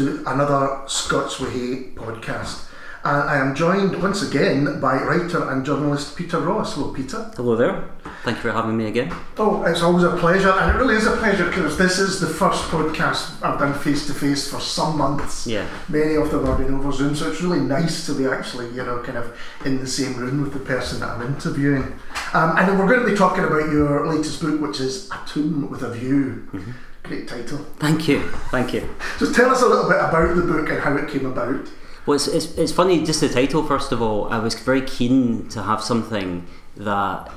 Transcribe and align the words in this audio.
welcome 0.00 0.24
to 0.24 0.30
another 0.30 0.82
Scots 0.86 1.40
Whay 1.40 1.50
Hae 1.50 1.76
podcast. 1.94 2.66
And 3.02 3.30
I 3.30 3.38
am 3.38 3.54
joined 3.54 4.02
once 4.02 4.22
again 4.22 4.78
by 4.80 4.94
writer 5.02 5.50
and 5.50 5.64
journalist 5.64 6.16
Peter 6.16 6.38
Ross. 6.38 6.74
Hello, 6.74 6.92
Peter. 6.92 7.30
Hello 7.34 7.56
there. 7.56 7.88
Thank 8.24 8.36
you 8.36 8.42
for 8.42 8.52
having 8.52 8.76
me 8.76 8.86
again. 8.86 9.10
Oh, 9.38 9.62
it's 9.64 9.80
always 9.80 10.04
a 10.04 10.16
pleasure, 10.16 10.50
and 10.50 10.70
it 10.70 10.78
really 10.78 10.96
is 10.96 11.06
a 11.06 11.16
pleasure 11.16 11.46
because 11.46 11.78
this 11.78 11.98
is 11.98 12.20
the 12.20 12.26
first 12.26 12.64
podcast 12.64 13.42
I've 13.42 13.58
done 13.58 13.72
face 13.72 14.06
to 14.08 14.14
face 14.14 14.50
for 14.50 14.60
some 14.60 14.98
months. 14.98 15.46
Yeah. 15.46 15.66
Many 15.88 16.16
of 16.16 16.30
them 16.30 16.44
have 16.44 16.58
been 16.58 16.74
over 16.74 16.92
Zoom, 16.92 17.14
so 17.14 17.30
it's 17.30 17.40
really 17.40 17.60
nice 17.60 18.04
to 18.06 18.14
be 18.14 18.26
actually, 18.26 18.68
you 18.68 18.84
know, 18.84 19.02
kind 19.02 19.16
of 19.16 19.34
in 19.64 19.78
the 19.78 19.86
same 19.86 20.16
room 20.16 20.42
with 20.42 20.52
the 20.52 20.60
person 20.60 21.00
that 21.00 21.08
I'm 21.08 21.22
interviewing. 21.22 21.98
Um, 22.34 22.58
and 22.58 22.78
we're 22.78 22.86
going 22.86 23.00
to 23.00 23.10
be 23.10 23.16
talking 23.16 23.44
about 23.44 23.72
your 23.72 24.06
latest 24.06 24.42
book, 24.42 24.60
which 24.60 24.78
is 24.80 25.10
A 25.10 25.18
Tomb 25.26 25.70
with 25.70 25.82
a 25.82 25.90
View. 25.90 26.48
Mm-hmm. 26.52 26.72
Great 27.02 27.28
title. 27.28 27.58
Thank 27.78 28.08
you. 28.08 28.22
Thank 28.50 28.72
you. 28.72 28.88
Just 29.18 29.34
tell 29.34 29.50
us 29.50 29.62
a 29.62 29.66
little 29.66 29.88
bit 29.88 29.98
about 29.98 30.34
the 30.36 30.42
book 30.42 30.68
and 30.68 30.80
how 30.80 30.96
it 30.96 31.08
came 31.08 31.26
about. 31.26 31.68
Well, 32.06 32.16
it's, 32.16 32.26
it's, 32.26 32.56
it's 32.56 32.72
funny, 32.72 33.04
just 33.04 33.20
the 33.20 33.28
title, 33.28 33.62
first 33.62 33.92
of 33.92 34.00
all. 34.00 34.32
I 34.32 34.38
was 34.38 34.54
very 34.54 34.82
keen 34.82 35.48
to 35.50 35.62
have 35.62 35.82
something 35.82 36.46
that 36.76 37.30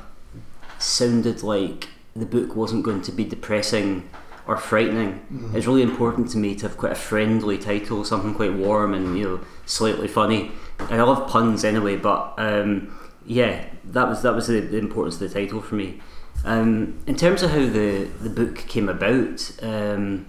sounded 0.79 1.43
like 1.43 1.89
the 2.15 2.25
book 2.25 2.55
wasn't 2.55 2.83
going 2.83 3.01
to 3.03 3.11
be 3.11 3.23
depressing 3.23 4.09
or 4.45 4.57
frightening. 4.57 5.13
Mm-hmm. 5.13 5.55
It's 5.55 5.65
really 5.65 5.81
important 5.81 6.29
to 6.31 6.37
me 6.37 6.55
to 6.55 6.67
have 6.67 6.77
quite 6.77 6.91
a 6.91 6.95
friendly 6.95 7.57
title, 7.57 8.03
something 8.03 8.33
quite 8.33 8.53
warm 8.53 8.93
and 8.93 9.17
you 9.17 9.23
know 9.23 9.39
slightly 9.65 10.07
funny. 10.07 10.51
And 10.79 11.01
I 11.01 11.03
love 11.03 11.29
puns 11.29 11.63
anyway, 11.63 11.95
but 11.95 12.33
um, 12.37 12.97
yeah, 13.25 13.65
that 13.85 14.07
was 14.07 14.21
that 14.23 14.35
was 14.35 14.47
the, 14.47 14.59
the 14.59 14.77
importance 14.77 15.15
of 15.15 15.21
the 15.21 15.29
title 15.29 15.61
for 15.61 15.75
me. 15.75 16.01
Um, 16.45 16.99
in 17.07 17.15
terms 17.15 17.41
of 17.41 17.51
how 17.51 17.65
the 17.65 18.09
the 18.21 18.29
book 18.29 18.57
came 18.67 18.89
about, 18.89 19.51
um, 19.61 20.25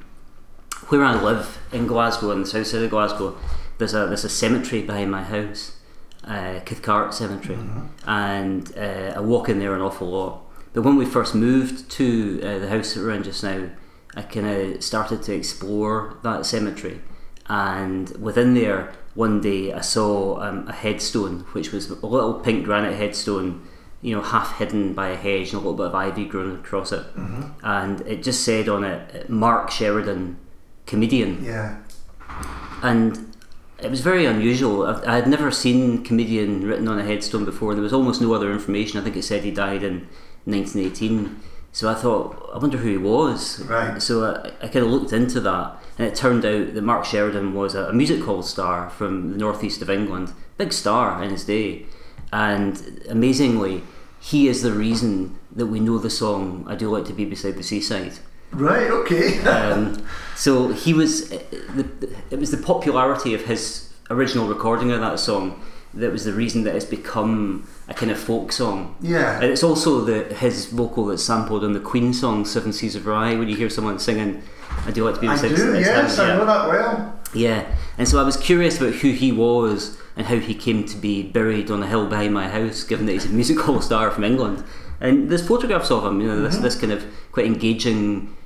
where 0.88 1.04
I 1.04 1.20
live 1.20 1.58
in 1.72 1.86
Glasgow, 1.86 2.30
in 2.30 2.40
the 2.40 2.46
south 2.46 2.68
side 2.68 2.82
of 2.82 2.90
Glasgow, 2.90 3.36
there's 3.78 3.94
a 3.94 4.06
there's 4.06 4.24
a 4.24 4.28
cemetery 4.28 4.82
behind 4.82 5.10
my 5.10 5.22
house, 5.22 5.76
uh, 6.24 6.60
Cathcart 6.64 7.14
Cemetery, 7.14 7.58
and 8.06 8.72
uh, 8.76 9.14
I 9.16 9.20
walk 9.20 9.48
in 9.48 9.58
there 9.58 9.74
an 9.74 9.80
awful 9.80 10.08
lot. 10.08 10.42
But 10.72 10.82
when 10.82 10.96
we 10.96 11.04
first 11.04 11.34
moved 11.34 11.90
to 11.92 12.40
uh, 12.42 12.58
the 12.58 12.68
house 12.68 12.94
that 12.94 13.00
we're 13.00 13.12
in 13.12 13.22
just 13.22 13.42
now, 13.42 13.70
I 14.14 14.22
kind 14.22 14.46
of 14.46 14.84
started 14.84 15.22
to 15.24 15.34
explore 15.34 16.16
that 16.22 16.46
cemetery, 16.46 17.00
and 17.46 18.10
within 18.20 18.54
there, 18.54 18.92
one 19.14 19.40
day 19.40 19.72
I 19.72 19.80
saw 19.80 20.40
um, 20.40 20.68
a 20.68 20.72
headstone, 20.72 21.40
which 21.52 21.72
was 21.72 21.90
a 21.90 22.06
little 22.06 22.34
pink 22.34 22.64
granite 22.64 22.96
headstone, 22.96 23.66
you 24.04 24.14
know, 24.14 24.20
half 24.20 24.58
hidden 24.58 24.92
by 24.92 25.08
a 25.08 25.16
hedge 25.16 25.48
and 25.48 25.54
a 25.54 25.56
little 25.56 25.72
bit 25.72 25.86
of 25.86 25.94
ivy 25.94 26.26
growing 26.26 26.56
across 26.56 26.92
it, 26.92 27.04
mm-hmm. 27.16 27.44
and 27.62 28.02
it 28.02 28.22
just 28.22 28.44
said 28.44 28.68
on 28.68 28.84
it, 28.84 29.00
uh, 29.16 29.32
"Mark 29.32 29.70
Sheridan, 29.70 30.36
comedian." 30.84 31.42
Yeah. 31.42 31.78
and 32.82 33.34
it 33.78 33.90
was 33.90 34.02
very 34.02 34.26
unusual. 34.26 34.86
I, 34.86 35.02
I 35.06 35.14
had 35.16 35.26
never 35.26 35.50
seen 35.50 36.04
comedian 36.04 36.66
written 36.66 36.86
on 36.86 36.98
a 36.98 37.02
headstone 37.02 37.46
before. 37.46 37.72
There 37.72 37.82
was 37.82 37.94
almost 37.94 38.20
no 38.20 38.34
other 38.34 38.52
information. 38.52 39.00
I 39.00 39.02
think 39.02 39.16
it 39.16 39.22
said 39.22 39.42
he 39.42 39.50
died 39.50 39.82
in 39.82 40.06
1918. 40.44 41.40
So 41.72 41.88
I 41.88 41.94
thought, 41.94 42.50
I 42.54 42.58
wonder 42.58 42.76
who 42.76 42.90
he 42.90 42.98
was. 42.98 43.60
Right. 43.60 44.00
So 44.02 44.24
I, 44.24 44.52
I 44.62 44.68
kind 44.68 44.84
of 44.84 44.90
looked 44.90 45.14
into 45.14 45.40
that, 45.40 45.76
and 45.98 46.06
it 46.06 46.14
turned 46.14 46.44
out 46.44 46.74
that 46.74 46.82
Mark 46.82 47.06
Sheridan 47.06 47.54
was 47.54 47.74
a, 47.74 47.86
a 47.86 47.92
music 47.94 48.22
hall 48.22 48.42
star 48.42 48.90
from 48.90 49.32
the 49.32 49.38
northeast 49.38 49.80
of 49.80 49.88
England, 49.88 50.34
big 50.58 50.74
star 50.74 51.22
in 51.22 51.30
his 51.30 51.44
day, 51.46 51.86
and 52.32 53.02
amazingly, 53.08 53.82
he 54.24 54.48
is 54.48 54.62
the 54.62 54.72
reason 54.72 55.38
that 55.54 55.66
we 55.66 55.80
know 55.80 55.98
the 55.98 56.10
song 56.10 56.64
"I 56.66 56.74
Do 56.74 56.90
Like 56.90 57.04
to 57.06 57.12
Be 57.12 57.24
Beside 57.24 57.56
the 57.56 57.62
Seaside." 57.62 58.14
Right, 58.52 58.90
okay. 58.90 59.40
Um, 59.46 60.06
so 60.36 60.68
he 60.68 60.94
was. 60.94 61.32
uh, 61.32 61.38
it 62.30 62.38
was 62.38 62.50
the 62.50 62.56
popularity 62.56 63.34
of 63.34 63.42
his 63.44 63.92
original 64.10 64.46
recording 64.48 64.90
of 64.92 65.00
that 65.00 65.18
song 65.18 65.60
that 65.94 66.10
was 66.10 66.24
the 66.24 66.32
reason 66.32 66.64
that 66.64 66.74
it's 66.74 66.84
become 66.84 67.68
a 67.88 67.94
kind 67.94 68.10
of 68.10 68.18
folk 68.18 68.50
song. 68.52 68.96
yeah. 69.00 69.36
And 69.36 69.44
it's 69.44 69.62
also 69.62 70.00
the 70.00 70.34
his 70.34 70.66
vocal 70.66 71.06
that's 71.06 71.22
sampled 71.22 71.62
on 71.64 71.72
the 71.72 71.80
Queen 71.80 72.12
song 72.12 72.44
Seven 72.44 72.72
Seas 72.72 72.96
of 72.96 73.02
Rhye 73.04 73.38
when 73.38 73.48
you 73.48 73.56
hear 73.56 73.70
someone 73.70 73.98
singing 73.98 74.42
I 74.86 74.90
do 74.90 75.04
like 75.04 75.14
to 75.16 75.20
be 75.20 75.28
beside 75.28 75.52
I 75.52 75.56
do, 75.56 75.78
yes, 75.78 76.18
I 76.18 76.28
yeah. 76.28 76.36
know 76.36 76.46
that 76.46 76.68
well. 76.68 77.20
Yeah, 77.34 77.66
and 77.98 78.08
so 78.08 78.20
I 78.20 78.24
was 78.24 78.36
curious 78.36 78.80
about 78.80 78.94
who 78.94 79.10
he 79.12 79.30
was 79.32 79.98
and 80.16 80.26
how 80.26 80.36
he 80.36 80.54
came 80.54 80.84
to 80.86 80.96
be 80.96 81.22
buried 81.22 81.70
on 81.70 81.82
a 81.82 81.86
hill 81.86 82.06
behind 82.06 82.32
my 82.32 82.48
house, 82.48 82.84
given 82.84 83.06
that 83.06 83.12
he's 83.12 83.26
a 83.26 83.30
music 83.30 83.58
hall 83.60 83.80
star 83.88 84.10
from 84.10 84.24
England. 84.24 84.64
And 85.00 85.28
there's 85.28 85.46
photographs 85.46 85.90
of 85.90 86.04
him, 86.04 86.20
you 86.20 86.28
know, 86.28 86.42
this 86.42 86.58
this 86.58 86.76
kind 86.76 86.92
of 86.92 87.04
quite 87.32 87.46
engaging 87.46 88.36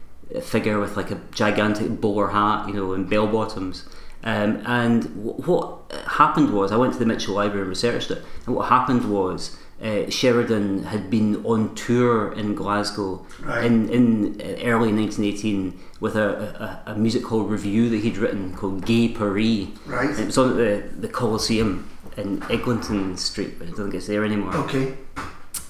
figure 0.43 0.78
with 0.78 0.97
like 0.97 1.11
a 1.11 1.21
gigantic 1.31 2.01
bowler 2.01 2.28
hat, 2.28 2.69
you 2.69 2.75
know, 2.75 2.93
and 2.93 3.09
bell 3.09 3.27
bottoms. 3.27 3.84
Um, 4.25 4.62
and 4.67 5.03
w- 5.15 5.43
what 5.43 5.93
happened 6.07 6.53
was, 6.53 6.73
I 6.73 6.77
went 6.77 6.93
to 6.95 6.99
the 6.99 7.07
Mitchell 7.07 7.34
Library 7.34 7.61
and 7.62 7.69
researched 7.69 8.11
it. 8.11 8.23
And 8.47 8.55
what 8.55 8.69
happened 8.69 9.11
was, 9.11 9.57
uh, 9.83 10.11
Sheridan 10.11 10.84
had 10.84 11.09
been 11.11 11.44
on 11.44 11.75
tour 11.75 12.33
in 12.33 12.55
Glasgow 12.55 13.25
Right. 13.43 13.65
in 13.65 13.89
in 13.91 14.41
uh, 14.41 14.44
early 14.65 14.93
1918 14.93 15.78
with 16.00 16.16
a, 16.16 16.83
a, 16.87 16.93
a 16.93 16.94
music 16.97 17.25
hall 17.25 17.44
review 17.44 17.89
that 17.91 17.99
he'd 17.99 18.16
written 18.16 18.55
called 18.55 18.84
Gay 18.84 19.09
Paris. 19.09 19.69
Right. 19.87 20.11
And 20.11 20.19
it 20.19 20.27
was 20.27 20.39
on 20.39 20.50
at 20.50 20.56
the, 20.56 21.00
the 21.00 21.09
Coliseum 21.09 21.89
in 22.16 22.43
Eglinton 22.50 23.16
Street, 23.16 23.59
but 23.59 23.69
I 23.69 23.71
don't 23.71 23.84
think 23.84 23.94
it's 23.94 24.06
there 24.09 24.25
anymore. 24.25 24.55
Okay. 24.56 24.94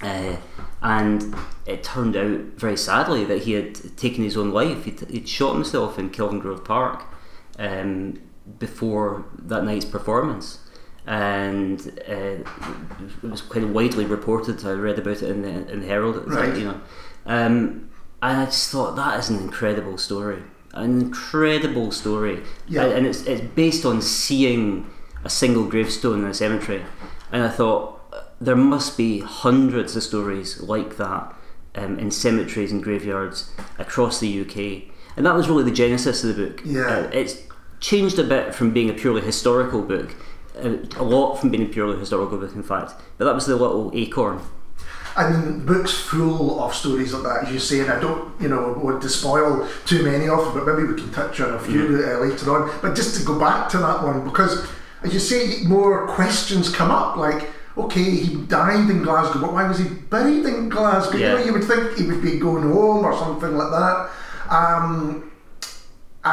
Uh, 0.01 0.37
and 0.81 1.35
it 1.67 1.83
turned 1.83 2.17
out 2.17 2.39
very 2.57 2.77
sadly 2.77 3.25
that 3.25 3.43
he 3.43 3.53
had 3.53 3.97
taken 3.97 4.23
his 4.25 4.37
own 4.37 4.51
life. 4.53 4.85
He'd, 4.85 5.01
he'd 5.11 5.29
shot 5.29 5.55
himself 5.55 5.99
in 5.99 6.11
Kelvingrove 6.11 6.65
Park 6.65 7.05
um, 7.59 8.21
before 8.59 9.25
that 9.39 9.65
night's 9.65 9.85
performance. 9.85 10.61
And 11.09 12.01
uh, 12.07 12.45
it 13.23 13.23
was 13.23 13.41
quite 13.41 13.67
widely 13.67 14.05
reported. 14.05 14.65
I 14.67 14.73
read 14.73 14.99
about 14.99 15.23
it 15.23 15.31
in 15.31 15.41
the, 15.41 15.73
in 15.73 15.81
the 15.81 15.87
Herald. 15.87 16.17
It 16.17 16.27
was 16.27 16.37
like, 16.37 16.55
you 16.57 16.67
know, 16.67 16.81
um, 17.25 17.89
and 18.21 18.41
I 18.41 18.45
just 18.47 18.71
thought 18.71 18.97
that 18.97 19.19
is 19.19 19.31
an 19.31 19.39
incredible 19.39 19.97
story, 19.97 20.43
an 20.75 21.01
incredible 21.01 21.93
story. 21.93 22.43
Yeah. 22.67 22.87
And 22.87 23.07
it's 23.07 23.23
it's 23.23 23.41
based 23.41 23.85
on 23.85 24.03
seeing 24.03 24.91
a 25.25 25.31
single 25.31 25.65
gravestone 25.65 26.25
in 26.25 26.31
a 26.31 26.35
cemetery, 26.35 26.85
and 27.33 27.43
I 27.43 27.49
thought 27.49 27.95
there 28.41 28.57
must 28.57 28.97
be 28.97 29.21
hundreds 29.21 29.97
of 29.97 30.03
stories 30.03 30.61
like 30.61 30.97
that 30.97 31.35
um, 31.75 31.99
in 31.99 32.11
cemeteries 32.11 32.73
and 32.73 32.83
graveyards 32.83 33.51
across 33.79 34.21
the 34.21 34.41
UK, 34.41 34.93
and 35.17 35.25
that 35.25 35.35
was 35.35 35.49
really 35.49 35.65
the 35.65 35.71
genesis 35.71 36.25
of 36.25 36.37
the 36.37 36.47
book. 36.47 36.63
Yeah. 36.65 36.87
Uh, 36.87 37.11
it's 37.13 37.43
changed 37.81 38.19
a 38.19 38.25
bit 38.25 38.55
from 38.55 38.73
being 38.73 38.91
a 38.91 38.95
purely 38.95 39.21
historical 39.21 39.83
book, 39.83 40.15
a 40.59 41.03
lot 41.03 41.37
from 41.37 41.51
being 41.51 41.69
purely 41.71 41.99
historical 41.99 42.39
book, 42.39 42.55
in 42.55 42.63
fact. 42.63 42.95
But 43.17 43.27
that 43.27 43.35
was 43.35 43.47
the 43.47 43.57
little 43.57 43.91
acorn. 43.95 44.41
I 45.17 45.31
mean, 45.31 45.59
the 45.59 45.65
book's 45.65 45.93
full 45.93 46.63
of 46.63 46.75
stories 46.75 47.13
like 47.13 47.25
that, 47.25 47.47
as 47.49 47.53
you 47.53 47.59
say, 47.59 47.81
and 47.81 47.91
I 47.91 47.99
don't, 47.99 48.41
you 48.41 48.49
know, 48.49 48.73
want 48.81 49.03
to 49.03 49.09
spoil 49.09 49.69
too 49.85 50.05
many 50.05 50.29
of 50.29 50.45
them, 50.45 50.55
but 50.55 50.67
maybe 50.67 50.87
we 50.87 51.01
can 51.01 51.11
touch 51.11 51.41
on 51.41 51.55
a 51.55 51.59
few 51.59 52.05
uh, 52.05 52.21
later 52.21 52.55
on. 52.55 52.71
But 52.81 52.95
just 52.95 53.19
to 53.19 53.27
go 53.27 53.39
back 53.39 53.69
to 53.71 53.79
that 53.79 54.05
one, 54.05 54.25
because 54.25 54.65
as 55.03 55.13
you 55.13 55.19
say, 55.19 55.65
more 55.65 56.07
questions 56.07 56.73
come 56.73 56.91
up, 56.93 57.17
like, 57.17 57.49
okay, 57.77 58.03
he 58.03 58.37
died 58.47 58.89
in 58.91 59.03
Glasgow, 59.03 59.41
but 59.41 59.53
why 59.53 59.67
was 59.67 59.79
he 59.79 59.89
buried 59.89 60.45
in 60.45 60.69
Glasgow? 60.69 61.19
You 61.19 61.25
know, 61.25 61.45
you 61.45 61.53
would 61.53 61.65
think 61.65 61.97
he 61.97 62.05
would 62.05 62.23
be 62.23 62.39
going 62.39 62.63
home 62.63 63.05
or 63.05 63.17
something 63.17 63.57
like 63.57 63.71
that. 63.71 64.11
Um, 64.51 65.31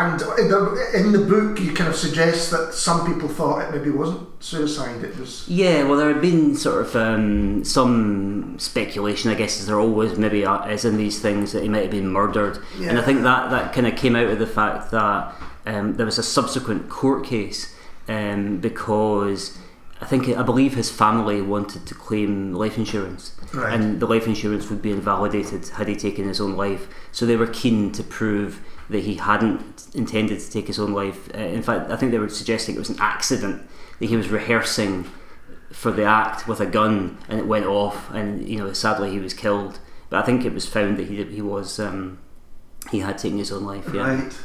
and 0.01 0.21
in 0.39 0.47
the, 0.49 0.91
in 0.93 1.11
the 1.11 1.19
book, 1.19 1.59
you 1.59 1.73
kind 1.73 1.89
of 1.89 1.95
suggest 1.95 2.51
that 2.51 2.73
some 2.73 3.05
people 3.11 3.29
thought 3.29 3.61
it 3.61 3.77
maybe 3.77 3.89
wasn't 3.89 4.27
suicide, 4.43 5.03
it 5.03 5.17
was. 5.17 5.47
Yeah, 5.47 5.83
well, 5.83 5.97
there 5.97 6.11
had 6.11 6.21
been 6.21 6.55
sort 6.55 6.85
of 6.85 6.95
um, 6.95 7.63
some 7.63 8.57
speculation, 8.59 9.31
I 9.31 9.35
guess, 9.35 9.59
as 9.59 9.67
there 9.67 9.79
always 9.79 10.17
maybe 10.17 10.43
is 10.43 10.85
in 10.85 10.97
these 10.97 11.19
things, 11.19 11.51
that 11.51 11.63
he 11.63 11.69
might 11.69 11.83
have 11.83 11.91
been 11.91 12.07
murdered. 12.07 12.59
And 12.79 12.97
I 12.97 13.01
think 13.01 13.23
that, 13.23 13.49
that 13.51 13.73
kind 13.73 13.87
of 13.87 13.95
came 13.95 14.15
out 14.15 14.27
of 14.27 14.39
the 14.39 14.47
fact 14.47 14.91
that 14.91 15.33
um, 15.65 15.95
there 15.95 16.05
was 16.05 16.17
a 16.17 16.23
subsequent 16.23 16.89
court 16.89 17.25
case 17.25 17.75
um, 18.07 18.57
because 18.57 19.57
I 20.01 20.05
think, 20.05 20.27
I 20.29 20.43
believe 20.43 20.75
his 20.75 20.91
family 20.91 21.41
wanted 21.41 21.85
to 21.87 21.95
claim 21.95 22.53
life 22.53 22.77
insurance. 22.77 23.35
Right. 23.53 23.73
And 23.73 23.99
the 23.99 24.05
life 24.05 24.27
insurance 24.27 24.69
would 24.69 24.81
be 24.81 24.91
invalidated 24.91 25.67
had 25.69 25.87
he 25.87 25.95
taken 25.95 26.27
his 26.27 26.41
own 26.41 26.55
life. 26.55 26.87
So 27.11 27.25
they 27.25 27.37
were 27.37 27.47
keen 27.47 27.91
to 27.93 28.03
prove 28.03 28.59
that 28.89 29.03
he 29.03 29.15
hadn't 29.15 29.87
intended 29.93 30.39
to 30.39 30.51
take 30.51 30.67
his 30.67 30.79
own 30.79 30.93
life. 30.93 31.29
Uh, 31.33 31.39
in 31.39 31.63
fact, 31.63 31.89
I 31.89 31.95
think 31.95 32.11
they 32.11 32.19
were 32.19 32.29
suggesting 32.29 32.75
it 32.75 32.79
was 32.79 32.89
an 32.89 32.99
accident 32.99 33.67
that 33.99 34.05
he 34.07 34.15
was 34.15 34.29
rehearsing 34.29 35.09
for 35.71 35.91
the 35.91 36.03
act 36.03 36.47
with 36.47 36.59
a 36.59 36.65
gun 36.65 37.17
and 37.27 37.39
it 37.39 37.47
went 37.47 37.65
off, 37.65 38.11
and 38.11 38.47
you 38.47 38.57
know, 38.57 38.71
sadly 38.73 39.11
he 39.11 39.19
was 39.19 39.33
killed. 39.33 39.79
But 40.09 40.19
I 40.19 40.25
think 40.25 40.45
it 40.45 40.53
was 40.53 40.67
found 40.67 40.97
that 40.97 41.07
he 41.07 41.23
he 41.23 41.41
was 41.41 41.79
um, 41.79 42.19
he 42.91 42.99
had 42.99 43.17
taken 43.17 43.37
his 43.37 43.51
own 43.51 43.63
life. 43.63 43.89
Yeah. 43.93 44.15
Right. 44.15 44.37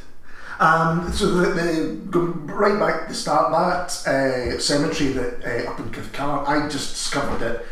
Um, 0.61 1.11
so 1.11 1.27
the, 1.27 1.99
the 2.11 2.19
right 2.21 2.79
back 2.79 3.03
to 3.03 3.09
the 3.09 3.15
start 3.15 3.51
that 3.51 4.07
uh, 4.07 4.59
cemetery 4.59 5.13
that 5.13 5.43
uh, 5.43 5.71
up 5.71 5.81
in 5.81 5.91
Cathcart, 5.91 6.49
I 6.49 6.69
just 6.69 6.91
discovered 6.91 7.43
it 7.43 7.67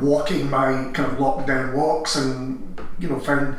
walking 0.00 0.50
my 0.50 0.90
kind 0.92 1.12
of 1.12 1.18
lockdown 1.18 1.74
walks 1.74 2.16
and 2.16 2.80
you 2.98 3.08
know 3.08 3.20
found 3.20 3.56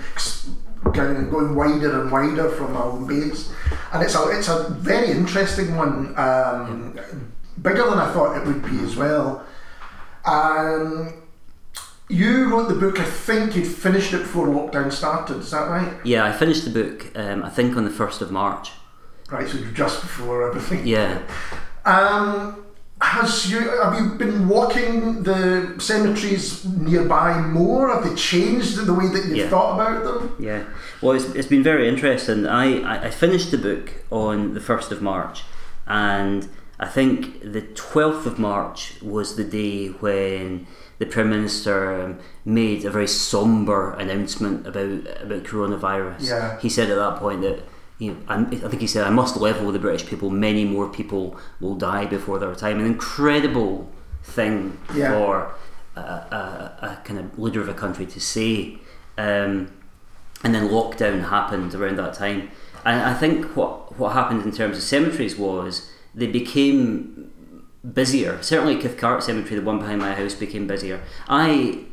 going, 0.93 1.29
going 1.29 1.55
wider 1.55 2.01
and 2.01 2.11
wider 2.11 2.49
from 2.49 2.75
our 2.75 2.91
own 2.91 3.07
base, 3.07 3.51
and 3.93 4.03
it's 4.03 4.15
a 4.15 4.29
it's 4.29 4.47
a 4.47 4.69
very 4.69 5.11
interesting 5.11 5.75
one, 5.75 6.17
um, 6.17 6.97
bigger 7.61 7.89
than 7.89 7.99
I 7.99 8.11
thought 8.13 8.37
it 8.37 8.45
would 8.45 8.63
be 8.63 8.79
as 8.79 8.95
well. 8.95 9.45
Um, 10.25 11.21
you 12.07 12.51
wrote 12.51 12.69
the 12.69 12.75
book. 12.75 12.99
I 12.99 13.05
think 13.05 13.55
you'd 13.55 13.67
finished 13.67 14.13
it 14.13 14.19
before 14.19 14.47
lockdown 14.47 14.91
started. 14.91 15.37
Is 15.37 15.51
that 15.51 15.69
right? 15.69 15.93
Yeah, 16.03 16.25
I 16.25 16.31
finished 16.31 16.65
the 16.65 16.71
book. 16.71 17.11
Um, 17.15 17.43
I 17.43 17.49
think 17.49 17.75
on 17.75 17.83
the 17.83 17.91
first 17.91 18.21
of 18.21 18.31
March. 18.31 18.71
Right, 19.31 19.47
so 19.47 19.57
just 19.73 20.01
before 20.01 20.47
everything. 20.47 20.85
Yeah. 20.85 21.21
Um, 21.83 22.64
has 23.05 23.51
you 23.51 23.59
have 23.83 23.93
you 23.99 24.09
been 24.17 24.47
walking 24.47 25.23
the 25.23 25.75
cemeteries 25.79 26.65
nearby 26.65 27.39
more? 27.41 27.89
Have 27.93 28.03
they 28.07 28.15
changed 28.15 28.85
the 28.85 28.93
way 28.93 29.07
that 29.07 29.25
you've 29.25 29.37
Yeah. 29.37 29.49
thought 29.49 29.75
about 29.75 30.03
them? 30.03 30.35
Yeah, 30.39 30.63
well, 31.01 31.15
it's, 31.15 31.25
it's 31.35 31.47
been 31.47 31.63
very 31.63 31.87
interesting. 31.87 32.47
I, 32.47 33.07
I, 33.07 33.11
finished 33.11 33.51
the 33.51 33.57
book 33.57 33.93
on 34.11 34.53
the 34.53 34.59
1st 34.59 34.91
of 34.91 35.01
March, 35.01 35.43
and 35.87 36.47
I 36.79 36.87
think 36.87 37.41
the 37.41 37.61
12th 37.61 38.25
of 38.25 38.39
March 38.39 38.95
was 39.01 39.35
the 39.35 39.43
day 39.43 39.87
when 39.87 40.67
the 40.97 41.05
Prime 41.05 41.29
Minister 41.29 42.01
um, 42.01 42.19
made 42.43 42.85
a 42.85 42.89
very 42.89 43.07
sombre 43.07 43.95
announcement 43.97 44.65
about, 44.67 45.21
about 45.21 45.43
coronavirus. 45.43 46.29
Yeah. 46.29 46.59
He 46.59 46.69
said 46.69 46.89
at 46.89 46.95
that 46.95 47.17
point 47.19 47.41
that. 47.41 47.59
You 47.97 48.11
know, 48.11 48.17
I, 48.27 48.43
think 48.43 48.81
he 48.81 48.87
said, 48.87 49.05
I 49.05 49.09
must 49.09 49.37
level 49.37 49.65
with 49.65 49.73
the 49.73 49.79
British 49.79 50.05
people. 50.05 50.29
Many 50.29 50.65
more 50.65 50.89
people 50.89 51.37
will 51.61 51.75
die 51.75 52.05
before 52.05 52.39
their 52.39 52.53
time. 52.55 52.79
An 52.79 52.85
incredible 52.85 53.89
thing 54.23 54.77
Yeah. 54.93 55.11
for 55.11 55.51
a, 55.95 55.99
a, 56.01 56.77
a 56.81 57.01
kind 57.05 57.19
of 57.19 57.39
leader 57.39 57.61
of 57.61 57.69
a 57.69 57.73
country 57.73 58.05
to 58.05 58.19
say. 58.19 58.77
Um, 59.17 59.71
and 60.43 60.53
then 60.53 60.67
lockdown 60.69 61.29
happened 61.29 61.73
around 61.73 61.97
that 61.97 62.13
time. 62.15 62.51
And 62.83 63.01
I 63.01 63.13
think 63.13 63.55
what 63.55 63.97
what 63.97 64.11
happened 64.13 64.43
in 64.43 64.51
terms 64.51 64.77
of 64.77 64.83
cemeteries 64.83 65.37
was 65.37 65.89
they 66.13 66.27
became 66.27 67.31
busier. 67.93 68.41
Certainly, 68.43 68.77
Cathcart 68.81 69.23
Cemetery, 69.23 69.59
the 69.59 69.65
one 69.65 69.79
behind 69.79 69.99
my 70.01 70.13
house, 70.13 70.35
became 70.35 70.67
busier. 70.67 71.01
I 71.27 71.85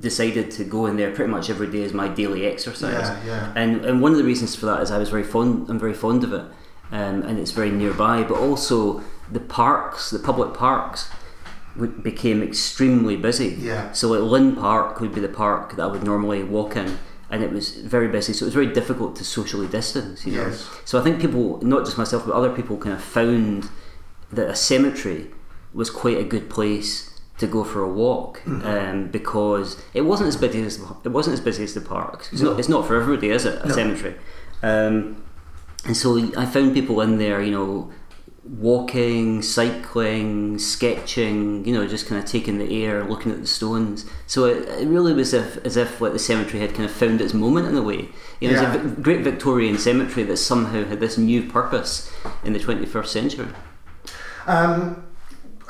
decided 0.00 0.50
to 0.52 0.64
go 0.64 0.86
in 0.86 0.96
there 0.96 1.12
pretty 1.12 1.30
much 1.30 1.50
every 1.50 1.70
day 1.70 1.82
as 1.84 1.92
my 1.92 2.08
daily 2.08 2.46
exercise. 2.46 3.08
Yeah, 3.08 3.24
yeah. 3.26 3.52
And 3.54 3.84
and 3.84 4.00
one 4.00 4.12
of 4.12 4.18
the 4.18 4.24
reasons 4.24 4.56
for 4.56 4.66
that 4.66 4.80
is 4.82 4.90
I 4.90 4.98
was 4.98 5.10
very 5.10 5.22
fond. 5.22 5.68
I'm 5.68 5.78
very 5.78 5.94
fond 5.94 6.24
of 6.24 6.32
it, 6.32 6.44
um, 6.90 7.22
and 7.22 7.38
it's 7.38 7.52
very 7.52 7.70
nearby. 7.70 8.22
But 8.22 8.38
also 8.38 9.02
the 9.30 9.40
parks, 9.40 10.10
the 10.10 10.18
public 10.18 10.54
parks, 10.54 11.10
became 12.02 12.42
extremely 12.42 13.16
busy. 13.16 13.56
Yeah. 13.58 13.92
So 13.92 14.08
like 14.08 14.22
Linn 14.22 14.56
Park 14.56 15.00
would 15.00 15.14
be 15.14 15.20
the 15.20 15.28
park 15.28 15.76
that 15.76 15.82
I 15.82 15.86
would 15.86 16.02
normally 16.02 16.42
walk 16.42 16.76
in, 16.76 16.98
and 17.30 17.42
it 17.42 17.52
was 17.52 17.76
very 17.76 18.08
busy. 18.08 18.32
So 18.32 18.44
it 18.44 18.48
was 18.48 18.54
very 18.54 18.72
difficult 18.72 19.16
to 19.16 19.24
socially 19.24 19.68
distance. 19.68 20.26
You 20.26 20.32
know. 20.32 20.46
Yes. 20.48 20.68
So 20.84 20.98
I 20.98 21.02
think 21.02 21.20
people, 21.20 21.60
not 21.62 21.84
just 21.84 21.98
myself, 21.98 22.24
but 22.26 22.34
other 22.34 22.50
people, 22.50 22.76
kind 22.78 22.94
of 22.94 23.02
found 23.02 23.68
that 24.32 24.48
a 24.48 24.56
cemetery 24.56 25.30
was 25.72 25.90
quite 25.90 26.18
a 26.18 26.24
good 26.24 26.48
place 26.48 27.09
to 27.40 27.46
go 27.46 27.64
for 27.64 27.82
a 27.82 27.88
walk 27.88 28.40
um, 28.46 29.08
because 29.10 29.82
it 29.94 30.02
wasn't 30.02 30.28
as 30.28 30.36
busy 30.36 30.62
as 30.62 30.78
it 31.04 31.08
wasn't 31.08 31.34
as 31.34 31.40
busy 31.40 31.64
as 31.64 31.74
the 31.74 31.80
parks. 31.80 32.32
It's, 32.32 32.42
No. 32.42 32.50
not, 32.50 32.60
it's 32.60 32.68
not 32.68 32.86
for 32.86 32.94
everybody, 33.00 33.30
is 33.30 33.44
it? 33.44 33.60
A 33.64 33.68
No. 33.68 33.74
cemetery. 33.74 34.14
Um, 34.62 35.22
and 35.86 35.96
so 35.96 36.16
I 36.36 36.44
found 36.46 36.74
people 36.74 37.00
in 37.00 37.18
there, 37.18 37.40
you 37.42 37.50
know, 37.50 37.90
walking, 38.44 39.42
cycling, 39.42 40.58
sketching, 40.58 41.64
you 41.64 41.72
know, 41.72 41.86
just 41.86 42.06
kind 42.06 42.22
of 42.22 42.28
taking 42.28 42.58
the 42.58 42.84
air, 42.84 43.04
looking 43.04 43.32
at 43.32 43.40
the 43.40 43.46
stones. 43.46 44.04
So 44.26 44.44
it, 44.44 44.68
it 44.80 44.88
really 44.88 45.12
was 45.12 45.32
as 45.34 45.56
if, 45.56 45.64
as 45.66 45.76
if 45.76 46.00
like 46.00 46.12
the 46.12 46.18
cemetery 46.18 46.60
had 46.60 46.70
kind 46.74 46.84
of 46.84 46.90
found 46.90 47.20
its 47.20 47.32
moment 47.34 47.66
in 47.68 47.76
a 47.76 47.82
way. 47.82 48.08
You 48.40 48.50
know, 48.50 48.60
Yeah. 48.60 48.74
it's 48.74 48.84
a 48.98 49.00
great 49.00 49.22
Victorian 49.22 49.78
cemetery 49.78 50.24
that 50.24 50.36
somehow 50.38 50.84
had 50.84 51.00
this 51.00 51.16
new 51.18 51.42
purpose 51.48 52.10
in 52.44 52.52
the 52.52 52.58
21st 52.58 53.06
century. 53.06 53.48
Um, 54.46 55.04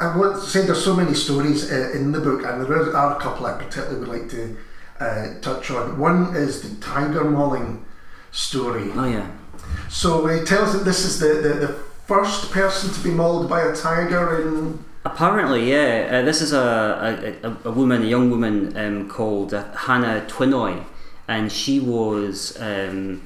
I 0.01 0.17
would 0.17 0.39
say 0.43 0.65
there's 0.67 0.83
so 0.85 0.97
many 0.97 1.15
stories 1.15 1.71
uh, 1.71 1.91
in 1.95 2.13
the 2.13 2.21
book, 2.21 2.43
and 2.45 2.65
there 2.65 2.81
is- 2.83 2.95
are 2.95 3.17
a 3.17 3.21
couple 3.21 3.47
I 3.47 3.53
particularly 3.53 3.99
would 4.01 4.09
like 4.09 4.29
to 4.31 4.57
uh, 5.01 5.41
touch 5.41 5.71
on. 5.71 5.99
One 5.99 6.35
is 6.35 6.63
the 6.63 6.75
tiger 6.81 7.25
mauling 7.25 7.85
story. 8.33 8.91
Oh 8.95 9.07
yeah. 9.07 9.29
So 9.89 10.27
uh, 10.27 10.45
tell 10.45 10.65
us 10.65 10.73
that 10.73 10.85
this 10.85 11.05
is 11.05 11.19
the, 11.21 11.35
the, 11.47 11.55
the 11.67 11.69
first 12.07 12.51
person 12.51 12.91
to 12.93 13.01
be 13.01 13.11
mauled 13.11 13.49
by 13.49 13.61
a 13.63 13.75
tiger 13.77 14.41
in. 14.43 14.83
Apparently, 15.05 15.71
yeah. 15.71 16.09
Uh, 16.13 16.23
this 16.23 16.41
is 16.43 16.53
a, 16.53 17.39
a, 17.45 17.49
a, 17.49 17.57
a 17.65 17.71
woman, 17.71 18.03
a 18.03 18.07
young 18.07 18.31
woman 18.31 18.77
um, 18.77 19.09
called 19.09 19.53
uh, 19.55 19.65
Hannah 19.75 20.25
Twynnoy, 20.29 20.85
and 21.29 21.51
she 21.53 21.81
was 21.81 22.57
um, 22.61 23.23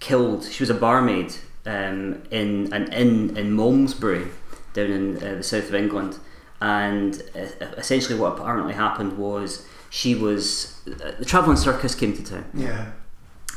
killed. 0.00 0.44
She 0.44 0.62
was 0.62 0.70
a 0.70 0.74
barmaid 0.74 1.34
um, 1.64 2.22
in 2.30 2.72
an 2.72 2.92
inn 2.92 3.36
in 3.36 3.52
Malmesbury, 3.56 4.26
down 4.76 4.90
in 4.90 5.16
uh, 5.16 5.34
the 5.36 5.42
south 5.42 5.68
of 5.68 5.74
England. 5.74 6.18
And 6.60 7.20
uh, 7.34 7.66
essentially, 7.76 8.18
what 8.18 8.38
apparently 8.38 8.74
happened 8.74 9.18
was 9.18 9.66
she 9.90 10.14
was 10.14 10.80
uh, 10.86 11.12
the 11.18 11.24
travelling 11.24 11.56
circus 11.56 11.94
came 11.94 12.14
to 12.16 12.22
town 12.24 12.44
Yeah. 12.54 12.92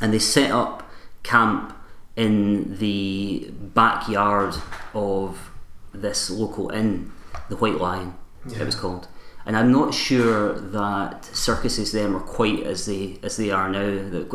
and 0.00 0.12
they 0.12 0.18
set 0.18 0.50
up 0.50 0.90
camp 1.22 1.76
in 2.16 2.76
the 2.78 3.50
backyard 3.74 4.54
of 4.94 5.50
this 5.94 6.30
local 6.30 6.70
inn, 6.70 7.10
the 7.48 7.56
White 7.56 7.78
Lion, 7.78 8.14
Yeah. 8.46 8.60
it 8.62 8.66
was 8.66 8.74
called. 8.74 9.08
And 9.46 9.56
I'm 9.56 9.72
not 9.72 9.94
sure 9.94 10.52
that 10.60 11.24
circuses 11.24 11.92
then 11.92 12.12
were 12.12 12.20
quite 12.20 12.62
as 12.64 12.84
they 12.86 13.18
as 13.22 13.36
they 13.38 13.50
are 13.50 13.68
now. 13.70 13.88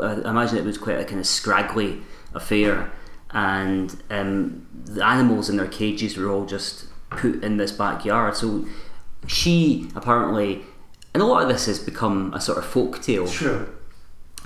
I 0.04 0.14
imagine 0.30 0.58
it 0.58 0.66
was 0.66 0.78
quite 0.80 1.00
a 1.00 1.06
kind 1.06 1.20
of 1.20 1.28
scraggly 1.28 2.02
affair, 2.34 2.92
and 3.36 4.02
um, 4.10 4.66
the 4.86 5.06
animals 5.06 5.50
in 5.50 5.58
their 5.58 5.68
cages 5.68 6.16
were 6.18 6.32
all 6.32 6.46
just 6.46 6.86
put 7.10 7.44
in 7.44 7.58
this 7.58 7.74
backyard. 7.74 8.36
So 8.38 8.66
she 9.28 9.90
apparently, 9.94 10.62
and 11.14 11.22
a 11.22 11.26
lot 11.26 11.44
of 11.44 11.50
this 11.50 11.66
has 11.66 11.78
become 11.78 12.34
a 12.34 12.40
sort 12.40 12.58
of 12.58 12.66
folk 12.66 13.02
tale 13.02 13.28
Sure. 13.28 13.68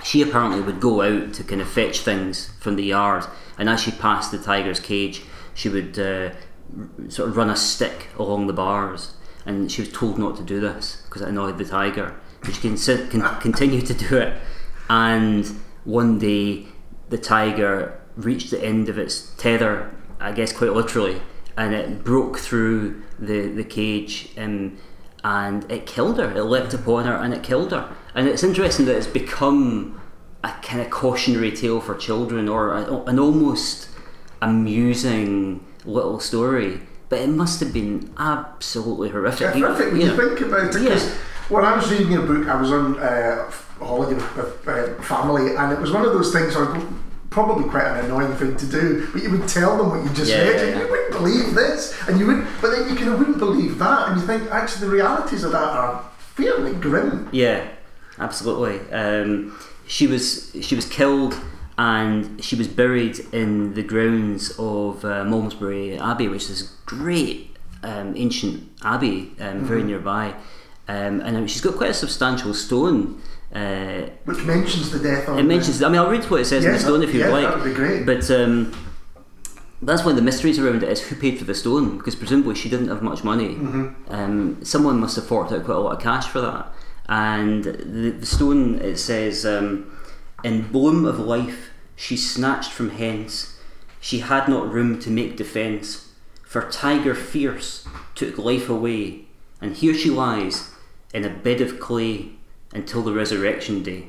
she 0.02 0.20
apparently 0.22 0.60
would 0.60 0.80
go 0.80 1.02
out 1.02 1.32
to 1.34 1.44
kind 1.44 1.60
of 1.60 1.68
fetch 1.70 2.00
things 2.00 2.50
from 2.60 2.74
the 2.74 2.82
yard, 2.82 3.24
and 3.56 3.68
as 3.68 3.80
she 3.80 3.92
passed 3.92 4.32
the 4.32 4.38
tiger's 4.38 4.80
cage, 4.80 5.22
she 5.54 5.68
would 5.68 5.96
uh, 5.96 6.30
sort 7.08 7.28
of 7.28 7.36
run 7.36 7.48
a 7.48 7.56
stick 7.56 8.08
along 8.18 8.48
the 8.48 8.52
bars, 8.52 9.14
and 9.46 9.70
she 9.70 9.82
was 9.82 9.92
told 9.92 10.18
not 10.18 10.36
to 10.36 10.42
do 10.42 10.58
this 10.58 11.02
because 11.04 11.22
it 11.22 11.28
annoyed 11.28 11.58
the 11.58 11.64
tiger. 11.64 12.16
But 12.42 12.54
she 12.54 12.60
can, 12.60 12.76
can 13.08 13.20
continue 13.40 13.82
to 13.82 13.94
do 13.94 14.16
it, 14.16 14.36
and 14.88 15.46
one 15.84 16.18
day 16.18 16.66
the 17.08 17.18
tiger 17.18 17.99
reached 18.16 18.50
the 18.50 18.62
end 18.64 18.88
of 18.88 18.98
its 18.98 19.32
tether, 19.36 19.90
I 20.18 20.32
guess 20.32 20.52
quite 20.52 20.72
literally, 20.72 21.20
and 21.56 21.74
it 21.74 22.02
broke 22.04 22.38
through 22.38 23.02
the 23.18 23.48
the 23.48 23.64
cage. 23.64 24.30
Um, 24.38 24.78
and 25.22 25.70
it 25.70 25.84
killed 25.84 26.16
her. 26.18 26.30
It 26.34 26.44
leapt 26.44 26.72
upon 26.72 27.04
her 27.04 27.14
and 27.14 27.34
it 27.34 27.42
killed 27.42 27.72
her. 27.72 27.94
And 28.14 28.26
it's 28.26 28.42
interesting 28.42 28.86
that 28.86 28.96
it's 28.96 29.06
become 29.06 30.00
a 30.42 30.50
kind 30.62 30.80
of 30.80 30.88
cautionary 30.88 31.52
tale 31.52 31.78
for 31.82 31.94
children 31.94 32.48
or 32.48 32.72
a, 32.72 33.02
an 33.02 33.18
almost 33.18 33.90
amusing 34.40 35.64
little 35.84 36.20
story. 36.20 36.80
But 37.10 37.18
it 37.20 37.28
must 37.28 37.60
have 37.60 37.72
been 37.72 38.10
absolutely 38.16 39.10
horrific. 39.10 39.54
You- 39.56 39.66
Terrific 39.66 39.92
when 39.92 40.00
you 40.00 40.06
you 40.06 40.16
know, 40.16 40.28
think 40.28 40.40
about 40.40 40.74
it. 40.74 40.82
Because 40.82 41.04
Yeah. 41.06 41.14
when 41.48 41.64
I 41.66 41.76
was 41.76 41.90
reading 41.90 42.12
your 42.12 42.22
book, 42.22 42.46
I 42.48 42.58
was 42.60 42.70
on 42.72 42.98
uh, 42.98 43.50
a 43.80 43.84
holiday 43.84 44.14
with 44.14 44.68
uh, 44.68 45.02
family, 45.02 45.54
and 45.56 45.72
it 45.72 45.80
was 45.80 45.90
one 45.92 46.04
of 46.06 46.12
those 46.12 46.32
things. 46.32 46.56
I 46.56 46.64
probably 47.30 47.68
quite 47.68 47.86
an 47.86 48.04
annoying 48.06 48.32
thing 48.34 48.56
to 48.56 48.66
do, 48.66 49.08
but 49.12 49.22
you 49.22 49.30
would 49.30 49.48
tell 49.48 49.78
them 49.78 49.88
what 49.90 50.02
you 50.02 50.10
just 50.14 50.30
Yeah, 50.30 50.42
read, 50.42 50.56
yeah, 50.56 50.62
and 50.62 50.70
yeah. 50.70 50.84
you 50.84 50.90
wouldn't 50.90 51.12
believe 51.12 51.54
this, 51.54 51.96
and 52.08 52.18
you 52.18 52.26
would, 52.26 52.46
but 52.60 52.70
then 52.70 52.88
you 52.88 52.96
kind 52.96 53.08
of 53.10 53.18
wouldn't 53.18 53.38
believe 53.38 53.78
that, 53.78 54.08
and 54.08 54.20
you 54.20 54.26
think 54.26 54.50
actually 54.50 54.86
the 54.88 54.92
realities 54.92 55.44
of 55.44 55.52
that 55.52 55.62
are 55.62 56.04
fairly 56.18 56.74
grim. 56.74 57.28
Yeah, 57.32 57.66
absolutely. 58.18 58.80
Um, 58.92 59.56
she 59.86 60.06
was 60.06 60.54
she 60.60 60.74
was 60.76 60.86
killed 60.86 61.38
and 61.78 62.42
she 62.44 62.54
was 62.56 62.68
buried 62.68 63.18
in 63.32 63.74
the 63.74 63.82
grounds 63.82 64.50
of 64.58 65.04
uh, 65.04 65.24
Malmesbury 65.24 65.98
Abbey, 65.98 66.28
which 66.28 66.50
is 66.50 66.62
a 66.62 66.66
great 66.86 67.56
um, 67.82 68.12
ancient 68.16 68.68
abbey, 68.82 69.32
um, 69.40 69.64
very 69.64 69.82
nearby. 69.82 70.34
Um, 70.88 71.20
and 71.20 71.50
she's 71.50 71.62
got 71.62 71.76
quite 71.76 71.90
a 71.90 71.94
substantial 71.94 72.52
stone. 72.52 73.22
Uh, 73.52 74.08
Which 74.24 74.44
mentions 74.44 74.90
the 74.90 75.00
death 75.00 75.28
on 75.28 75.38
it 75.38 75.42
mentions. 75.42 75.82
I 75.82 75.88
mean, 75.88 76.00
I'll 76.00 76.10
read 76.10 76.24
what 76.30 76.40
it 76.40 76.44
says 76.44 76.64
in 76.64 76.72
the 76.72 76.78
stone 76.78 77.02
if 77.02 77.12
you'd 77.12 77.20
yeah, 77.20 77.28
like. 77.28 77.42
that 77.42 77.56
would 77.56 77.64
be 77.64 77.74
great. 77.74 78.06
But 78.06 78.30
um, 78.30 78.72
that's 79.82 80.02
one 80.02 80.12
of 80.12 80.16
the 80.16 80.22
mysteries 80.22 80.58
around 80.58 80.82
it 80.82 80.88
is 80.88 81.00
who 81.00 81.16
paid 81.16 81.38
for 81.38 81.44
the 81.44 81.54
stone 81.54 81.98
because 81.98 82.14
presumably 82.14 82.54
she 82.54 82.68
didn't 82.68 82.88
have 82.88 83.02
much 83.02 83.24
money. 83.24 83.54
Mm-hmm. 83.56 84.12
Um, 84.14 84.64
someone 84.64 85.00
must 85.00 85.16
have 85.16 85.26
forked 85.26 85.50
out 85.52 85.64
quite 85.64 85.76
a 85.76 85.80
lot 85.80 85.96
of 85.96 86.02
cash 86.02 86.26
for 86.26 86.40
that. 86.40 86.72
And 87.08 87.64
the, 87.64 88.10
the 88.10 88.26
stone 88.26 88.78
it 88.80 88.98
says, 88.98 89.44
um, 89.44 89.98
"In 90.44 90.70
bloom 90.70 91.04
of 91.04 91.18
life, 91.18 91.70
she 91.96 92.16
snatched 92.16 92.70
from 92.70 92.90
hence. 92.90 93.58
She 94.00 94.20
had 94.20 94.48
not 94.48 94.72
room 94.72 94.98
to 95.00 95.10
make 95.10 95.36
defence. 95.36 96.12
For 96.44 96.68
tiger 96.70 97.14
fierce 97.14 97.86
took 98.14 98.38
life 98.38 98.68
away, 98.68 99.26
and 99.60 99.76
here 99.76 99.94
she 99.94 100.10
lies 100.10 100.70
in 101.12 101.24
a 101.24 101.30
bed 101.30 101.60
of 101.60 101.80
clay 101.80 102.32
until 102.72 103.02
the 103.02 103.12
resurrection 103.12 103.82
day." 103.82 104.08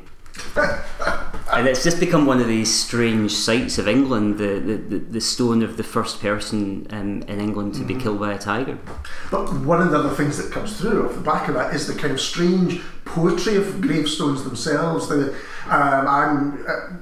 and 1.51 1.68
it's 1.68 1.84
just 1.84 2.00
become 2.00 2.25
one 2.25 2.39
of 2.39 2.48
these 2.48 2.74
strange 2.74 3.32
sights 3.32 3.77
of 3.77 3.88
England. 3.88 4.38
The 4.38 4.60
the, 4.60 4.98
the, 4.98 5.22
stone 5.22 5.62
of 5.62 5.77
the 5.77 5.84
first 5.84 6.22
person 6.22 6.88
um, 6.89 7.24
in 7.24 7.39
England 7.39 7.75
to 7.75 7.84
be 7.84 7.96
killed 7.96 8.20
by 8.20 8.34
a 8.34 8.38
tiger. 8.38 8.77
But 9.30 9.53
one 9.53 9.82
of 9.82 9.91
the 9.91 10.00
other 10.00 10.15
things 10.15 10.38
that 10.38 10.51
comes 10.51 10.80
through 10.80 11.08
off 11.08 11.15
the 11.15 11.22
back 11.22 11.48
of 11.48 11.56
that 11.56 11.75
is 11.75 11.88
the 11.88 11.96
kind 11.96 12.13
of 12.13 12.22
strange 12.22 12.82
poetry 13.06 13.56
of 13.56 13.82
gravestones 13.82 14.44
themselves. 14.44 15.10
The 15.10 15.34
um, 15.65 16.08
I'm. 16.08 16.65
Uh, 16.68 16.94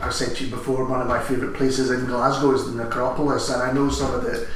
I 0.00 0.10
said 0.10 0.34
to 0.36 0.44
you 0.44 0.50
before, 0.50 0.86
one 0.86 1.02
of 1.02 1.06
my 1.06 1.22
favourite 1.22 1.54
places 1.54 1.90
in 1.90 2.06
Glasgow 2.06 2.52
is 2.54 2.64
the 2.64 2.82
Necropolis, 2.82 3.50
and 3.50 3.62
I 3.62 3.72
know 3.72 3.90
some 3.90 4.12
of 4.14 4.24
the 4.24 4.48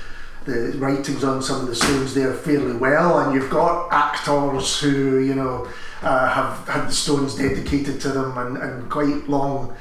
the 0.47 0.77
writings 0.79 1.25
on 1.25 1.43
some 1.43 1.61
of 1.61 1.67
the 1.67 1.75
stones 1.75 2.15
there 2.15 2.33
fairly 2.33 2.77
well, 2.77 3.19
and 3.19 3.35
you've 3.35 3.51
got 3.51 3.89
actors 3.93 4.81
who 4.81 5.19
you 5.19 5.35
know 5.35 5.69
uh, 6.03 6.29
have 6.29 6.67
had 6.69 6.89
the 6.89 6.93
stones 6.93 7.37
dedicated 7.37 8.01
to 8.01 8.09
them 8.09 8.37
and, 8.39 8.57
and 8.57 8.91
quite 8.91 9.29
long. 9.29 9.77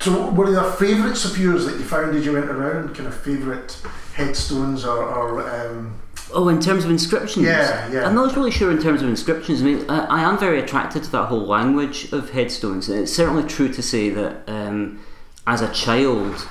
So, 0.00 0.30
what 0.30 0.48
are 0.48 0.52
the 0.52 0.72
favourites 0.72 1.24
of 1.24 1.38
yours 1.38 1.64
that 1.66 1.78
you 1.78 1.84
found 1.84 2.14
as 2.16 2.26
you 2.26 2.32
went 2.32 2.50
around? 2.50 2.94
Kind 2.94 3.06
of 3.08 3.16
favourite 3.16 3.80
headstones 4.14 4.84
or, 4.84 5.02
or 5.02 5.48
um, 5.48 5.98
Oh, 6.32 6.48
in 6.48 6.60
terms 6.60 6.84
of 6.84 6.90
inscriptions? 6.90 7.46
Yeah, 7.46 7.90
yeah. 7.92 8.06
I'm 8.06 8.14
not 8.14 8.34
really 8.34 8.50
sure 8.50 8.70
in 8.70 8.82
terms 8.82 9.02
of 9.02 9.08
inscriptions. 9.08 9.62
I 9.62 9.64
mean, 9.64 9.88
I, 9.88 10.04
I 10.06 10.20
am 10.22 10.36
very 10.38 10.58
attracted 10.58 11.04
to 11.04 11.10
that 11.12 11.26
whole 11.26 11.46
language 11.46 12.12
of 12.12 12.30
headstones. 12.30 12.88
And 12.88 12.98
it's 12.98 13.12
certainly 13.12 13.44
true 13.44 13.72
to 13.72 13.82
say 13.82 14.10
that 14.10 14.42
um, 14.48 15.00
as 15.46 15.60
a 15.60 15.72
child, 15.72 16.48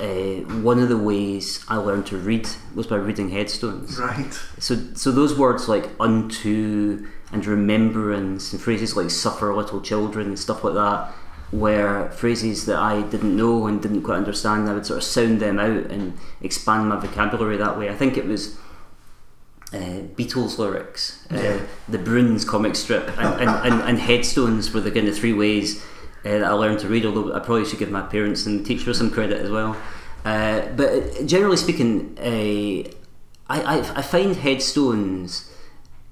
uh, 0.00 0.42
one 0.62 0.78
of 0.78 0.88
the 0.88 0.96
ways 0.96 1.64
I 1.68 1.76
learned 1.76 2.06
to 2.06 2.16
read 2.18 2.48
was 2.74 2.86
by 2.86 2.96
reading 2.96 3.30
headstones. 3.30 3.98
right? 3.98 4.32
So, 4.58 4.76
so 4.94 5.10
those 5.10 5.36
words 5.38 5.68
like 5.68 5.88
unto 5.98 7.06
and 7.32 7.44
remembrance 7.44 8.52
and 8.52 8.60
phrases 8.62 8.96
like 8.96 9.10
suffer 9.10 9.54
little 9.54 9.80
children 9.80 10.28
and 10.28 10.38
stuff 10.38 10.62
like 10.64 10.74
that 10.74 11.12
were 11.52 12.10
phrases 12.10 12.66
that 12.66 12.76
I 12.78 13.02
didn't 13.02 13.36
know 13.36 13.66
and 13.66 13.80
didn't 13.80 14.02
quite 14.02 14.16
understand. 14.16 14.68
I 14.68 14.74
would 14.74 14.86
sort 14.86 14.98
of 14.98 15.04
sound 15.04 15.40
them 15.40 15.58
out 15.58 15.86
and 15.90 16.16
expand 16.42 16.88
my 16.88 16.96
vocabulary 17.00 17.56
that 17.56 17.78
way. 17.78 17.88
I 17.88 17.94
think 17.94 18.16
it 18.16 18.26
was 18.26 18.56
uh, 19.72 20.02
Beatles 20.16 20.58
lyrics, 20.58 21.26
uh, 21.32 21.36
Yeah. 21.36 21.60
the 21.88 21.98
Broons 21.98 22.46
comic 22.46 22.76
strip, 22.76 23.08
and, 23.18 23.40
and, 23.40 23.50
and, 23.72 23.82
and 23.82 23.98
headstones 23.98 24.72
were 24.72 24.80
the 24.80 24.90
kind 24.92 25.08
of 25.08 25.16
three 25.16 25.32
ways 25.32 25.84
uh, 26.26 26.38
that 26.40 26.44
I 26.44 26.52
learned 26.52 26.80
to 26.80 26.88
read. 26.88 27.06
Although 27.06 27.32
I 27.34 27.38
probably 27.38 27.64
should 27.64 27.78
give 27.78 27.90
my 27.90 28.02
parents 28.02 28.46
and 28.46 28.64
teachers 28.66 28.98
some 28.98 29.10
credit 29.10 29.40
as 29.40 29.50
well. 29.50 29.76
Uh, 30.24 30.62
but 30.76 30.92
uh, 30.92 31.22
generally 31.24 31.56
speaking, 31.56 32.16
uh, 32.18 32.88
I, 33.48 33.60
I 33.62 33.76
I 34.00 34.02
find 34.02 34.34
headstones 34.36 35.52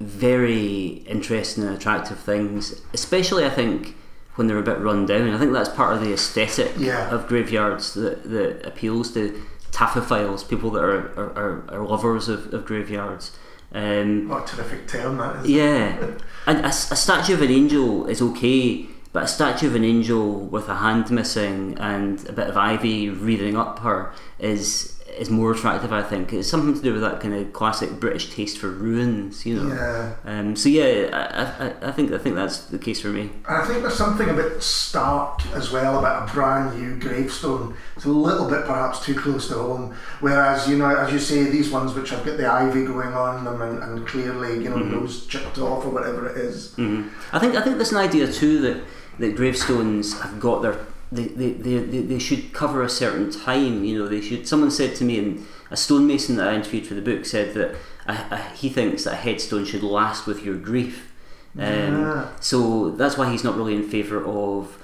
very 0.00 1.04
interesting 1.06 1.64
and 1.64 1.74
attractive 1.74 2.18
things, 2.18 2.80
especially 2.92 3.44
I 3.44 3.50
think 3.50 3.96
when 4.34 4.46
they're 4.48 4.58
a 4.58 4.62
bit 4.62 4.78
run 4.80 5.06
down. 5.06 5.30
I 5.32 5.38
think 5.38 5.52
that's 5.52 5.68
part 5.68 5.94
of 5.96 6.00
the 6.02 6.12
aesthetic 6.12 6.72
Yeah. 6.76 7.08
of 7.14 7.28
graveyards 7.28 7.94
that, 7.94 8.28
that 8.30 8.66
appeals 8.66 9.12
to 9.14 9.40
taphophiles, 9.70 10.46
people 10.48 10.70
that 10.72 10.82
are, 10.82 11.06
are, 11.16 11.64
are, 11.72 11.84
lovers 11.84 12.28
of, 12.28 12.52
of 12.52 12.64
graveyards. 12.64 13.30
Um, 13.72 14.28
What 14.28 14.52
a 14.52 14.56
terrific 14.56 14.88
term 14.88 15.18
that 15.18 15.44
is. 15.44 15.50
yeah, 15.50 15.96
and 16.46 16.58
a, 16.60 16.68
a 16.68 16.72
statue 16.72 17.34
of 17.34 17.42
an 17.42 17.50
angel 17.50 18.06
is 18.06 18.20
okay, 18.20 18.86
but 19.14 19.22
a 19.22 19.28
statue 19.28 19.68
of 19.68 19.76
an 19.76 19.84
angel 19.84 20.40
with 20.40 20.68
a 20.68 20.74
hand 20.74 21.08
missing 21.08 21.78
and 21.78 22.28
a 22.28 22.32
bit 22.32 22.48
of 22.48 22.56
ivy 22.56 23.08
wreathing 23.08 23.56
up 23.56 23.78
her 23.78 24.12
is 24.40 24.90
is 25.18 25.30
more 25.30 25.52
attractive. 25.52 25.92
I 25.92 26.02
think 26.02 26.32
it's 26.32 26.48
something 26.48 26.74
to 26.74 26.82
do 26.82 26.92
with 26.92 27.02
that 27.02 27.20
kind 27.20 27.34
of 27.34 27.52
classic 27.52 28.00
British 28.00 28.34
taste 28.34 28.58
for 28.58 28.68
ruins, 28.68 29.46
you 29.46 29.62
know. 29.62 29.72
Yeah. 29.72 30.14
Um, 30.24 30.56
so 30.56 30.68
yeah, 30.68 31.10
I, 31.12 31.66
I, 31.66 31.88
I 31.88 31.92
think 31.92 32.10
I 32.10 32.18
think 32.18 32.34
that's 32.34 32.64
the 32.64 32.78
case 32.78 33.00
for 33.00 33.08
me. 33.08 33.30
And 33.46 33.56
I 33.56 33.64
think 33.64 33.82
there's 33.82 33.94
something 33.94 34.28
a 34.28 34.34
bit 34.34 34.60
stark 34.62 35.46
as 35.54 35.70
well 35.70 36.00
about 36.00 36.28
a 36.28 36.32
brand 36.32 36.80
new 36.80 36.98
gravestone. 36.98 37.76
It's 37.94 38.06
a 38.06 38.10
little 38.10 38.48
bit 38.48 38.64
perhaps 38.64 39.04
too 39.04 39.14
close 39.14 39.46
to 39.48 39.54
home. 39.54 39.94
Whereas, 40.20 40.68
you 40.68 40.76
know, 40.76 40.94
as 40.94 41.12
you 41.12 41.20
say, 41.20 41.44
these 41.44 41.70
ones 41.70 41.94
which 41.94 42.10
have 42.10 42.24
got 42.24 42.36
the 42.36 42.46
ivy 42.46 42.84
going 42.84 43.14
on 43.14 43.44
them 43.44 43.62
and, 43.62 43.82
and 43.82 44.06
clearly, 44.06 44.54
you 44.62 44.70
know, 44.70 44.78
nose 44.78 45.26
chipped 45.26 45.58
off 45.58 45.84
or 45.84 45.90
whatever 45.90 46.28
it 46.28 46.36
is. 46.36 46.74
hmm 46.74 47.08
I 47.32 47.38
think 47.38 47.54
I 47.54 47.62
think 47.62 47.76
there's 47.76 47.92
an 47.92 47.98
idea 47.98 48.30
too 48.30 48.60
that 48.62 48.82
that 49.18 49.36
gravestones 49.36 50.20
have 50.20 50.40
got 50.40 50.62
their 50.62 50.86
they, 51.12 51.26
they, 51.26 51.52
they, 51.52 51.78
they, 51.78 52.00
they 52.00 52.18
should 52.18 52.52
cover 52.52 52.82
a 52.82 52.88
certain 52.88 53.30
time. 53.30 53.84
You 53.84 53.98
know, 53.98 54.08
they 54.08 54.20
should. 54.20 54.48
Someone 54.48 54.70
said 54.70 54.96
to 54.96 55.04
me, 55.04 55.18
and 55.18 55.46
a 55.70 55.76
stonemason 55.76 56.36
that 56.36 56.48
I 56.48 56.54
interviewed 56.54 56.86
for 56.86 56.94
the 56.94 57.02
book 57.02 57.24
said 57.24 57.54
that 57.54 57.76
a, 58.06 58.34
a, 58.34 58.42
he 58.54 58.68
thinks 58.68 59.04
that 59.04 59.12
a 59.12 59.16
headstone 59.16 59.64
should 59.64 59.82
last 59.82 60.26
with 60.26 60.44
your 60.44 60.56
grief. 60.56 61.12
Um, 61.56 61.62
Yeah. 61.62 62.28
So 62.40 62.90
that's 62.90 63.16
why 63.16 63.30
he's 63.30 63.44
not 63.44 63.56
really 63.56 63.76
in 63.76 63.88
favour 63.88 64.24
of 64.24 64.76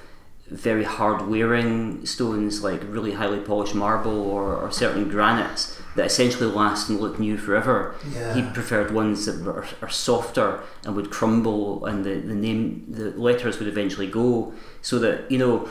very 0.51 0.83
hard 0.83 1.27
wearing 1.29 2.05
stones 2.05 2.61
like 2.61 2.81
really 2.83 3.13
highly 3.13 3.39
polished 3.39 3.73
marble 3.73 4.21
or, 4.21 4.53
or 4.53 4.69
certain 4.69 5.07
granites 5.07 5.79
that 5.95 6.05
essentially 6.05 6.45
last 6.45 6.89
and 6.89 6.99
look 6.99 7.17
new 7.19 7.37
forever. 7.37 7.95
Yeah. 8.13 8.33
He 8.33 8.43
preferred 8.53 8.91
ones 8.91 9.25
that 9.25 9.41
were, 9.43 9.65
are 9.81 9.89
softer 9.89 10.61
and 10.83 10.93
would 10.95 11.09
crumble 11.09 11.85
and 11.85 12.03
the, 12.03 12.15
the 12.15 12.35
name 12.35 12.85
the 12.89 13.11
letters 13.11 13.59
would 13.59 13.67
eventually 13.69 14.07
go 14.07 14.53
so 14.81 14.99
that 14.99 15.31
you 15.31 15.37
know 15.37 15.69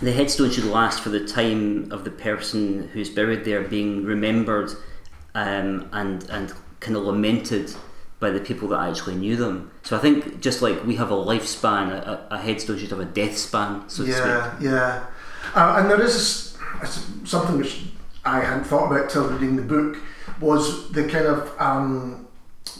the 0.00 0.12
headstone 0.12 0.50
should 0.50 0.64
last 0.64 1.00
for 1.00 1.08
the 1.08 1.26
time 1.26 1.90
of 1.90 2.04
the 2.04 2.10
person 2.10 2.88
who's 2.92 3.10
buried 3.10 3.44
there 3.44 3.62
being 3.62 4.04
remembered 4.04 4.70
um, 5.34 5.88
and 5.92 6.22
and 6.30 6.52
kind 6.78 6.96
of 6.96 7.02
lamented 7.02 7.74
by 8.20 8.30
the 8.30 8.40
people 8.40 8.68
that 8.68 8.80
actually 8.88 9.14
knew 9.14 9.36
them. 9.36 9.70
So 9.82 9.96
I 9.96 10.00
think 10.00 10.40
just 10.40 10.60
like 10.62 10.84
we 10.84 10.96
have 10.96 11.10
a 11.10 11.14
lifespan, 11.14 11.90
a, 11.90 12.26
a 12.30 12.34
a 12.34 12.38
headstone 12.38 12.78
should 12.78 12.90
have 12.90 13.00
a 13.00 13.04
death 13.04 13.36
span, 13.38 13.88
so 13.88 14.02
yeah, 14.04 14.56
yeah. 14.60 15.06
Uh, 15.54 15.76
and 15.78 15.90
there 15.90 16.00
is 16.02 16.56
s- 16.82 17.06
something 17.24 17.56
which 17.58 17.84
I 18.24 18.40
hadn't 18.40 18.64
thought 18.64 18.90
about 18.90 19.08
till 19.10 19.28
reading 19.28 19.56
the 19.56 19.62
book 19.62 19.98
was 20.40 20.90
the 20.92 21.04
kind 21.08 21.26
of 21.26 21.52
um, 21.60 22.26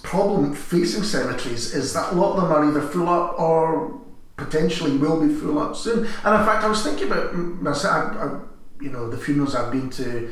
problem 0.02 0.54
facing 0.54 1.02
cemeteries 1.02 1.74
is 1.74 1.92
that 1.94 2.12
a 2.12 2.16
lot 2.16 2.36
of 2.36 2.42
them 2.42 2.52
are 2.52 2.64
either 2.68 2.82
full 2.82 3.08
up 3.08 3.38
or 3.38 3.98
potentially 4.36 4.96
will 4.96 5.26
be 5.26 5.32
full 5.34 5.58
up 5.58 5.74
soon. 5.76 5.98
And 6.24 6.34
in 6.40 6.44
fact, 6.46 6.64
I 6.64 6.68
was 6.68 6.82
thinking 6.82 7.10
about 7.10 7.34
myself, 7.34 8.16
I, 8.16 8.24
I, 8.24 8.40
you 8.80 8.90
know, 8.90 9.08
the 9.10 9.16
funerals 9.18 9.54
I've 9.54 9.72
been 9.72 9.90
to 9.90 10.30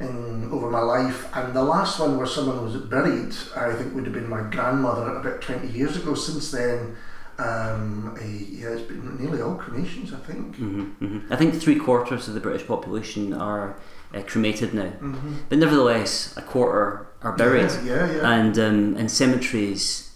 in 0.00 0.48
over 0.52 0.70
my 0.70 0.80
life, 0.80 1.28
and 1.36 1.54
the 1.54 1.62
last 1.62 1.98
one 2.00 2.16
where 2.16 2.26
someone 2.26 2.62
was 2.64 2.76
buried, 2.76 3.34
I 3.56 3.72
think 3.74 3.94
would 3.94 4.04
have 4.04 4.14
been 4.14 4.28
my 4.28 4.42
grandmother 4.42 5.16
about 5.16 5.40
twenty 5.42 5.68
years 5.68 5.96
ago. 5.96 6.14
Since 6.14 6.50
then, 6.52 6.96
um, 7.38 8.16
a, 8.20 8.26
yeah, 8.26 8.70
it's 8.70 8.82
been 8.82 9.16
nearly 9.18 9.40
all 9.42 9.54
cremations, 9.54 10.12
I 10.12 10.18
think. 10.18 10.56
hmm 10.56 10.82
hmm 11.00 11.18
I 11.32 11.36
think 11.36 11.54
three 11.54 11.76
quarters 11.78 12.28
of 12.28 12.34
the 12.34 12.40
British 12.40 12.66
population 12.66 13.32
are 13.32 13.76
uh, 14.14 14.22
cremated 14.22 14.74
now, 14.74 14.92
Mm-hmm. 15.00 15.34
but 15.48 15.58
nevertheless, 15.58 16.36
a 16.36 16.42
quarter 16.42 17.06
are 17.22 17.32
buried. 17.36 17.70
Yeah, 17.84 18.06
yeah. 18.06 18.12
yeah. 18.16 18.32
and 18.32 18.58
um, 18.58 18.96
and 18.96 19.10
cemeteries, 19.10 20.10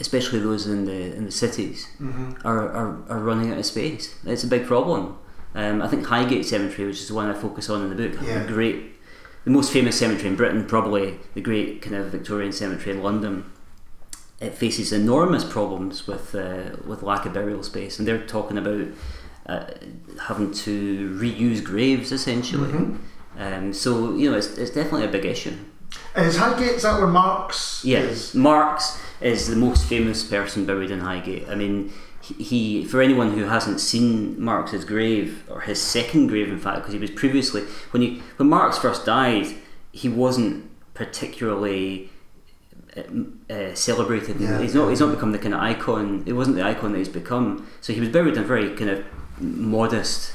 especially 0.00 0.38
those 0.40 0.66
in 0.66 0.84
the 0.86 1.14
in 1.16 1.24
the 1.24 1.32
cities, 1.32 1.86
hmm 1.98 2.32
are, 2.44 2.68
are, 2.70 3.02
are 3.08 3.18
running 3.20 3.52
out 3.52 3.58
of 3.58 3.66
space. 3.66 4.14
It's 4.24 4.44
a 4.44 4.48
big 4.48 4.66
problem. 4.66 5.18
Um, 5.54 5.80
I 5.80 5.88
think 5.88 6.04
Highgate 6.04 6.44
Cemetery, 6.44 6.86
which 6.88 7.00
is 7.00 7.08
the 7.08 7.14
one 7.14 7.30
I 7.30 7.34
focus 7.34 7.70
on 7.70 7.82
in 7.82 7.88
the 7.88 7.96
book, 7.96 8.20
Yeah. 8.22 8.42
a 8.42 8.46
great, 8.46 8.95
the 9.46 9.52
most 9.52 9.72
famous 9.72 9.96
cemetery 9.98 10.28
in 10.28 10.36
Britain, 10.36 10.66
probably 10.66 11.18
the 11.34 11.40
great 11.40 11.80
kind 11.80 11.94
of 11.94 12.06
Victorian 12.08 12.52
cemetery 12.52 12.96
in 12.96 13.02
London. 13.02 13.44
It 14.40 14.54
faces 14.54 14.92
enormous 14.92 15.44
problems 15.44 16.06
with 16.06 16.34
uh, 16.34 16.76
with 16.84 17.02
lack 17.02 17.24
of 17.24 17.32
burial 17.32 17.62
space, 17.62 17.98
and 17.98 18.06
they're 18.06 18.26
talking 18.26 18.58
about 18.58 18.88
uh, 19.46 19.66
having 20.28 20.52
to 20.52 21.10
reuse 21.18 21.62
graves 21.64 22.12
essentially. 22.12 22.70
Mhm. 22.72 22.98
Um, 23.38 23.72
so 23.72 24.14
you 24.16 24.30
know, 24.30 24.36
it's, 24.36 24.58
it's 24.58 24.72
definitely 24.72 25.04
a 25.06 25.12
big 25.12 25.24
issue. 25.24 25.54
Is 26.16 26.36
Highgate, 26.36 26.76
is 26.76 26.82
that 26.82 26.98
where 26.98 27.06
Marx 27.06 27.82
Yes? 27.84 28.34
Marx 28.34 29.00
is 29.20 29.48
the 29.48 29.56
most 29.56 29.86
famous 29.86 30.24
person 30.24 30.66
buried 30.66 30.90
in 30.90 31.00
Highgate. 31.00 31.48
I 31.48 31.54
mean, 31.54 31.92
he, 32.38 32.84
for 32.84 33.00
anyone 33.00 33.32
who 33.32 33.44
hasn't 33.44 33.80
seen 33.80 34.40
Marx's 34.42 34.84
grave 34.84 35.44
or 35.48 35.60
his 35.62 35.80
second 35.80 36.26
grave, 36.28 36.48
in 36.48 36.58
fact, 36.58 36.78
because 36.78 36.92
he 36.92 36.98
was 36.98 37.10
previously 37.10 37.62
when 37.92 38.02
he 38.02 38.22
when 38.36 38.48
Marx 38.48 38.78
first 38.78 39.04
died, 39.06 39.46
he 39.92 40.08
wasn't 40.08 40.70
particularly 40.94 42.10
uh, 42.96 43.02
uh, 43.52 43.74
celebrated. 43.74 44.40
Yeah. 44.40 44.60
He's 44.60 44.74
not. 44.74 44.88
He's 44.88 45.00
not 45.00 45.12
become 45.14 45.32
the 45.32 45.38
kind 45.38 45.54
of 45.54 45.60
icon. 45.60 46.22
It 46.26 46.32
wasn't 46.34 46.56
the 46.56 46.62
icon 46.64 46.92
that 46.92 46.98
he's 46.98 47.08
become. 47.08 47.66
So 47.80 47.92
he 47.92 48.00
was 48.00 48.08
buried 48.08 48.34
in 48.34 48.40
a 48.42 48.46
very 48.46 48.74
kind 48.76 48.90
of 48.90 49.04
modest 49.40 50.32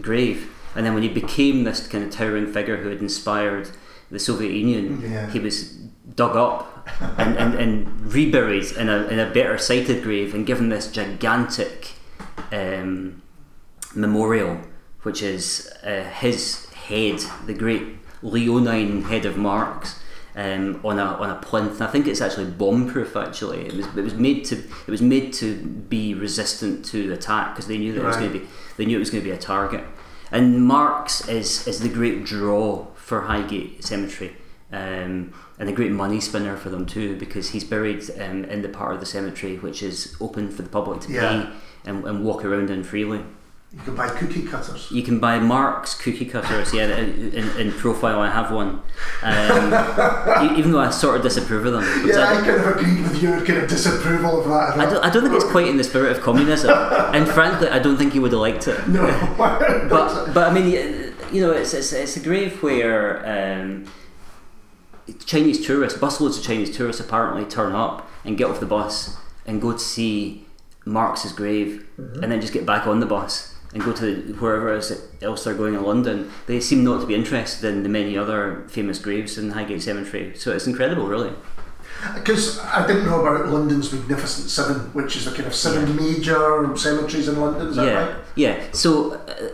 grave. 0.00 0.50
And 0.74 0.86
then 0.86 0.94
when 0.94 1.02
he 1.02 1.08
became 1.08 1.64
this 1.64 1.86
kind 1.86 2.02
of 2.04 2.10
towering 2.10 2.50
figure 2.52 2.78
who 2.78 2.88
had 2.88 3.00
inspired 3.00 3.68
the 4.10 4.18
Soviet 4.18 4.52
Union, 4.52 5.00
Yeah. 5.02 5.28
he 5.30 5.38
was 5.38 5.70
dug 6.14 6.36
up 6.36 6.71
and, 7.18 7.36
and, 7.36 7.54
and 7.54 8.12
reburied 8.12 8.72
in 8.76 8.88
a, 8.88 9.04
in 9.08 9.18
a 9.18 9.30
better 9.30 9.58
sighted 9.58 10.02
grave 10.02 10.34
and 10.34 10.46
given 10.46 10.68
this 10.68 10.90
gigantic 10.90 11.92
um, 12.50 13.22
memorial, 13.94 14.58
which 15.02 15.22
is 15.22 15.72
uh, 15.84 16.04
his 16.04 16.66
head, 16.70 17.20
the 17.46 17.54
great 17.54 17.96
leonine 18.22 19.02
head 19.02 19.24
of 19.26 19.36
Marx. 19.36 20.00
um, 20.34 20.80
on 20.84 20.98
a 20.98 21.04
on 21.04 21.30
a 21.30 21.36
plinth. 21.36 21.80
I 21.80 21.86
think 21.88 22.06
it's 22.06 22.20
actually 22.20 22.46
bombproof. 22.46 23.20
Actually, 23.20 23.66
it 23.66 23.74
was 23.74 23.86
it 23.86 24.02
was 24.02 24.14
made 24.14 24.44
to 24.46 24.56
it 24.56 24.90
was 24.90 25.02
made 25.02 25.32
to 25.34 25.56
be 25.56 26.14
resistant 26.14 26.84
to 26.86 27.12
attack 27.12 27.54
because 27.54 27.66
they 27.66 27.78
knew 27.78 27.92
that 27.92 28.00
it 28.00 28.06
was 28.06 28.16
going 28.16 28.32
to 28.32 28.38
be 28.38 28.46
they 28.76 28.86
knew 28.86 28.96
it 28.96 29.00
was 29.00 29.10
going 29.10 29.22
to 29.22 29.28
be 29.28 29.34
a 29.34 29.38
target. 29.38 29.84
And 30.30 30.64
Marx 30.64 31.28
is 31.28 31.66
is 31.66 31.80
the 31.80 31.88
great 31.88 32.24
draw 32.24 32.86
for 32.94 33.22
Highgate 33.22 33.84
Cemetery. 33.84 34.36
Um, 34.72 35.34
and 35.58 35.68
a 35.68 35.72
great 35.72 35.92
money 35.92 36.18
spinner 36.20 36.56
for 36.56 36.70
them 36.70 36.86
too, 36.86 37.16
because 37.16 37.50
he's 37.50 37.62
buried 37.64 38.02
um, 38.20 38.44
in 38.46 38.62
the 38.62 38.68
part 38.68 38.94
of 38.94 39.00
the 39.00 39.06
cemetery 39.06 39.56
which 39.58 39.82
is 39.82 40.16
open 40.20 40.50
for 40.50 40.62
the 40.62 40.68
public 40.70 41.00
to 41.02 41.12
Yeah. 41.12 41.20
pay 41.84 41.90
and, 41.90 42.04
and 42.06 42.24
walk 42.24 42.44
around 42.44 42.70
in 42.70 42.82
freely. 42.82 43.22
You 43.74 43.80
can 43.84 43.94
buy 43.94 44.08
cookie 44.08 44.42
cutters. 44.42 44.90
You 44.90 45.02
can 45.02 45.18
buy 45.18 45.38
Marx 45.38 45.94
cookie 45.94 46.26
cutters. 46.26 46.74
Yeah, 46.74 46.94
in, 46.96 47.32
in, 47.32 47.48
in 47.58 47.72
profile 47.72 48.20
I 48.20 48.30
have 48.30 48.50
one. 48.52 48.82
Um, 49.22 50.56
even 50.58 50.72
though 50.72 50.80
I 50.80 50.90
sort 50.90 51.16
of 51.16 51.22
disapprove 51.22 51.64
of 51.66 51.72
them. 51.72 51.84
Yeah, 52.06 52.18
I, 52.18 52.32
I 52.38 52.40
kind 52.42 52.50
of 52.60 52.66
agree 52.76 53.02
with 53.02 53.22
your 53.22 53.44
kind 53.46 53.60
of 53.60 53.68
disapproval 53.70 54.40
of 54.40 54.48
that. 54.48 54.78
I 54.78 54.90
don't, 54.90 55.04
I 55.04 55.10
don't 55.10 55.22
think 55.22 55.34
it's 55.34 55.50
quite 55.50 55.68
in 55.68 55.76
the 55.78 55.84
spirit 55.84 56.12
of 56.16 56.22
communism, 56.22 56.70
and 57.14 57.26
frankly, 57.28 57.68
I 57.68 57.78
don't 57.78 57.96
think 57.96 58.12
he 58.12 58.18
would 58.18 58.32
have 58.32 58.40
liked 58.40 58.68
it. 58.68 58.88
No, 58.88 59.06
But 59.38 60.34
but 60.34 60.50
I 60.50 60.52
mean, 60.52 60.68
you 61.32 61.40
know, 61.40 61.52
it's 61.52 61.72
it's, 61.72 61.92
it's 61.92 62.16
a 62.16 62.20
grave 62.20 62.62
where 62.62 63.24
um, 63.26 63.86
Chinese 65.24 65.64
tourists, 65.66 65.98
busloads 65.98 66.38
of 66.38 66.44
Chinese 66.44 66.76
tourists, 66.76 67.00
apparently 67.00 67.44
turn 67.44 67.72
up 67.72 68.08
and 68.24 68.36
get 68.36 68.48
off 68.48 68.60
the 68.60 68.66
bus 68.66 69.16
and 69.46 69.60
go 69.60 69.72
to 69.72 69.78
see 69.78 70.46
Marx's 70.84 71.32
grave, 71.32 71.86
and 71.96 72.30
then 72.30 72.40
just 72.40 72.52
get 72.52 72.66
back 72.66 72.86
on 72.86 73.00
the 73.00 73.06
bus 73.06 73.54
and 73.72 73.82
go 73.82 73.92
to 73.92 74.36
wherever 74.38 74.72
else 75.22 75.44
they're 75.44 75.54
going 75.54 75.74
in 75.74 75.82
London. 75.82 76.30
They 76.46 76.60
seem 76.60 76.84
not 76.84 77.00
to 77.00 77.06
be 77.06 77.14
interested 77.14 77.72
in 77.72 77.82
the 77.82 77.88
many 77.88 78.18
other 78.18 78.64
famous 78.68 78.98
graves 78.98 79.38
in 79.38 79.50
Highgate 79.50 79.82
Cemetery. 79.82 80.36
So 80.36 80.52
it's 80.52 80.66
incredible, 80.66 81.06
really. 81.06 81.32
Because 82.14 82.58
I 82.58 82.86
didn't 82.86 83.06
know 83.06 83.24
about 83.24 83.48
London's 83.48 83.92
Magnificent 83.92 84.50
Seven, 84.50 84.92
which 84.92 85.16
is 85.16 85.24
the 85.24 85.30
kind 85.30 85.46
of 85.46 85.54
seven 85.54 85.94
major 85.94 86.76
cemeteries 86.76 87.28
in 87.28 87.40
London. 87.40 87.68
Is 87.68 87.76
that 87.76 87.86
yeah, 87.86 88.06
right? 88.06 88.16
yeah. 88.34 88.64
So, 88.72 89.14
uh, 89.14 89.50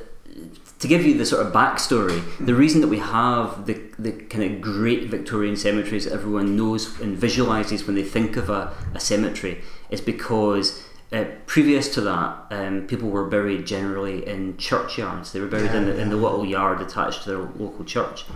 to 0.79 0.89
give 0.89 1.05
you 1.05 1.17
the 1.19 1.27
sort 1.27 1.45
of 1.45 1.53
backstory, 1.53 2.23
the 2.39 2.55
reason 2.55 2.81
that 2.81 2.89
we 2.89 2.99
have 2.99 3.67
the 3.67 3.81
the 3.99 4.13
kind 4.13 4.45
of 4.45 4.61
great 4.61 5.05
Victorian 5.09 5.57
cemeteries 5.57 6.05
that 6.05 6.13
everyone 6.13 6.57
knows 6.57 7.01
and 7.01 7.19
visualises 7.19 7.87
when 7.87 7.97
they 7.97 8.05
think 8.05 8.37
of 8.37 8.49
a, 8.49 8.73
a 8.95 9.01
cemetery 9.01 9.63
is 9.91 10.01
because. 10.01 10.85
Uh, 11.11 11.25
previous 11.47 11.95
to 11.95 12.03
that, 12.03 12.37
um, 12.51 12.87
people 12.87 13.09
were 13.09 13.25
buried 13.25 13.67
generally 13.67 14.29
in 14.29 14.55
churchyards. 14.59 15.33
They 15.33 15.41
were 15.41 15.47
buried 15.47 15.71
in, 15.71 15.87
the, 15.87 15.99
in 15.99 16.11
the 16.11 16.17
little 16.17 16.45
yard 16.45 16.83
attached 16.83 17.23
to 17.23 17.31
their 17.31 17.39
local 17.39 17.83
church. 17.87 18.27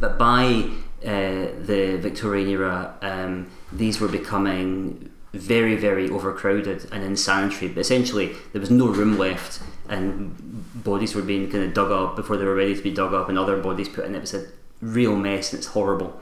But 0.00 0.18
by 0.18 0.68
uh, 1.04 1.54
the 1.60 1.96
Victorian 2.00 2.48
era, 2.48 2.96
um, 3.02 3.52
these 3.70 4.00
were 4.00 4.08
becoming 4.08 5.10
very, 5.32 5.76
very 5.76 6.10
overcrowded 6.10 6.88
and 6.90 7.04
insanitary. 7.04 7.68
But 7.68 7.80
essentially, 7.80 8.34
there 8.52 8.60
was 8.60 8.70
no 8.70 8.88
room 8.88 9.16
left, 9.16 9.62
and 9.88 10.34
bodies 10.74 11.14
were 11.14 11.22
being 11.22 11.50
kind 11.50 11.64
of 11.64 11.74
dug 11.74 11.90
up 11.90 12.16
before 12.16 12.36
they 12.36 12.44
were 12.44 12.54
ready 12.54 12.74
to 12.74 12.82
be 12.82 12.90
dug 12.90 13.14
up, 13.14 13.28
and 13.28 13.38
other 13.38 13.60
bodies 13.60 13.88
put 13.88 14.04
in. 14.04 14.14
It 14.14 14.20
was 14.20 14.34
a 14.34 14.46
real 14.80 15.16
mess, 15.16 15.52
and 15.52 15.58
it's 15.58 15.68
horrible. 15.68 16.20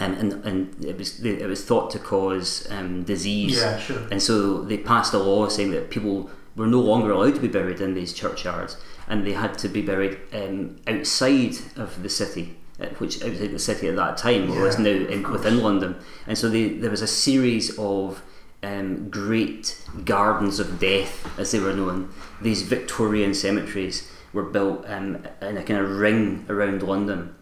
And, 0.00 0.16
and, 0.16 0.32
and 0.44 0.84
it 0.84 0.96
was 0.96 1.24
it 1.24 1.46
was 1.48 1.64
thought 1.64 1.90
to 1.90 1.98
cause 1.98 2.70
um, 2.70 3.02
disease. 3.02 3.56
Yeah, 3.56 3.78
sure. 3.78 4.06
And 4.10 4.22
so 4.22 4.62
they 4.62 4.78
passed 4.78 5.12
a 5.12 5.18
law 5.18 5.48
saying 5.48 5.72
that 5.72 5.90
people 5.90 6.30
were 6.54 6.68
no 6.68 6.80
longer 6.80 7.10
allowed 7.12 7.34
to 7.34 7.40
be 7.40 7.48
buried 7.48 7.80
in 7.80 7.94
these 7.94 8.12
churchyards, 8.12 8.76
and 9.08 9.26
they 9.26 9.32
had 9.32 9.58
to 9.58 9.68
be 9.68 9.82
buried 9.82 10.18
um, 10.32 10.76
outside 10.86 11.56
of 11.76 12.02
the 12.02 12.08
city, 12.08 12.56
uh, 12.80 12.86
which 12.98 13.22
outside 13.24 13.50
the 13.50 13.58
city 13.58 13.88
at 13.88 13.96
that 13.96 14.16
time 14.16 14.48
Yeah, 14.48 14.62
was 14.62 14.78
now 14.78 14.90
in, 14.90 15.28
within 15.30 15.60
London. 15.60 15.96
And 16.26 16.38
so 16.38 16.48
they, 16.48 16.68
there 16.68 16.90
was 16.90 17.02
a 17.02 17.06
series 17.08 17.76
of 17.78 18.22
um, 18.62 19.08
great 19.10 19.80
gardens 20.04 20.58
of 20.58 20.80
death, 20.80 21.26
as 21.38 21.52
they 21.52 21.60
were 21.60 21.74
known. 21.74 22.12
These 22.42 22.62
Victorian 22.62 23.34
cemeteries 23.34 24.10
were 24.32 24.44
built 24.44 24.84
um, 24.88 25.26
in 25.40 25.56
a 25.56 25.62
kind 25.62 25.80
of 25.80 25.90
ring 25.90 26.44
around 26.48 26.82
London. 26.82 27.34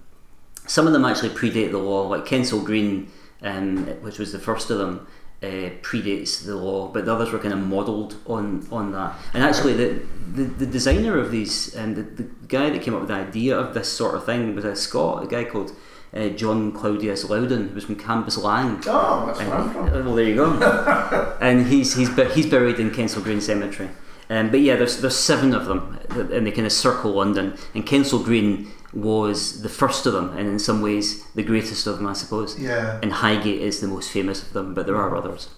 Some 0.66 0.86
of 0.86 0.92
them 0.92 1.04
actually 1.04 1.30
predate 1.30 1.70
the 1.70 1.78
law, 1.78 2.08
like 2.08 2.26
Kensal 2.26 2.64
Green, 2.64 3.10
um, 3.42 3.86
which 4.02 4.18
was 4.18 4.32
the 4.32 4.38
first 4.38 4.70
of 4.70 4.78
them, 4.78 5.06
uh, 5.42 5.70
predates 5.82 6.44
the 6.44 6.56
law, 6.56 6.88
but 6.88 7.04
the 7.04 7.14
others 7.14 7.30
were 7.30 7.38
kind 7.38 7.52
of 7.52 7.60
modelled 7.60 8.16
on 8.26 8.66
on 8.72 8.92
that. 8.92 9.14
And 9.34 9.44
actually, 9.44 9.74
the 9.74 10.02
the, 10.32 10.44
the 10.44 10.66
designer 10.66 11.18
of 11.18 11.30
these, 11.30 11.76
um, 11.76 11.94
the, 11.94 12.02
the 12.02 12.28
guy 12.48 12.70
that 12.70 12.82
came 12.82 12.94
up 12.94 13.00
with 13.00 13.08
the 13.08 13.14
idea 13.14 13.56
of 13.56 13.74
this 13.74 13.92
sort 13.92 14.14
of 14.14 14.24
thing 14.24 14.54
was 14.54 14.64
a 14.64 14.74
Scot, 14.74 15.22
a 15.22 15.26
guy 15.26 15.44
called 15.44 15.72
uh, 16.16 16.28
John 16.30 16.72
Claudius 16.72 17.28
Loudon, 17.28 17.68
who 17.68 17.74
was 17.74 17.84
from 17.84 17.96
Cambuslang. 17.96 18.82
Oh, 18.86 19.26
that's 19.26 19.38
where 19.40 19.54
I'm 19.54 19.62
And- 19.68 19.72
from. 19.92 20.04
well, 20.06 20.14
there 20.14 20.24
you 20.24 20.34
go. 20.36 21.36
and 21.40 21.66
he's 21.66 21.94
he's 21.94 22.08
he's 22.34 22.46
buried 22.46 22.78
in 22.80 22.90
Kensal 22.90 23.22
Green 23.22 23.40
Cemetery. 23.40 23.90
Um, 24.28 24.50
but 24.50 24.60
yeah, 24.60 24.76
there's 24.76 25.00
there's 25.02 25.16
seven 25.16 25.54
of 25.54 25.66
them, 25.66 25.98
and 26.10 26.46
they 26.46 26.50
kind 26.50 26.66
of 26.66 26.72
circle 26.72 27.12
London. 27.12 27.56
And 27.74 27.86
Kensal 27.86 28.24
Green 28.24 28.68
was 28.92 29.62
the 29.62 29.68
first 29.68 30.06
of 30.06 30.12
them, 30.14 30.30
and 30.38 30.48
in 30.48 30.58
some 30.58 30.80
ways 30.80 31.24
the 31.34 31.42
greatest 31.42 31.86
of 31.86 31.98
them, 31.98 32.06
I 32.06 32.12
suppose. 32.14 32.58
Yeah. 32.58 32.98
And 33.02 33.12
Highgate 33.12 33.60
is 33.60 33.80
the 33.80 33.86
most 33.88 34.10
famous 34.10 34.42
of 34.42 34.52
them, 34.52 34.74
but 34.74 34.86
there 34.86 34.96
are 34.96 35.14
others. 35.16 35.48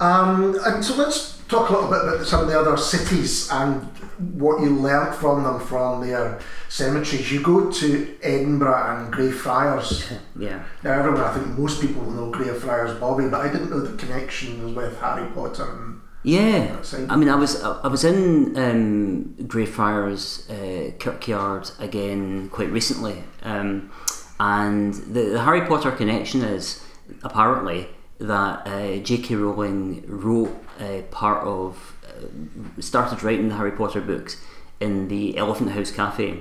Um, 0.00 0.58
and 0.64 0.84
so 0.84 0.94
let's 0.96 1.38
talk 1.48 1.70
a 1.70 1.72
little 1.72 1.90
bit 1.90 2.02
about 2.02 2.26
some 2.26 2.42
of 2.42 2.48
the 2.48 2.58
other 2.58 2.76
cities 2.76 3.50
and 3.50 3.82
what 4.18 4.60
you 4.60 4.70
learnt 4.70 5.14
from 5.14 5.44
them 5.44 5.60
from 5.60 6.06
their 6.06 6.40
cemeteries. 6.68 7.30
You 7.32 7.42
go 7.42 7.70
to 7.70 8.16
Edinburgh 8.22 8.96
and 8.96 9.12
Greyfriars. 9.12 10.10
Yeah. 10.38 10.62
Now, 10.84 10.92
everyone, 10.92 11.20
I 11.20 11.34
think 11.34 11.58
most 11.58 11.80
people 11.80 12.00
will 12.02 12.12
know 12.12 12.30
Greyfriars 12.30 13.00
Bobby, 13.00 13.28
but 13.28 13.40
I 13.40 13.50
didn't 13.50 13.70
know 13.70 13.80
the 13.80 13.96
connection 13.96 14.62
was 14.64 14.72
with 14.72 15.00
Harry 15.00 15.28
Potter. 15.32 15.64
And 15.64 16.00
Yeah, 16.22 16.80
I 17.08 17.16
mean, 17.16 17.28
I 17.28 17.34
was 17.34 17.60
I 17.60 17.88
was 17.88 18.04
in 18.04 18.56
um, 18.56 19.34
Greyfriars 19.48 20.48
uh, 20.48 20.92
Kirkyard 21.00 21.72
again 21.80 22.50
quite 22.50 22.70
recently, 22.70 23.24
um, 23.42 23.90
and 24.38 24.94
the, 24.94 25.22
the 25.30 25.42
Harry 25.42 25.62
Potter 25.62 25.90
connection 25.90 26.42
is 26.44 26.80
apparently 27.24 27.88
that 28.18 28.66
uh, 28.66 28.96
J.K. 28.98 29.34
Rowling 29.36 30.04
wrote 30.06 30.56
uh, 30.80 31.02
part 31.10 31.44
of 31.44 31.94
uh, 32.06 32.80
started 32.80 33.22
writing 33.22 33.48
the 33.48 33.54
Harry 33.56 33.72
Potter 33.72 34.00
books 34.00 34.42
in 34.80 35.08
the 35.08 35.36
Elephant 35.36 35.70
House 35.72 35.90
Cafe, 35.90 36.40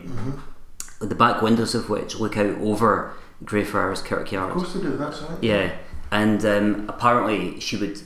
the 1.00 1.16
back 1.16 1.42
windows 1.42 1.76
of 1.76 1.90
which 1.90 2.16
look 2.16 2.38
out 2.38 2.58
over 2.60 3.14
Greyfriars 3.44 4.02
Kirkyard. 4.02 4.52
of 4.52 4.58
course 4.58 4.74
they 4.74 4.82
do, 4.82 4.98
that's 4.98 5.22
right. 5.22 5.38
Yeah, 5.44 5.76
and 6.12 6.44
um, 6.46 6.86
apparently 6.90 7.60
she 7.60 7.78
would. 7.78 8.00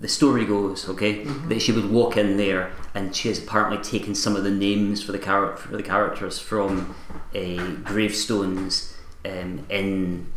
The 0.00 0.06
story 0.08 0.44
goes, 0.44 0.88
okay, 0.88 1.24
that 1.24 1.60
she 1.60 1.72
would 1.72 1.90
walk 1.90 2.16
in 2.16 2.36
there, 2.36 2.70
and 2.94 3.16
she 3.16 3.26
has 3.28 3.42
apparently 3.42 3.78
taken 3.82 4.14
some 4.14 4.36
of 4.36 4.44
the 4.44 4.50
names 4.50 5.02
for 5.02 5.10
the 5.10 5.18
char- 5.18 5.56
for 5.56 5.76
the 5.76 5.82
characters 5.82 6.38
from 6.38 6.94
uh, 7.34 7.72
gravestones 7.82 8.94
um, 9.24 9.66
in 9.68 10.32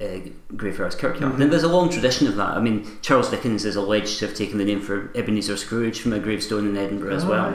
uh, 0.00 0.18
Greyfriars 0.56 0.94
Kirkyard. 0.94 1.40
And 1.40 1.52
there's 1.52 1.64
a 1.64 1.68
long 1.68 1.90
tradition 1.90 2.26
of 2.28 2.36
that. 2.36 2.50
I 2.56 2.60
mean, 2.60 2.86
Charles 3.02 3.30
Dickens 3.30 3.64
is 3.64 3.76
alleged 3.76 4.18
to 4.20 4.26
have 4.26 4.36
taken 4.36 4.58
the 4.58 4.64
name 4.64 4.80
for 4.80 5.10
Ebenezer 5.14 5.56
Scrooge 5.56 6.00
from 6.00 6.12
a 6.12 6.18
gravestone 6.18 6.66
in 6.68 6.76
Edinburgh 6.76 7.14
as 7.14 7.24
well. 7.24 7.54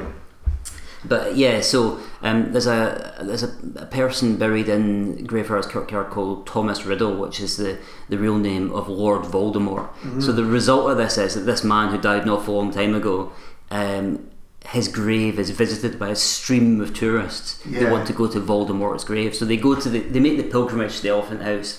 But 1.06 1.36
yeah, 1.36 1.60
so 1.62 2.00
um, 2.22 2.54
there's 2.54 2.68
a 2.68 3.16
there's 3.22 3.44
a, 3.44 3.54
a 3.76 3.86
person 3.86 4.38
buried 4.38 4.70
in 4.70 5.26
Greyfriars 5.26 5.66
Kirkyard 5.66 6.10
called 6.10 6.48
Thomas 6.48 6.86
Riddle, 6.86 7.18
which 7.18 7.42
is 7.42 7.58
the, 7.58 7.78
the 8.08 8.18
real 8.18 8.38
name 8.38 8.72
of 8.72 8.88
Lord 8.88 9.24
Voldemort. 9.24 9.90
So 10.22 10.32
the 10.32 10.46
result 10.46 10.90
of 10.90 10.98
this 10.98 11.18
is 11.18 11.36
that 11.36 11.42
this 11.42 11.64
man 11.64 11.90
who 11.90 11.98
died 11.98 12.24
an 12.24 12.30
awful 12.30 12.56
long 12.56 12.72
time 12.72 12.96
ago, 12.96 13.34
um, 13.70 14.30
his 14.68 14.88
grave 14.88 15.40
is 15.40 15.50
visited 15.50 16.00
by 16.00 16.10
a 16.10 16.16
stream 16.16 16.80
of 16.80 16.94
tourists 16.94 17.62
who 17.64 17.92
want 17.92 18.08
to 18.08 18.14
go 18.14 18.28
to 18.28 18.40
Voldemort's 18.40 19.04
grave. 19.04 19.36
So 19.36 19.44
they 19.44 19.58
go 19.58 19.76
to 19.76 19.90
the 19.90 20.00
they 20.00 20.22
make 20.22 20.38
the 20.38 20.44
pilgrimage 20.44 20.98
to 20.98 21.02
the 21.02 21.10
Elephant 21.10 21.42
House, 21.42 21.78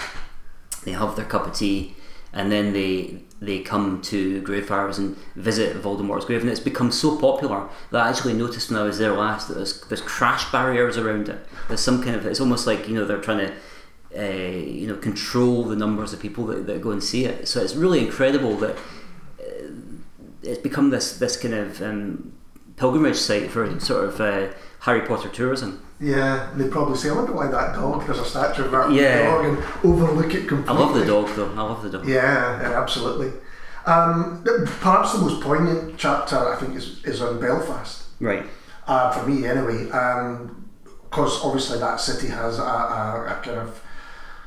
they 0.84 0.92
have 0.92 1.16
their 1.16 1.24
cup 1.24 1.46
of 1.46 1.54
tea, 1.54 1.94
and 2.32 2.50
then 2.50 2.72
they 2.72 3.20
they 3.40 3.60
come 3.60 4.00
to 4.02 4.40
Greyfriars 4.42 4.98
and 4.98 5.16
visit 5.36 5.76
Voldemort's 5.76 6.24
grave, 6.24 6.40
and 6.40 6.50
it's 6.50 6.60
become 6.60 6.90
so 6.90 7.16
popular 7.16 7.68
that 7.90 8.06
I 8.06 8.08
actually 8.08 8.34
noticed 8.34 8.70
when 8.70 8.80
I 8.80 8.84
was 8.84 8.98
there 8.98 9.12
last 9.12 9.48
that 9.48 9.54
there's 9.54 9.80
there's 9.82 10.00
crash 10.00 10.50
barriers 10.50 10.96
around 10.96 11.28
it. 11.28 11.38
There's 11.68 11.80
some 11.80 12.02
kind 12.02 12.16
of 12.16 12.26
it's 12.26 12.40
almost 12.40 12.66
like 12.66 12.88
you 12.88 12.94
know 12.94 13.04
they're 13.04 13.20
trying 13.20 13.46
to. 13.48 13.52
Uh, 14.16 14.22
you 14.22 14.86
know, 14.86 14.94
control 14.94 15.64
the 15.64 15.74
numbers 15.74 16.12
of 16.12 16.20
people 16.20 16.46
that, 16.46 16.68
that 16.68 16.80
go 16.80 16.92
and 16.92 17.02
see 17.02 17.24
it. 17.24 17.48
So 17.48 17.60
it's 17.60 17.74
really 17.74 17.98
incredible 17.98 18.54
that 18.58 18.76
uh, 19.40 19.72
it's 20.40 20.60
become 20.62 20.90
this 20.90 21.18
this 21.18 21.36
kind 21.36 21.52
of 21.52 21.82
um, 21.82 22.32
pilgrimage 22.76 23.16
site 23.16 23.50
for 23.50 23.80
sort 23.80 24.04
of 24.04 24.20
uh, 24.20 24.54
Harry 24.84 25.00
Potter 25.00 25.28
tourism. 25.30 25.80
Yeah, 25.98 26.50
and 26.50 26.60
they 26.60 26.68
probably 26.68 26.96
say, 26.98 27.08
I 27.08 27.12
wonder 27.14 27.32
why 27.32 27.46
that 27.46 27.74
dog, 27.74 28.04
there's 28.06 28.18
a 28.18 28.24
statue 28.24 28.64
of 28.64 28.70
that 28.72 28.90
Yeah. 28.92 29.24
dog, 29.30 29.44
and 29.46 29.58
overlook 29.82 30.34
it 30.34 30.46
completely. 30.46 30.68
I 30.82 30.86
love 30.86 30.94
the 30.94 31.06
dog 31.06 31.28
though. 31.36 31.50
I 31.52 31.62
love 31.62 31.82
the 31.82 31.90
dog. 31.90 32.06
Yeah, 32.06 32.60
yeah, 32.60 32.80
absolutely. 32.80 33.32
Um, 33.86 34.44
perhaps 34.80 35.12
the 35.12 35.18
most 35.20 35.40
poignant 35.42 35.96
chapter, 35.98 36.36
I 36.36 36.56
think, 36.56 36.74
is, 36.76 37.02
is 37.04 37.22
on 37.22 37.40
Belfast. 37.40 38.02
Right. 38.20 38.44
uh, 38.86 39.10
for 39.12 39.26
me 39.28 39.46
anyway, 39.46 39.84
because 41.10 41.42
obviously 41.44 41.78
that 41.78 42.00
city 42.00 42.28
has 42.28 42.58
a, 42.58 42.62
a, 42.62 43.24
a 43.28 43.40
kind 43.42 43.58
of 43.60 43.82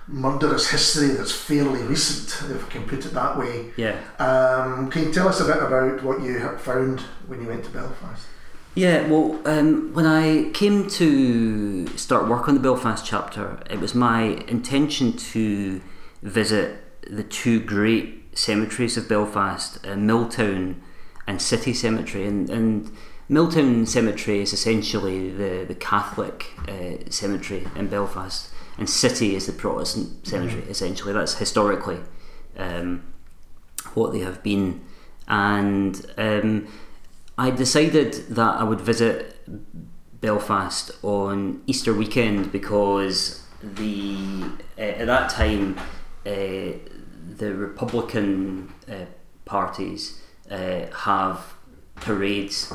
murderous 0.08 0.70
history 0.70 1.10
that's 1.10 1.32
fairly 1.34 1.82
recent, 1.84 2.50
if 2.52 2.66
I 2.66 2.70
can 2.70 2.84
put 2.88 3.06
it 3.06 3.14
that 3.14 3.38
way. 3.38 3.72
Yeah. 3.76 3.98
Um, 4.20 4.90
can 4.92 5.04
you 5.06 5.12
tell 5.14 5.28
us 5.28 5.40
a 5.42 5.46
bit 5.46 5.58
about 5.58 6.04
what 6.04 6.22
you 6.22 6.40
found 6.60 7.02
when 7.28 7.42
you 7.42 7.48
went 7.48 7.64
to 7.66 7.72
Belfast? 7.72 8.26
Yeah, 8.78 9.08
well, 9.08 9.42
um, 9.46 9.92
when 9.96 10.06
I 10.06 10.52
came 10.52 10.88
to 10.88 11.88
start 11.98 12.28
work 12.28 12.48
on 12.48 12.54
the 12.54 12.60
Belfast 12.60 13.04
chapter, 13.04 13.60
it 13.72 13.80
was 13.80 13.96
my 13.96 14.46
intention 14.48 15.14
to 15.34 15.82
visit 16.22 16.78
the 17.02 17.24
two 17.24 17.60
great 17.60 18.38
cemeteries 18.38 18.96
of 18.96 19.10
Belfast, 19.10 19.84
uh, 19.84 19.96
Milltown 19.96 20.80
and 21.26 21.42
City 21.42 21.74
Cemetery. 21.74 22.28
And, 22.28 22.52
and 22.52 22.96
Milltown 23.28 23.88
Cemetery 23.88 24.42
is 24.42 24.54
essentially 24.54 25.32
the, 25.32 25.66
the 25.68 25.74
Catholic 25.74 26.52
uh, 26.68 27.10
cemetery 27.10 27.66
in 27.76 27.88
Belfast, 27.88 28.54
and 28.78 28.88
City 28.88 29.34
is 29.34 29.48
the 29.48 29.54
Protestant 29.54 30.28
cemetery, 30.28 30.62
mm-hmm. 30.62 30.70
essentially. 30.70 31.14
That's 31.14 31.40
historically 31.40 31.98
um, 32.56 33.12
what 33.96 34.14
they 34.14 34.20
have 34.20 34.44
been. 34.44 34.86
And 35.28 36.06
um, 36.16 36.68
I 37.38 37.52
decided 37.52 38.14
that 38.30 38.60
I 38.60 38.64
would 38.64 38.82
visit 38.82 39.36
Belfast 40.22 40.92
on 41.04 41.62
Easter 41.68 41.94
weekend 41.94 42.52
because 42.52 43.44
the 43.62 44.44
uh, 44.78 44.82
at 44.82 45.06
that 45.08 45.30
time 45.30 45.78
uh, 46.26 46.80
the 47.38 47.54
Republican 47.56 48.74
uh, 48.90 49.06
parties 49.46 50.22
have 50.50 51.54
parades 51.96 52.74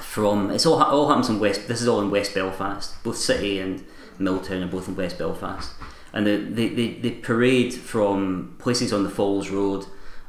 from 0.00 0.50
it's 0.50 0.64
all 0.64 0.82
all 0.82 1.08
happens 1.08 1.28
in 1.28 1.38
West. 1.38 1.68
This 1.68 1.82
is 1.82 1.88
all 1.88 2.00
in 2.00 2.10
West 2.10 2.34
Belfast. 2.34 3.02
Both 3.02 3.18
City 3.18 3.58
and 3.58 3.84
Milltown 4.18 4.62
are 4.62 4.68
both 4.68 4.88
in 4.88 4.96
West 4.96 5.18
Belfast, 5.18 5.72
and 6.12 6.26
the 6.26 6.36
they, 6.36 6.68
they, 6.68 6.88
they 6.94 7.10
parade 7.10 7.74
from 7.74 8.56
places 8.58 8.92
on 8.92 9.02
the 9.02 9.10
Falls 9.10 9.50
Road 9.50 9.86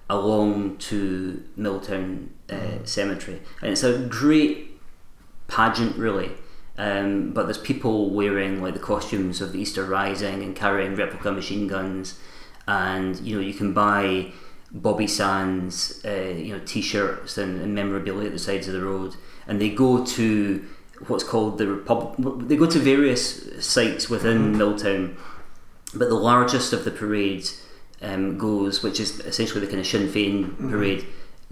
along 0.09 0.77
to 0.77 1.43
Milltown 1.55 2.31
uh. 2.51 2.85
Cemetery, 2.85 3.41
and 3.61 3.71
it's 3.71 3.83
a 3.83 3.97
great 3.97 4.79
pageant, 5.47 5.95
really. 5.97 6.31
Um, 6.77 7.31
but 7.33 7.43
there's 7.43 7.57
people 7.57 8.09
wearing 8.09 8.61
like 8.61 8.73
the 8.73 8.79
costumes 8.79 9.41
of 9.41 9.51
the 9.51 9.59
Easter 9.59 9.83
Rising 9.83 10.41
and 10.41 10.55
carrying 10.55 10.95
replica 10.95 11.31
machine 11.31 11.67
guns, 11.67 12.17
and 12.67 13.19
you 13.19 13.35
know 13.35 13.41
you 13.41 13.53
can 13.53 13.73
buy 13.73 14.31
Bobby 14.71 15.07
Sands, 15.07 16.01
uh, 16.05 16.33
you 16.37 16.53
know, 16.53 16.63
T-shirts 16.63 17.37
and, 17.37 17.61
and, 17.61 17.73
memorabilia 17.73 18.27
at 18.27 18.33
the 18.33 18.39
sides 18.39 18.67
of 18.67 18.73
the 18.73 18.83
road, 18.83 19.15
and 19.47 19.59
they 19.59 19.69
go 19.69 20.05
to 20.05 20.65
what's 21.07 21.23
called 21.23 21.57
the 21.57 21.67
Republic. 21.67 22.47
They 22.47 22.55
go 22.55 22.67
to 22.67 22.79
various 22.79 23.65
sites 23.65 24.09
within 24.09 24.53
mm. 24.53 24.57
Milltown, 24.57 25.17
but 25.93 26.09
the 26.09 26.15
largest 26.15 26.71
of 26.71 26.85
the 26.85 26.91
parades 26.91 27.61
um, 28.01 28.37
goes, 28.37 28.83
which 28.83 28.99
is 28.99 29.19
essentially 29.21 29.61
the 29.61 29.67
kind 29.67 29.79
of 29.79 29.87
Sinn 29.87 30.07
Féin 30.07 30.45
mm-hmm. 30.45 30.69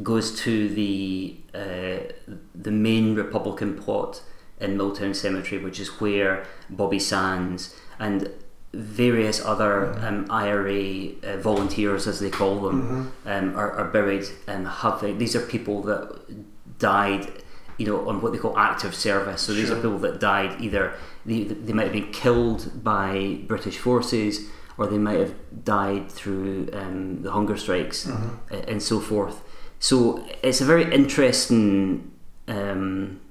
Goes 0.03 0.39
to 0.41 0.69
the 0.69 1.35
uh, 1.53 2.13
the 2.53 2.71
main 2.71 3.15
Republican 3.15 3.77
plot 3.77 4.21
in 4.59 4.77
Milltown 4.77 5.13
Cemetery, 5.13 5.63
which 5.63 5.79
is 5.79 5.89
where 5.99 6.45
Bobby 6.69 6.99
Sands 6.99 7.75
and 7.99 8.31
various 8.73 9.43
other 9.43 9.93
mm-hmm. 9.95 10.05
um, 10.05 10.27
IRA 10.29 11.09
uh, 11.23 11.37
volunteers, 11.37 12.05
as 12.05 12.19
they 12.19 12.29
call 12.29 12.59
them, 12.59 13.11
mm-hmm. 13.23 13.29
um, 13.29 13.57
are, 13.57 13.71
are, 13.71 13.85
buried. 13.85 14.25
And 14.45 14.67
have 14.67 15.01
these 15.17 15.35
are 15.35 15.41
people 15.41 15.81
that 15.83 16.79
died, 16.79 17.31
you 17.77 17.87
know, 17.87 18.07
on 18.07 18.21
what 18.21 18.33
they 18.33 18.39
call 18.39 18.57
active 18.57 18.93
service. 18.93 19.41
So 19.41 19.53
these 19.53 19.71
are 19.71 19.75
people 19.75 19.99
that 19.99 20.19
died 20.19 20.61
either 20.61 20.93
they, 21.25 21.43
they 21.43 21.73
might 21.73 21.83
have 21.83 21.93
been 21.93 22.11
killed 22.11 22.83
by 22.83 23.39
British 23.47 23.77
forces 23.77 24.47
or 24.77 24.87
they 24.87 24.97
might 24.97 25.19
have 25.19 25.33
died 25.63 26.11
through 26.11 26.69
um, 26.73 27.21
the 27.23 27.31
hunger 27.31 27.57
strikes 27.57 28.05
mm-hmm. 28.05 28.55
and 28.67 28.81
so 28.81 28.99
forth. 28.99 29.41
So 29.79 30.25
it's 30.43 30.61
a 30.61 30.65
very 30.65 30.91
interesting. 30.93 32.11
Um, 32.47 33.21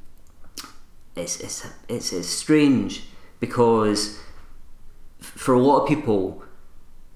it's, 1.14 1.40
it's 1.40 1.66
it's 1.88 2.12
it's 2.12 2.28
strange 2.28 3.04
because 3.40 4.18
for 5.20 5.54
a 5.54 5.58
lot 5.58 5.82
of 5.82 5.88
people, 5.88 6.42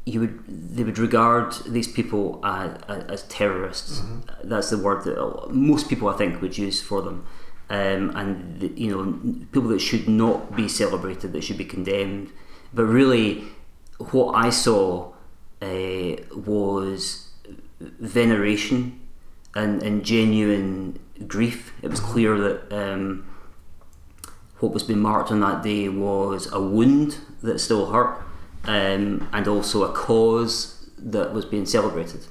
you 0.04 0.20
would 0.20 0.44
they 0.46 0.82
would 0.82 0.98
regard 0.98 1.52
these 1.66 1.88
people 1.88 2.40
as, 2.44 2.80
as 2.88 3.22
terrorists. 3.24 4.00
Mm-hmm. 4.00 4.48
That's 4.48 4.70
the 4.70 4.78
word 4.78 5.04
that 5.04 5.50
most 5.50 5.88
people 5.88 6.08
I 6.08 6.16
think 6.16 6.40
would 6.40 6.58
use 6.58 6.80
for 6.80 7.02
them. 7.02 7.26
Um, 7.68 8.10
and 8.16 8.58
the, 8.58 8.68
you 8.68 8.90
know 8.90 9.36
people 9.52 9.68
that 9.68 9.80
should 9.80 10.08
not 10.08 10.56
be 10.56 10.68
celebrated, 10.68 11.32
that 11.32 11.44
should 11.44 11.58
be 11.58 11.64
condemned. 11.64 12.30
But 12.74 12.84
really, 12.84 13.44
what 14.10 14.32
I 14.32 14.50
saw 14.50 15.12
uh, 15.62 16.16
was 16.34 17.28
veneration 17.80 18.99
and, 19.54 19.82
and 19.82 20.04
genuine 20.04 20.98
grief. 21.26 21.72
It 21.82 21.90
was 21.90 22.00
clear 22.00 22.38
that 22.38 22.72
um, 22.72 23.26
what 24.58 24.72
was 24.72 24.82
being 24.82 25.00
marked 25.00 25.30
on 25.30 25.40
that 25.40 25.62
day 25.62 25.88
was 25.88 26.50
a 26.52 26.60
wound 26.60 27.18
that 27.42 27.58
still 27.58 27.90
hurt, 27.90 28.22
um, 28.64 29.28
and 29.32 29.48
also 29.48 29.84
a 29.84 29.92
cause 29.92 30.90
that 30.98 31.32
was 31.32 31.44
being 31.44 31.66
celebrated. 31.66 32.26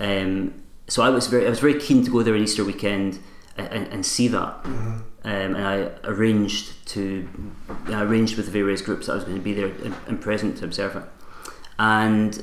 Um, 0.00 0.62
so 0.88 1.02
I 1.02 1.10
was 1.10 1.26
very, 1.26 1.46
I 1.46 1.50
was 1.50 1.60
very 1.60 1.78
keen 1.78 2.04
to 2.04 2.10
go 2.10 2.22
there 2.22 2.34
on 2.34 2.40
Easter 2.40 2.64
weekend 2.64 3.18
and, 3.56 3.88
and 3.88 4.06
see 4.06 4.28
that. 4.28 4.62
Mm-hmm. 4.62 5.00
Um, 5.24 5.54
and 5.54 5.58
I 5.58 5.90
arranged 6.04 6.86
to 6.88 7.28
I 7.88 8.02
arranged 8.02 8.36
with 8.36 8.48
various 8.48 8.80
groups 8.80 9.06
that 9.06 9.12
I 9.12 9.14
was 9.16 9.24
going 9.24 9.36
to 9.36 9.42
be 9.42 9.52
there 9.52 9.66
and, 9.66 9.94
and 10.06 10.20
present 10.20 10.58
to 10.58 10.64
observe 10.64 10.96
it. 10.96 11.02
And 11.78 12.42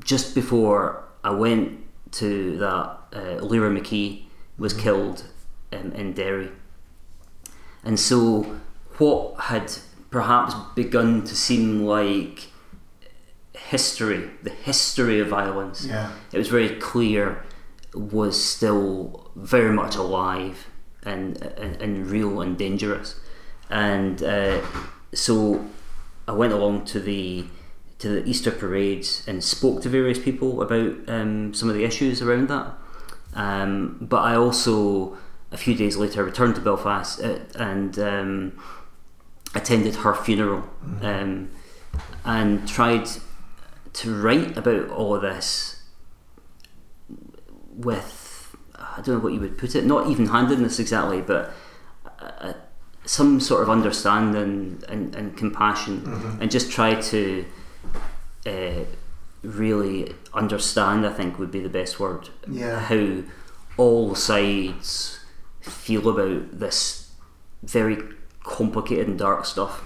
just 0.00 0.34
before 0.34 1.04
I 1.24 1.30
went 1.30 1.80
to 2.12 2.56
that, 2.58 2.98
uh, 3.12 3.42
Lyra 3.42 3.70
McKee 3.70 4.24
was 4.58 4.72
mm-hmm. 4.72 4.82
killed 4.82 5.24
um, 5.72 5.92
in 5.92 6.12
Derry, 6.12 6.50
and 7.84 7.98
so 7.98 8.58
what 8.98 9.40
had 9.40 9.72
perhaps 10.10 10.54
begun 10.74 11.22
to 11.22 11.36
seem 11.36 11.84
like 11.84 12.48
history, 13.56 14.30
the 14.42 14.50
history 14.50 15.20
of 15.20 15.28
violence, 15.28 15.86
yeah. 15.86 16.12
it 16.32 16.38
was 16.38 16.48
very 16.48 16.70
clear 16.76 17.44
was 17.94 18.42
still 18.42 19.30
very 19.34 19.72
much 19.72 19.96
alive 19.96 20.68
and, 21.04 21.40
and, 21.42 21.80
and 21.80 22.06
real 22.10 22.40
and 22.40 22.56
dangerous. 22.56 23.20
And 23.70 24.22
uh, 24.22 24.60
so 25.12 25.66
I 26.26 26.32
went 26.32 26.52
along 26.52 26.84
to 26.86 27.00
the 27.00 27.46
to 27.98 28.08
the 28.08 28.28
Easter 28.28 28.50
parades 28.50 29.24
and 29.26 29.42
spoke 29.42 29.82
to 29.82 29.88
various 29.88 30.18
people 30.18 30.62
about 30.62 30.96
um, 31.08 31.52
some 31.52 31.68
of 31.68 31.74
the 31.74 31.84
issues 31.84 32.22
around 32.22 32.48
that. 32.48 32.74
Um, 33.34 33.98
but 34.00 34.22
I 34.22 34.36
also, 34.36 35.16
a 35.50 35.56
few 35.56 35.74
days 35.74 35.96
later, 35.96 36.24
returned 36.24 36.54
to 36.56 36.60
Belfast 36.60 37.20
uh, 37.20 37.40
and 37.56 37.98
um, 37.98 38.58
attended 39.54 39.96
her 39.96 40.14
funeral 40.14 40.62
mm-hmm. 40.84 41.04
Um, 41.04 41.50
and 42.24 42.68
tried 42.68 43.08
to 43.94 44.14
write 44.14 44.56
about 44.56 44.90
all 44.90 45.14
of 45.14 45.22
this 45.22 45.82
with 47.70 48.54
I 48.98 49.00
don't 49.00 49.16
know 49.16 49.20
what 49.20 49.32
you 49.32 49.40
would 49.40 49.56
put 49.56 49.74
it, 49.74 49.86
not 49.86 50.08
even 50.08 50.26
handedness 50.26 50.78
exactly, 50.78 51.20
but 51.20 51.52
uh, 52.20 52.54
some 53.04 53.40
sort 53.40 53.62
of 53.62 53.70
understanding 53.70 54.82
and, 54.88 55.14
and 55.14 55.36
compassion, 55.36 56.02
mm-hmm. 56.02 56.42
and 56.42 56.50
just 56.50 56.70
try 56.70 57.00
to 57.00 57.44
uh, 58.48 58.84
really 59.42 60.14
understand. 60.32 61.06
I 61.06 61.12
think 61.12 61.38
would 61.38 61.50
be 61.50 61.60
the 61.60 61.68
best 61.68 62.00
word. 62.00 62.30
Yeah. 62.48 62.80
How 62.80 63.22
all 63.76 64.14
sides 64.14 65.20
feel 65.60 66.08
about 66.08 66.58
this 66.58 67.10
very 67.62 67.98
complicated 68.42 69.08
and 69.08 69.18
dark 69.18 69.44
stuff. 69.44 69.82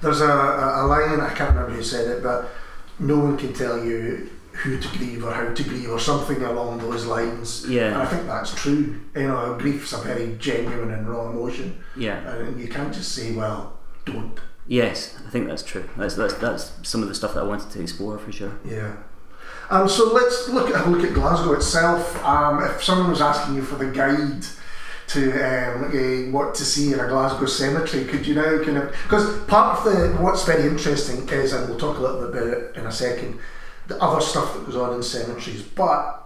There's 0.00 0.20
a, 0.20 0.26
a 0.26 0.86
line 0.86 1.20
I 1.20 1.32
can't 1.34 1.54
remember 1.54 1.70
who 1.70 1.82
said 1.82 2.08
it, 2.08 2.22
but 2.22 2.50
no 2.98 3.18
one 3.18 3.36
can 3.36 3.52
tell 3.52 3.82
you 3.84 4.30
who 4.52 4.78
to 4.78 4.98
grieve 4.98 5.24
or 5.24 5.32
how 5.32 5.52
to 5.52 5.62
grieve 5.62 5.90
or 5.90 5.98
something 5.98 6.42
along 6.42 6.78
those 6.78 7.06
lines. 7.06 7.66
Yeah. 7.68 7.86
And 7.86 7.96
I 7.96 8.06
think 8.06 8.26
that's 8.26 8.54
true. 8.54 9.00
You 9.16 9.28
know, 9.28 9.56
grief's 9.58 9.92
a 9.92 9.98
very 9.98 10.36
genuine 10.38 10.90
and 10.90 11.08
raw 11.08 11.30
emotion. 11.30 11.82
Yeah. 11.96 12.18
And 12.34 12.60
you 12.60 12.68
can't 12.68 12.92
just 12.92 13.12
say, 13.12 13.32
well, 13.32 13.78
don't. 14.04 14.38
Yes, 14.66 15.18
I 15.26 15.30
think 15.30 15.48
that's 15.48 15.62
true. 15.62 15.88
That's 15.96 16.14
that's, 16.14 16.34
that's 16.34 16.72
some 16.82 17.02
of 17.02 17.08
the 17.08 17.14
stuff 17.14 17.34
that 17.34 17.40
I 17.40 17.46
wanted 17.46 17.70
to 17.70 17.80
explore 17.80 18.18
for 18.18 18.32
sure. 18.32 18.58
Yeah. 18.64 18.96
Um, 19.70 19.88
so 19.88 20.12
let's 20.12 20.48
look 20.48 20.74
at 20.74 20.88
look 20.88 21.04
at 21.04 21.14
Glasgow 21.14 21.52
itself. 21.54 22.22
Um, 22.24 22.62
if 22.62 22.82
someone 22.82 23.10
was 23.10 23.20
asking 23.20 23.56
you 23.56 23.62
for 23.62 23.76
the 23.76 23.90
guide 23.90 24.44
to 25.08 25.32
um, 25.32 25.84
uh, 25.84 26.30
what 26.30 26.54
to 26.54 26.64
see 26.64 26.92
in 26.92 27.00
a 27.00 27.08
Glasgow 27.08 27.46
cemetery, 27.46 28.04
could 28.04 28.26
you 28.26 28.34
now 28.34 28.62
kind 28.62 28.78
of 28.78 28.90
because 29.02 29.42
part 29.44 29.78
of 29.78 29.84
the 29.84 30.22
what's 30.22 30.44
very 30.44 30.68
interesting 30.68 31.28
is, 31.28 31.52
and 31.52 31.68
we'll 31.68 31.78
talk 31.78 31.98
a 31.98 32.00
little 32.00 32.20
bit 32.20 32.42
about 32.42 32.58
it 32.58 32.76
in 32.76 32.86
a 32.86 32.92
second, 32.92 33.38
the 33.88 34.00
other 34.02 34.20
stuff 34.20 34.54
that 34.54 34.64
goes 34.66 34.76
on 34.76 34.94
in 34.94 35.02
cemeteries. 35.02 35.62
But 35.62 36.21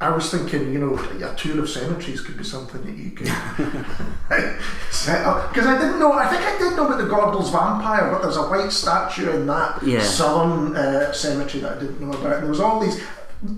I 0.00 0.10
was 0.10 0.30
thinking, 0.30 0.72
you 0.72 0.78
know, 0.80 0.96
a 0.98 1.34
tour 1.36 1.60
of 1.60 1.70
cemeteries 1.70 2.20
could 2.20 2.36
be 2.36 2.44
something 2.44 2.82
that 2.84 2.96
you 2.96 3.10
could 3.12 3.28
set 4.90 5.24
up. 5.24 5.52
Because 5.52 5.66
I 5.66 5.78
didn't 5.80 5.98
know, 5.98 6.12
I 6.12 6.26
think 6.26 6.42
I 6.42 6.58
did 6.58 6.76
know 6.76 6.86
about 6.86 6.98
the 6.98 7.04
Gorbals 7.04 7.50
vampire, 7.52 8.10
but 8.10 8.22
there's 8.22 8.36
a 8.36 8.42
white 8.42 8.72
statue 8.72 9.30
in 9.30 9.46
that 9.46 9.82
Yeah. 9.82 10.00
southern 10.02 10.76
uh, 10.76 11.12
cemetery 11.12 11.62
that 11.62 11.76
I 11.76 11.80
didn't 11.80 12.00
know 12.00 12.10
about. 12.12 12.34
And 12.34 12.42
there 12.42 12.50
was 12.50 12.60
all 12.60 12.80
these. 12.80 13.02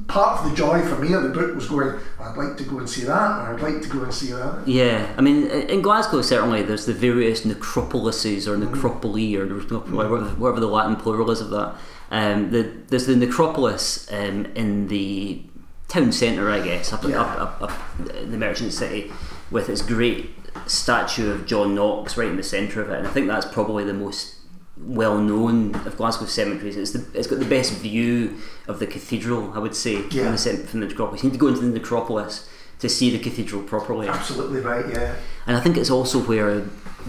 Part 0.09 0.41
of 0.45 0.51
the 0.51 0.57
joy 0.57 0.83
for 0.83 0.97
me 1.01 1.13
of 1.13 1.23
the 1.23 1.29
book 1.29 1.55
was 1.55 1.69
going, 1.69 1.97
I'd 2.19 2.37
like 2.37 2.57
to 2.57 2.65
go 2.65 2.79
and 2.79 2.91
see 2.91 3.03
that, 3.05 3.31
or 3.49 3.55
I'd 3.55 3.61
like 3.63 3.81
to 3.83 3.89
go 3.89 4.03
and 4.03 4.13
see 4.13 4.33
that. 4.33 4.67
Yeah, 4.67 5.15
I 5.17 5.21
mean, 5.21 5.47
in 5.47 5.81
Glasgow, 5.81 6.23
certainly 6.23 6.63
there's 6.65 6.87
the 6.87 6.93
various 6.93 7.43
necropolises 7.43 8.49
or 8.49 8.57
necropoli 8.57 9.37
or 9.37 9.47
whatever, 9.95 10.25
whatever 10.31 10.59
the 10.59 10.67
Latin 10.67 10.97
plural 10.97 11.31
is 11.31 11.41
of 11.41 11.51
that. 11.51 11.77
Um, 12.11 12.51
the, 12.51 12.63
there's 12.89 13.07
the 13.07 13.15
necropolis 13.15 14.11
um, 14.13 14.47
in 14.57 14.89
the 14.89 15.43
town 15.89 16.13
centre, 16.13 16.51
I 16.51 16.61
guess, 16.61 16.93
up, 16.93 17.05
Yeah. 17.05 17.21
up, 17.23 17.41
up, 17.41 17.63
up 17.63 17.73
the 18.07 18.37
Merchant 18.37 18.73
City, 18.73 19.13
with 19.51 19.69
its 19.69 19.83
great 19.83 20.31
statue 20.67 21.31
of 21.31 21.47
John 21.47 21.75
Knox 21.75 22.17
right 22.17 22.29
in 22.29 22.37
the 22.37 22.43
centre 22.43 22.83
of 22.83 22.91
it. 22.91 22.99
And 22.99 23.07
I 23.07 23.11
think 23.11 23.29
that's 23.29 23.47
probably 23.47 23.85
the 23.85 23.95
most 23.95 24.35
well 24.79 25.19
known 25.19 25.75
of 25.87 25.97
Glasgow 25.97 26.27
cemeteries. 26.27 26.77
It's 26.77 26.91
the, 26.91 27.07
it's 27.19 27.27
got 27.29 27.39
the 27.39 27.45
best 27.45 27.73
view 27.75 28.37
of 28.69 28.79
the 28.79 28.87
cathedral, 28.87 29.53
I 29.55 29.59
would 29.59 29.75
say, 29.75 30.03
Yeah. 30.11 30.25
from, 30.25 30.33
the, 30.33 30.39
cem- 30.39 30.67
from 30.67 30.81
the 30.81 30.87
necropolis. 30.87 31.23
You 31.23 31.31
need 31.31 31.35
to 31.35 31.41
go 31.41 31.49
into 31.49 31.61
the 31.61 31.69
necropolis 31.79 32.49
to 32.81 32.89
see 32.89 33.11
the 33.11 33.19
cathedral 33.19 33.63
properly. 33.63 34.07
Absolutely 34.09 34.61
right, 34.61 34.85
yeah. 34.89 35.15
And 35.47 35.57
I 35.57 35.61
think 35.61 35.77
it's 35.79 35.89
also 35.89 36.19
where 36.21 36.63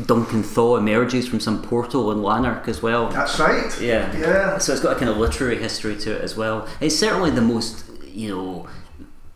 Duncan 0.05 0.43
Thaw 0.43 0.77
emerges 0.77 1.27
from 1.27 1.39
some 1.41 1.61
portal 1.61 2.09
in 2.11 2.21
Lanark 2.23 2.67
as 2.69 2.81
well. 2.81 3.09
That's 3.09 3.37
right. 3.39 3.65
Yeah. 3.81 4.15
Yeah. 4.17 4.57
So 4.59 4.71
it's 4.71 4.81
got 4.81 4.95
a 4.95 4.99
kind 4.99 5.09
of 5.09 5.17
literary 5.17 5.57
history 5.57 5.97
to 5.97 6.15
it 6.15 6.21
as 6.21 6.37
well. 6.37 6.67
It's 6.79 6.95
certainly 6.97 7.31
the 7.31 7.41
most, 7.41 7.83
you 8.17 8.35
know, 8.35 8.67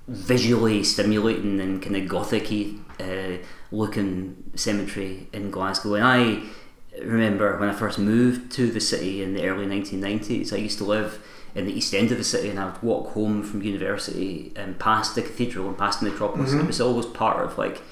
visually 0.08 0.84
stimulating 0.84 1.62
and 1.62 1.82
kind 1.82 1.96
of 1.96 2.08
gothic-y 2.08 2.74
uh, 3.00 3.38
looking 3.72 4.44
cemetery 4.56 5.28
in 5.32 5.52
Glasgow. 5.52 5.94
And 5.94 6.04
I 6.04 6.42
remember 7.00 7.58
when 7.60 7.70
I 7.70 7.74
first 7.74 8.00
moved 8.00 8.52
to 8.54 8.72
the 8.72 8.82
city 8.82 9.22
in 9.22 9.36
the 9.36 9.48
early 9.48 9.68
1990s, 9.68 10.52
I 10.52 10.58
used 10.58 10.80
to 10.80 10.84
live 10.84 11.24
in 11.54 11.68
the 11.68 11.74
east 11.74 11.94
end 11.94 12.12
of 12.12 12.18
the 12.18 12.24
city 12.24 12.50
and 12.50 12.60
I 12.60 12.66
would 12.66 12.82
walk 12.82 13.14
home 13.14 13.44
from 13.44 13.62
university 13.62 14.52
and 14.56 14.80
past 14.80 15.14
the 15.14 15.22
cathedral 15.22 15.68
and 15.68 15.78
past 15.78 16.00
the 16.00 16.10
necropolis. 16.10 16.54
It 16.54 16.66
was 16.66 16.82
always 16.82 17.06
part 17.06 17.46
of 17.46 17.58
like 17.60 17.84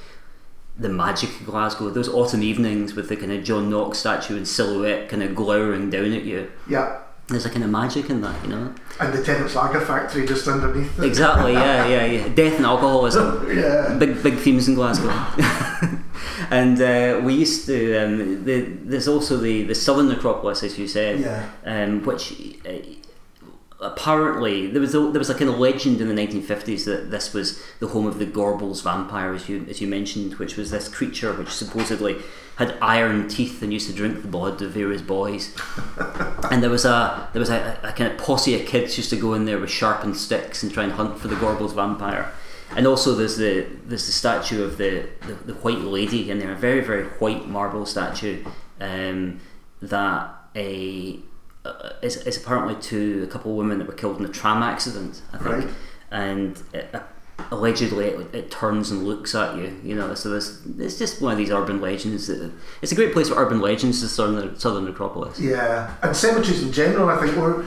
the 0.77 0.89
magic 0.89 1.29
of 1.39 1.45
Glasgow. 1.45 1.91
Those 1.91 2.09
autumn 2.09 2.41
evenings 2.41 2.95
with 2.95 3.09
the 3.09 3.15
kind 3.15 3.31
of 3.31 3.43
John 3.43 3.69
Knox 3.69 3.99
statue 3.99 4.37
in 4.37 4.45
silhouette 4.45 5.07
kind 5.07 5.21
of 5.21 5.35
glowering 5.35 5.91
down 5.91 6.13
at 6.13 6.23
you. 6.23 6.51
Yeah. 6.67 7.01
There's 7.29 7.45
a 7.45 7.49
kind 7.49 7.63
of 7.63 7.69
magic 7.69 8.09
in 8.09 8.21
that, 8.21 8.43
you 8.43 8.49
know? 8.49 8.73
And 8.99 9.13
the 9.13 9.23
Tennent's 9.23 9.53
Lager 9.55 9.81
Factory 9.81 10.25
just 10.25 10.47
underneath 10.47 10.97
it. 10.97 11.05
Exactly, 11.05 11.53
yeah, 11.53 11.87
yeah, 11.87 12.05
yeah. 12.05 12.27
Death 12.29 12.55
and 12.57 12.65
alcoholism. 12.65 13.47
Yeah. 13.59 13.95
Big, 13.99 14.21
big 14.23 14.37
themes 14.37 14.67
in 14.67 14.75
Glasgow. 14.75 15.09
and 16.51 16.81
uh, 16.81 17.21
we 17.23 17.33
used 17.35 17.65
to. 17.67 17.97
Um, 18.03 18.43
the, 18.45 18.61
there's 18.83 19.07
also 19.07 19.37
the, 19.37 19.63
the 19.63 19.75
southern 19.75 20.09
necropolis, 20.09 20.63
as 20.63 20.77
you 20.79 20.87
said, 20.87 21.19
Yeah. 21.19 21.49
um, 21.65 22.03
which 22.03 22.33
uh, 22.65 22.71
apparently 23.81 24.67
there 24.67 24.81
was 24.81 24.93
a, 24.93 24.99
there 24.99 25.19
was 25.19 25.29
like 25.29 25.39
a 25.41 25.45
legend 25.45 26.01
in 26.01 26.13
the 26.13 26.13
1950s 26.13 26.85
that 26.85 27.11
this 27.11 27.33
was 27.33 27.61
the 27.79 27.87
home 27.87 28.05
of 28.05 28.19
the 28.19 28.25
Gorbals 28.25 28.83
vampire, 28.83 29.33
as 29.33 29.47
you 29.47 29.65
as 29.69 29.79
you 29.79 29.87
mentioned, 29.87 30.35
which 30.35 30.57
was 30.57 30.71
this 30.71 30.89
creature 30.89 31.33
which 31.33 31.49
supposedly 31.49 32.17
had 32.57 32.77
iron 32.81 33.29
teeth 33.29 33.61
and 33.61 33.71
used 33.71 33.87
to 33.87 33.95
drink 33.95 34.21
the 34.21 34.27
blood 34.27 34.61
of 34.61 34.71
various 34.71 35.01
boys. 35.01 35.55
and 36.51 36.61
there 36.61 36.69
was 36.69 36.83
a 36.83 37.29
there 37.31 37.39
was 37.39 37.49
a, 37.49 37.79
a 37.83 37.93
kind 37.93 38.11
of 38.11 38.17
posse 38.17 38.59
of 38.59 38.67
kids 38.67 38.97
used 38.97 39.09
to 39.11 39.15
go 39.15 39.33
in 39.33 39.45
there 39.45 39.59
with 39.59 39.69
sharpened 39.69 40.17
sticks 40.17 40.61
and 40.61 40.73
try 40.73 40.83
and 40.83 40.93
hunt 40.93 41.17
for 41.17 41.29
the 41.29 41.35
Gorbals 41.35 41.73
vampire. 41.73 42.31
And 42.75 42.85
also 42.85 43.15
there's 43.15 43.37
the 43.37 43.65
there's 43.85 44.05
the 44.05 44.11
statue 44.11 44.63
of 44.63 44.77
the, 44.77 45.07
the, 45.21 45.33
the 45.33 45.53
white 45.53 45.79
lady 45.79 46.29
in 46.29 46.39
there, 46.39 46.51
a 46.51 46.55
very 46.57 46.81
very 46.81 47.05
white 47.05 47.47
marble 47.47 47.85
statue 47.85 48.43
um, 48.81 49.39
that 49.81 50.35
a 50.53 51.19
uh, 51.65 51.89
is, 52.01 52.17
is 52.25 52.37
apparently 52.37 52.75
to 52.75 53.23
a 53.23 53.27
couple 53.27 53.51
of 53.51 53.57
women 53.57 53.77
that 53.79 53.87
were 53.87 53.93
killed 53.93 54.17
in 54.19 54.25
a 54.25 54.29
tram 54.29 54.63
accident, 54.63 55.21
I 55.33 55.37
think, 55.37 55.55
Right. 55.55 55.67
and 56.11 56.61
it, 56.73 56.89
uh, 56.93 56.99
allegedly 57.51 58.05
it, 58.07 58.35
it 58.35 58.51
turns 58.51 58.91
and 58.91 59.03
looks 59.05 59.33
at 59.35 59.55
you. 59.57 59.79
You 59.83 59.95
know, 59.95 60.13
so 60.13 60.29
this 60.29 60.61
it's 60.77 60.97
just 60.97 61.21
one 61.21 61.31
of 61.33 61.37
these 61.37 61.51
urban 61.51 61.79
legends. 61.81 62.27
That, 62.27 62.51
it's 62.81 62.91
a 62.91 62.95
great 62.95 63.13
place 63.13 63.29
for 63.29 63.35
urban 63.35 63.59
legends. 63.61 64.01
The 64.01 64.07
southern 64.09 64.57
southern 64.59 64.85
necropolis. 64.85 65.39
Yeah, 65.39 65.93
and 66.01 66.15
cemeteries 66.15 66.63
in 66.63 66.71
general, 66.71 67.09
I 67.09 67.17
think, 67.19 67.35
were 67.37 67.65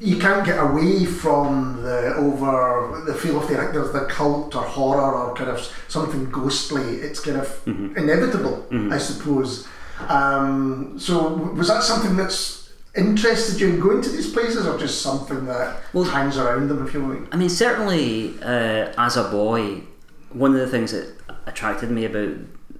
you 0.00 0.18
can't 0.18 0.44
get 0.44 0.58
away 0.58 1.04
from 1.04 1.80
the 1.82 2.14
over 2.16 3.02
the 3.06 3.14
feel 3.14 3.40
of 3.40 3.46
the 3.48 3.54
there's 3.54 3.92
the 3.92 4.06
cult 4.06 4.54
or 4.56 4.62
horror 4.64 5.12
or 5.14 5.34
kind 5.34 5.48
of 5.50 5.60
something 5.88 6.28
ghostly. 6.30 6.96
It's 6.96 7.20
kind 7.20 7.36
of 7.36 7.62
inevitable, 7.66 8.66
I 8.92 8.98
suppose. 8.98 9.66
Um, 10.08 10.98
so, 10.98 11.28
was 11.56 11.68
that 11.68 11.82
something 11.82 12.16
that's 12.16 12.70
interested 12.96 13.60
you 13.60 13.68
in 13.68 13.80
going 13.80 14.02
to 14.02 14.10
these 14.10 14.30
places, 14.32 14.66
or 14.66 14.78
just 14.78 15.02
something 15.02 15.46
that 15.46 15.82
Well- 15.92 16.04
hangs 16.04 16.36
around 16.38 16.68
them, 16.68 16.86
if 16.86 16.94
you 16.94 17.00
like? 17.00 17.34
I 17.34 17.36
mean, 17.36 17.48
certainly 17.48 18.34
uh, 18.42 18.92
as 18.98 19.16
a 19.16 19.24
boy, 19.24 19.82
one 20.30 20.52
of 20.54 20.60
the 20.60 20.66
things 20.68 20.92
that 20.92 21.14
attracted 21.46 21.90
me 21.90 22.04
about 22.04 22.36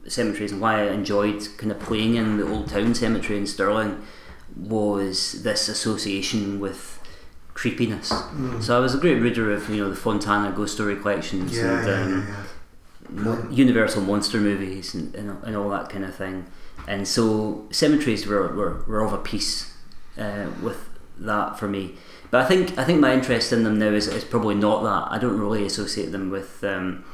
cemeteries 0.08 0.52
and 0.52 0.60
why 0.60 0.80
I 0.82 0.92
enjoyed 0.92 1.46
kind 1.58 1.72
of 1.72 1.80
playing 1.80 2.14
in 2.14 2.36
the 2.38 2.48
Old 2.48 2.68
Town 2.68 2.94
Cemetery 2.94 3.38
in 3.38 3.46
Stirling 3.46 4.02
was 4.56 5.42
this 5.42 5.68
association 5.68 6.60
with 6.60 6.98
creepiness. 7.54 8.12
So 8.60 8.76
I 8.76 8.80
was 8.80 8.94
a 8.94 8.98
great 8.98 9.20
reader 9.20 9.50
of 9.52 9.68
you 9.70 9.82
know 9.82 9.90
the 9.90 9.96
Fontana 9.96 10.52
ghost 10.54 10.74
story 10.74 10.96
collections 10.96 11.56
Yeah, 11.56 11.78
and 11.78 11.86
yeah, 11.86 12.02
um, 12.02 12.26
yeah, 12.28 13.22
mo- 13.24 13.48
Universal 13.50 14.02
monster 14.02 14.38
movies 14.38 14.94
and, 14.94 15.14
and, 15.14 15.42
and 15.44 15.56
all 15.56 15.68
that 15.70 15.88
kind 15.88 16.04
of 16.04 16.14
thing. 16.14 16.46
And 16.86 17.06
so 17.06 17.66
cemeteries 17.70 18.26
were, 18.26 18.54
were, 18.54 18.84
were 18.86 19.04
of 19.04 19.12
a 19.12 19.18
piece 19.18 19.74
uh, 20.18 20.46
with 20.62 20.88
that 21.18 21.58
for 21.58 21.68
me. 21.68 21.94
But 22.30 22.42
I 22.42 22.48
think 22.48 22.76
I 22.78 22.84
think 22.84 23.00
my 23.00 23.12
interest 23.12 23.52
in 23.52 23.64
them 23.64 23.78
now 23.78 23.88
is, 23.88 24.06
is 24.08 24.24
probably 24.24 24.54
not 24.54 24.82
that. 24.82 25.12
I 25.12 25.18
don't 25.18 25.38
really 25.38 25.64
associate 25.64 26.12
them 26.12 26.30
with 26.30 26.62
um, 26.64 27.04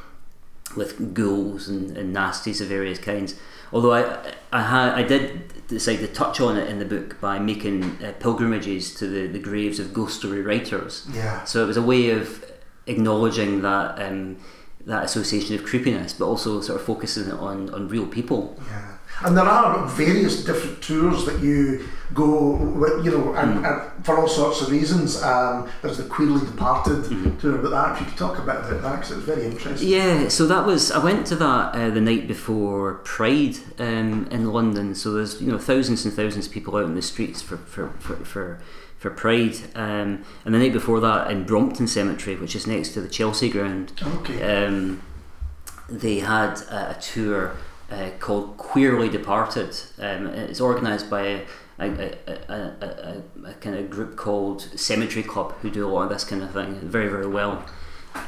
with 0.77 1.15
ghouls 1.15 1.69
and, 1.69 1.97
and 1.97 2.15
nasties 2.15 2.61
of 2.61 2.69
various 2.69 2.99
kinds. 2.99 3.35
Although 3.73 3.93
I 3.93 4.35
I, 4.53 4.63
had, 4.63 4.95
I 4.95 5.03
did 5.03 5.67
decide 5.69 5.97
to 5.97 6.09
touch 6.09 6.41
on 6.41 6.57
it 6.57 6.69
in 6.69 6.79
the 6.79 6.85
book 6.85 7.21
by 7.21 7.39
making 7.39 8.05
uh, 8.05 8.13
pilgrimages 8.21 8.95
to 8.95 9.07
the, 9.07 9.27
the 9.27 9.39
graves 9.39 9.79
of 9.79 9.95
ghost 9.95 10.19
story 10.19 10.43
writers. 10.43 11.07
yeah. 11.13 11.45
So 11.45 11.63
it 11.63 11.67
was 11.67 11.77
a 11.77 11.83
way 11.83 12.11
of 12.11 12.45
acknowledging 12.87 13.63
that 13.63 14.03
um, 14.03 14.39
that 14.87 15.05
association 15.05 15.55
of 15.55 15.65
creepiness, 15.65 16.13
but 16.13 16.27
also 16.27 16.61
sort 16.61 16.81
of 16.81 16.87
focusing 16.87 17.29
it 17.29 17.35
on, 17.35 17.73
on 17.75 17.89
real 17.89 18.07
people. 18.07 18.59
Yeah. 18.67 18.93
And 19.25 19.37
there 19.37 19.45
are 19.45 19.87
various 19.87 20.45
different 20.45 20.83
tours 20.83 21.27
that 21.27 21.41
you 21.41 21.87
go, 22.13 22.57
with, 22.57 23.05
you 23.05 23.13
know, 23.13 23.35
and, 23.35 23.65
and 23.65 24.05
for 24.05 24.19
all 24.19 24.27
sorts 24.27 24.63
of 24.63 24.71
reasons. 24.71 25.23
Um, 25.23 25.71
there's 25.81 25.99
the 25.99 26.05
Queerly 26.05 26.45
Departed 26.45 27.05
tour, 27.39 27.59
but 27.59 27.71
that 27.71 27.95
if 27.95 28.01
you 28.01 28.07
could 28.07 28.19
talk 28.19 28.39
a 28.39 28.43
bit 28.43 28.57
about 28.57 28.83
that 28.83 28.93
because 28.97 29.13
it 29.13 29.17
was 29.17 29.25
very 29.25 29.45
interesting. 29.45 29.89
Yeah, 29.89 30.29
so 30.29 30.47
that 30.47 30.67
was 30.67 30.91
I 30.91 30.99
went 30.99 31.27
to 31.29 31.37
that 31.37 31.75
uh, 31.75 31.91
the 31.91 32.01
night 32.01 32.27
before 32.27 32.95
Pride 33.05 33.59
um, 33.79 34.27
in 34.31 34.53
London. 34.53 34.95
So 34.95 35.13
there's 35.13 35.41
you 35.41 35.53
know 35.53 35.59
thousands 35.59 36.05
and 36.05 36.13
thousands 36.13 36.47
of 36.47 36.53
people 36.53 36.77
out 36.77 36.87
in 36.87 36.95
the 36.95 37.03
streets 37.03 37.43
for 37.43 37.59
for 37.59 37.91
for. 38.01 38.17
for 38.17 38.61
for 39.03 39.11
Pride, 39.11 39.57
um, 39.75 40.25
and 40.45 40.55
the 40.55 40.59
night 40.61 40.73
before 40.73 41.01
that 41.01 41.29
in 41.31 41.45
Brompton 41.45 41.89
Cemetery, 41.89 42.37
which 42.37 42.55
is 42.55 42.67
next 42.69 42.91
to 42.91 43.01
the 43.01 43.09
Chelsea 43.09 43.49
ground, 43.49 43.93
Okay. 44.03 44.41
um, 44.67 45.03
they 45.89 46.21
had 46.21 46.61
a, 46.71 46.97
a 46.97 47.01
tour 47.01 47.57
uh, 47.91 48.11
called 48.21 48.57
Queerly 48.57 49.09
Departed. 49.09 49.77
Um, 49.99 50.29
it's 50.29 50.61
organised 50.61 51.11
by 51.11 51.23
a, 51.23 51.41
a, 51.81 51.89
a, 51.89 52.39
a, 52.49 53.23
a, 53.45 53.51
a 53.51 53.55
kind 53.55 53.75
of 53.77 53.91
group 53.91 54.17
called 54.17 54.63
Cemetery 54.79 55.25
Club 55.25 55.53
who 55.63 55.71
do 55.71 55.85
a 55.87 55.91
lot 55.91 56.05
of 56.05 56.09
this 56.11 56.25
kind 56.25 56.43
of 56.43 56.53
thing 56.53 56.77
very, 56.77 57.09
very 57.09 57.27
well. 57.27 57.67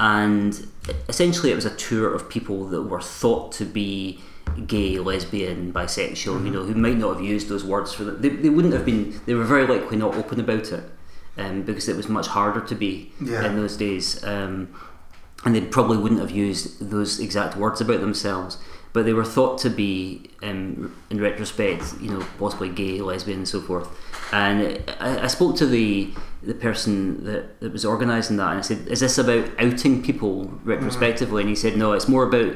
And 0.00 0.66
essentially, 1.08 1.52
it 1.52 1.54
was 1.54 1.66
a 1.66 1.74
tour 1.76 2.12
of 2.12 2.28
people 2.28 2.66
that 2.66 2.82
were 2.82 3.00
thought 3.00 3.52
to 3.52 3.64
be 3.64 4.20
gay, 4.66 4.98
lesbian, 4.98 5.72
bisexual, 5.72 6.44
you 6.44 6.50
know, 6.50 6.64
who 6.64 6.74
might 6.74 6.96
not 6.96 7.16
have 7.16 7.24
used 7.24 7.48
those 7.48 7.64
words 7.64 7.92
for 7.92 8.04
them. 8.04 8.20
They, 8.20 8.28
they 8.28 8.48
wouldn't 8.50 8.74
have 8.74 8.84
been, 8.84 9.20
they 9.26 9.34
were 9.34 9.44
very 9.44 9.66
likely 9.66 9.96
not 9.96 10.14
open 10.14 10.38
about 10.40 10.70
it 10.72 10.84
um, 11.36 11.62
because 11.62 11.88
it 11.88 11.96
was 11.96 12.08
much 12.08 12.28
harder 12.28 12.60
to 12.60 12.74
be 12.74 13.12
Yeah. 13.20 13.46
in 13.46 13.56
those 13.56 13.76
days. 13.76 14.22
Um, 14.24 14.68
and 15.44 15.54
they 15.54 15.60
probably 15.60 15.98
wouldn't 15.98 16.20
have 16.20 16.30
used 16.30 16.90
those 16.90 17.20
exact 17.20 17.56
words 17.56 17.80
about 17.80 18.00
themselves, 18.00 18.58
but 18.94 19.04
they 19.04 19.12
were 19.12 19.24
thought 19.24 19.58
to 19.58 19.68
be, 19.70 20.30
um, 20.42 20.94
in 21.10 21.20
retrospect, 21.20 21.94
you 22.00 22.10
know, 22.10 22.24
possibly 22.38 22.68
gay, 22.70 23.00
lesbian, 23.00 23.38
and 23.40 23.48
so 23.48 23.60
forth. 23.60 23.88
And 24.32 24.82
I, 25.00 25.24
I 25.24 25.26
spoke 25.26 25.56
to 25.56 25.66
the 25.66 26.12
the 26.42 26.54
person 26.54 27.24
that, 27.24 27.58
that 27.60 27.72
was 27.72 27.86
organising 27.86 28.36
that, 28.36 28.50
and 28.50 28.58
I 28.58 28.62
said, 28.62 28.86
"Is 28.88 29.00
this 29.00 29.16
about 29.16 29.48
outing 29.58 30.02
people 30.02 30.44
retrospectively?" 30.64 31.40
And 31.42 31.48
he 31.48 31.56
said, 31.56 31.76
"No, 31.76 31.92
it's 31.92 32.06
more 32.08 32.24
about 32.26 32.54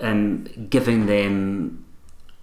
um, 0.00 0.44
giving 0.70 1.06
them 1.06 1.84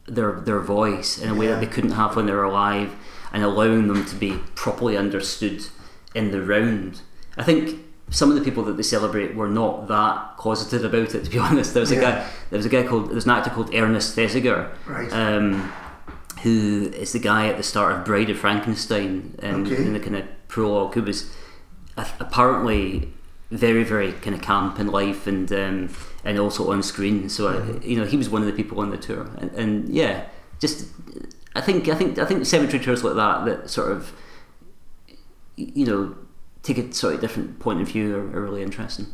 their 0.08 0.34
their 0.42 0.60
voice 0.60 1.18
in 1.18 1.30
a 1.30 1.36
way 1.36 1.46
Yeah. 1.48 1.54
that 1.54 1.60
they 1.62 1.68
couldn't 1.68 1.92
have 1.92 2.16
when 2.16 2.26
they 2.26 2.32
were 2.34 2.44
alive, 2.44 2.92
and 3.34 3.44
allowing 3.44 3.88
them 3.88 4.06
to 4.06 4.16
be 4.16 4.40
properly 4.56 4.96
understood 4.98 5.66
in 6.16 6.32
the 6.32 6.42
round." 6.42 7.02
I 7.38 7.44
think 7.44 7.80
some 8.10 8.30
of 8.32 8.36
the 8.38 8.42
people 8.44 8.64
that 8.64 8.78
they 8.78 8.84
celebrate 8.84 9.36
were 9.36 9.50
not 9.50 9.88
that 9.90 10.38
closeted 10.38 10.86
about 10.86 11.14
it. 11.14 11.24
To 11.26 11.30
be 11.30 11.38
honest, 11.40 11.74
there 11.74 11.82
was 11.82 11.92
a 11.92 11.96
guy. 12.00 12.26
There 12.50 12.58
was 12.58 12.66
a 12.66 12.70
guy 12.70 12.84
called. 12.84 13.08
There 13.10 13.16
was 13.16 13.26
an 13.26 13.32
actor 13.32 13.50
called 13.50 13.74
Ernest 13.74 14.16
Thesiger, 14.16 14.70
Right. 14.88 15.12
um, 15.12 15.72
who 16.44 16.90
is 16.96 17.12
the 17.14 17.20
guy 17.20 17.48
at 17.48 17.58
the 17.58 17.64
start 17.64 17.92
of 17.98 18.06
Bride 18.06 18.30
of 18.30 18.38
Frankenstein, 18.38 19.36
um, 19.44 19.66
Okay. 19.66 19.76
in 19.78 19.94
the 19.94 20.00
kind 20.00 20.16
of 20.16 20.24
prologue, 20.48 20.94
who 20.94 21.02
was 21.04 21.30
apparently 22.20 23.12
very, 23.52 23.84
very 23.84 24.12
kind 24.14 24.36
of 24.36 24.42
camp 24.42 24.80
in 24.80 24.88
life 24.88 25.28
and 25.28 25.52
um, 25.54 25.90
and 26.24 26.38
also 26.40 26.72
on 26.72 26.84
screen. 26.84 27.30
So 27.30 27.48
Mm-hmm. 27.54 27.78
I, 27.82 27.86
you 27.86 27.98
know, 28.00 28.06
he 28.06 28.18
was 28.18 28.30
one 28.30 28.42
of 28.42 28.48
the 28.48 28.54
people 28.54 28.80
on 28.80 28.90
the 28.90 28.98
tour, 28.98 29.30
and, 29.38 29.52
and 29.54 29.90
yeah, 29.90 30.26
just 30.60 30.88
I 31.56 31.62
think 31.62 31.88
I 31.88 31.96
think 31.96 32.18
I 32.20 32.26
think 32.26 32.46
cemetery 32.46 32.84
tours 32.84 33.04
like 33.04 33.16
that 33.16 33.46
that 33.46 33.70
sort 33.70 33.92
of 33.92 34.12
you 35.56 35.86
know 35.86 36.16
take 36.64 36.78
a 36.78 36.94
sort 36.94 37.16
of 37.16 37.22
different 37.22 37.60
point 37.60 37.82
of 37.82 37.88
view 37.88 38.16
are, 38.16 38.38
are 38.38 38.42
really 38.42 38.62
interesting. 38.62 39.08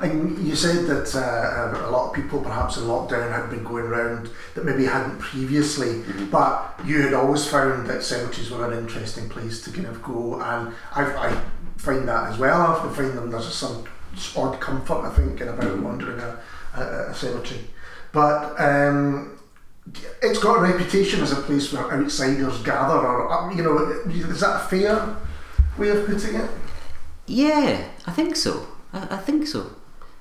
And 0.00 0.46
you 0.46 0.54
said 0.54 0.86
that 0.86 1.14
uh, 1.14 1.88
a 1.88 1.90
lot 1.90 2.08
of 2.08 2.14
people, 2.14 2.40
perhaps 2.40 2.76
in 2.76 2.84
lockdown, 2.84 3.32
had 3.32 3.50
been 3.50 3.64
going 3.64 3.84
around 3.84 4.30
that 4.54 4.64
maybe 4.64 4.84
hadn't 4.86 5.18
previously, 5.18 5.88
Mm-hmm. 5.88 6.30
but 6.30 6.80
you 6.84 7.02
had 7.02 7.12
always 7.14 7.46
found 7.46 7.86
that 7.88 8.02
cemeteries 8.04 8.50
were 8.50 8.70
an 8.70 8.78
interesting 8.78 9.28
place 9.28 9.60
to 9.64 9.72
kind 9.72 9.86
of 9.86 10.00
go, 10.02 10.40
and 10.40 10.72
I've, 10.94 11.16
I 11.16 11.42
find 11.78 12.06
that 12.08 12.30
as 12.32 12.38
well. 12.38 12.60
I 12.60 12.66
often 12.66 12.92
find 12.94 13.16
them 13.16 13.30
there's 13.30 13.52
some 13.54 13.84
odd 14.36 14.60
comfort, 14.60 15.06
I 15.06 15.10
think, 15.14 15.40
in 15.40 15.48
about 15.48 15.64
Mm-hmm. 15.64 15.84
wandering 15.84 16.20
a, 16.20 16.38
a, 16.76 17.10
a 17.10 17.14
cemetery. 17.14 17.60
But 18.12 18.58
um, 18.60 19.38
it's 20.22 20.38
got 20.38 20.58
a 20.58 20.60
reputation 20.60 21.20
as 21.22 21.32
a 21.32 21.36
place 21.42 21.72
where 21.72 21.90
outsiders 21.92 22.58
gather, 22.62 22.98
or 22.98 23.30
uh, 23.32 23.54
you 23.54 23.62
know, 23.62 23.78
is 24.10 24.40
that 24.40 24.56
a 24.56 24.68
fair 24.68 25.16
way 25.78 25.88
of 25.90 26.06
putting 26.06 26.34
it? 26.36 26.50
Yeah, 27.26 27.84
I 28.06 28.12
think 28.12 28.36
so. 28.36 28.66
I, 28.92 29.16
I 29.16 29.16
think 29.18 29.46
so. 29.46 29.70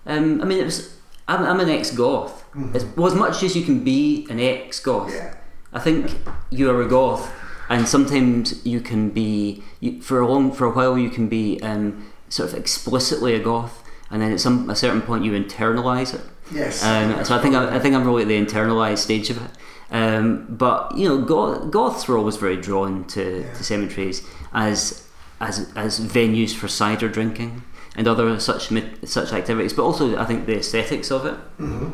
Um, 0.05 0.41
I 0.41 0.45
mean, 0.45 0.59
it 0.59 0.65
was. 0.65 0.95
I'm, 1.29 1.43
I'm 1.43 1.59
an 1.59 1.69
ex-goth. 1.69 2.45
As, 2.73 2.85
well, 2.95 3.07
as 3.07 3.13
much 3.15 3.43
as 3.43 3.53
you 3.55 3.63
can 3.63 3.83
be 3.83 4.25
an 4.29 4.39
ex-goth, 4.39 5.13
Yeah. 5.13 5.33
I 5.73 5.79
think 5.79 6.15
you 6.49 6.69
are 6.71 6.81
a 6.81 6.87
goth, 6.87 7.29
and 7.69 7.87
sometimes 7.87 8.65
you 8.65 8.79
can 8.79 9.09
be 9.09 9.63
you, 9.79 10.01
for 10.01 10.19
a 10.19 10.27
long 10.27 10.51
for 10.51 10.65
a 10.65 10.71
while 10.71 10.97
you 10.97 11.09
can 11.09 11.27
be 11.27 11.59
um, 11.61 12.11
sort 12.29 12.49
of 12.53 12.57
explicitly 12.57 13.35
a 13.35 13.39
goth, 13.39 13.83
and 14.11 14.21
then 14.21 14.31
at 14.31 14.39
some 14.39 14.69
a 14.69 14.75
certain 14.75 15.01
point 15.01 15.23
you 15.25 15.31
internalize 15.33 16.13
it. 16.13 16.21
Yes. 16.51 16.83
Um, 16.83 17.23
so 17.25 17.35
I 17.35 17.41
think 17.41 17.55
I, 17.55 17.75
I 17.75 17.79
think 17.79 17.93
I'm 17.95 18.05
really 18.05 18.21
at 18.23 18.27
the 18.29 18.39
internalized 18.45 18.99
stage 18.99 19.29
of 19.29 19.37
it. 19.43 19.51
Um, 19.89 20.45
but 20.49 20.97
you 20.97 21.07
know, 21.07 21.21
goth, 21.21 21.71
goths 21.71 22.07
were 22.07 22.17
always 22.17 22.35
very 22.37 22.57
drawn 22.57 23.05
to, 23.07 23.41
Yeah. 23.41 23.53
to 23.53 23.63
cemeteries 23.63 24.21
as 24.53 25.07
as 25.39 25.71
as 25.75 25.99
venues 25.99 26.53
for 26.55 26.67
cider 26.67 27.07
drinking 27.09 27.63
and 27.95 28.07
other 28.07 28.39
such 28.39 28.71
such 29.05 29.33
activities. 29.33 29.73
But 29.73 29.83
also, 29.83 30.17
I 30.17 30.25
think 30.25 30.45
the 30.45 30.57
aesthetics 30.57 31.11
of 31.11 31.25
it. 31.25 31.35
hmm 31.57 31.89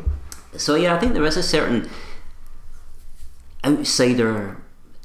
So 0.56 0.74
yeah, 0.76 0.94
I 0.94 0.98
think 1.00 1.14
there 1.14 1.24
is 1.26 1.36
a 1.36 1.42
certain 1.42 1.88
outsider 3.64 4.56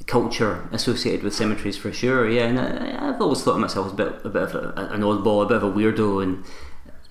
culture 0.10 0.68
associated 0.72 1.24
with 1.24 1.34
cemeteries 1.36 1.78
for 1.78 1.94
sure. 1.94 2.28
Yeah, 2.30 2.46
and 2.48 2.60
I, 2.60 3.10
I've 3.10 3.22
always 3.22 3.42
thought 3.44 3.54
of 3.56 3.60
myself 3.62 3.86
as 3.88 3.94
a 3.94 3.96
bit, 3.96 4.26
a 4.26 4.30
bit 4.30 4.42
of 4.44 4.56
a, 4.56 4.74
an 4.92 5.02
oddball, 5.02 5.44
a 5.44 5.48
bit 5.48 5.58
of 5.58 5.64
a 5.64 5.72
weirdo, 5.72 6.22
and 6.24 6.44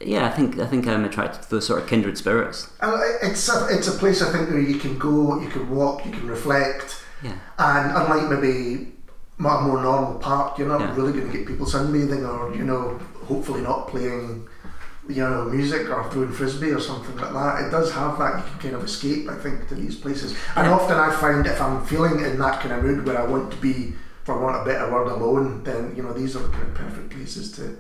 yeah, 0.01 0.27
I 0.27 0.31
think 0.31 0.59
I 0.59 0.67
think 0.67 0.87
I'm 0.87 1.05
attracted 1.05 1.43
to 1.45 1.51
those 1.51 1.67
sort 1.67 1.81
of 1.83 1.89
kindred 1.89 2.19
spirits. 2.19 2.71
Uh, 2.81 3.01
it's 3.23 3.49
a, 3.49 3.67
it's 3.71 3.89
a 3.89 3.93
place 3.93 4.21
I 4.23 4.31
think 4.33 4.51
where 4.51 4.61
you 4.61 4.79
can 4.79 4.99
go, 4.99 5.41
you 5.41 5.49
can 5.49 5.71
walk, 5.71 6.05
you 6.05 6.13
can 6.13 6.27
reflect, 6.29 7.03
Yeah. 7.23 7.39
and 7.59 7.97
unlike 7.97 8.29
maybe 8.31 8.93
a 9.39 9.43
more 9.43 9.81
normal 9.83 10.19
park, 10.19 10.59
you're 10.59 10.69
not 10.69 10.81
Yeah. 10.81 10.95
really 10.97 11.13
going 11.13 11.31
to 11.31 11.37
get 11.39 11.47
people 11.47 11.67
sunbathing 11.67 12.23
or 12.29 12.55
you 12.55 12.65
know 12.65 12.99
hopefully 13.27 13.61
not 13.63 13.89
playing 13.89 14.49
you 15.09 15.23
know 15.23 15.45
music 15.45 15.89
or 15.91 16.09
throwing 16.11 16.33
frisbee 16.33 16.71
or 16.73 16.81
something 16.81 17.17
like 17.17 17.33
that. 17.33 17.65
It 17.67 17.71
does 17.71 17.93
have 17.93 18.19
that 18.19 18.37
you 18.39 18.43
can 18.53 18.61
kind 18.61 18.75
of 18.75 18.85
escape 18.85 19.29
I 19.29 19.37
think 19.37 19.69
to 19.69 19.75
these 19.75 19.97
places. 19.97 20.35
And 20.57 20.67
Yeah. 20.67 20.75
often 20.75 20.97
I 20.99 21.11
find 21.11 21.47
if 21.47 21.61
I'm 21.61 21.85
feeling 21.85 22.21
in 22.25 22.39
that 22.39 22.61
kind 22.61 22.73
of 22.75 22.83
mood 22.85 23.07
where 23.07 23.19
I 23.19 23.25
want 23.25 23.51
to 23.51 23.57
be, 23.57 23.95
for 24.25 24.39
want 24.39 24.57
of 24.57 24.63
a 24.63 24.65
better 24.67 24.93
word, 24.93 25.09
alone, 25.09 25.63
then 25.65 25.95
you 25.97 26.03
know 26.03 26.13
these 26.13 26.37
are 26.37 26.41
the 26.41 26.49
kind 26.49 26.65
of 26.65 26.75
perfect 26.75 27.11
places 27.11 27.53
to. 27.53 27.79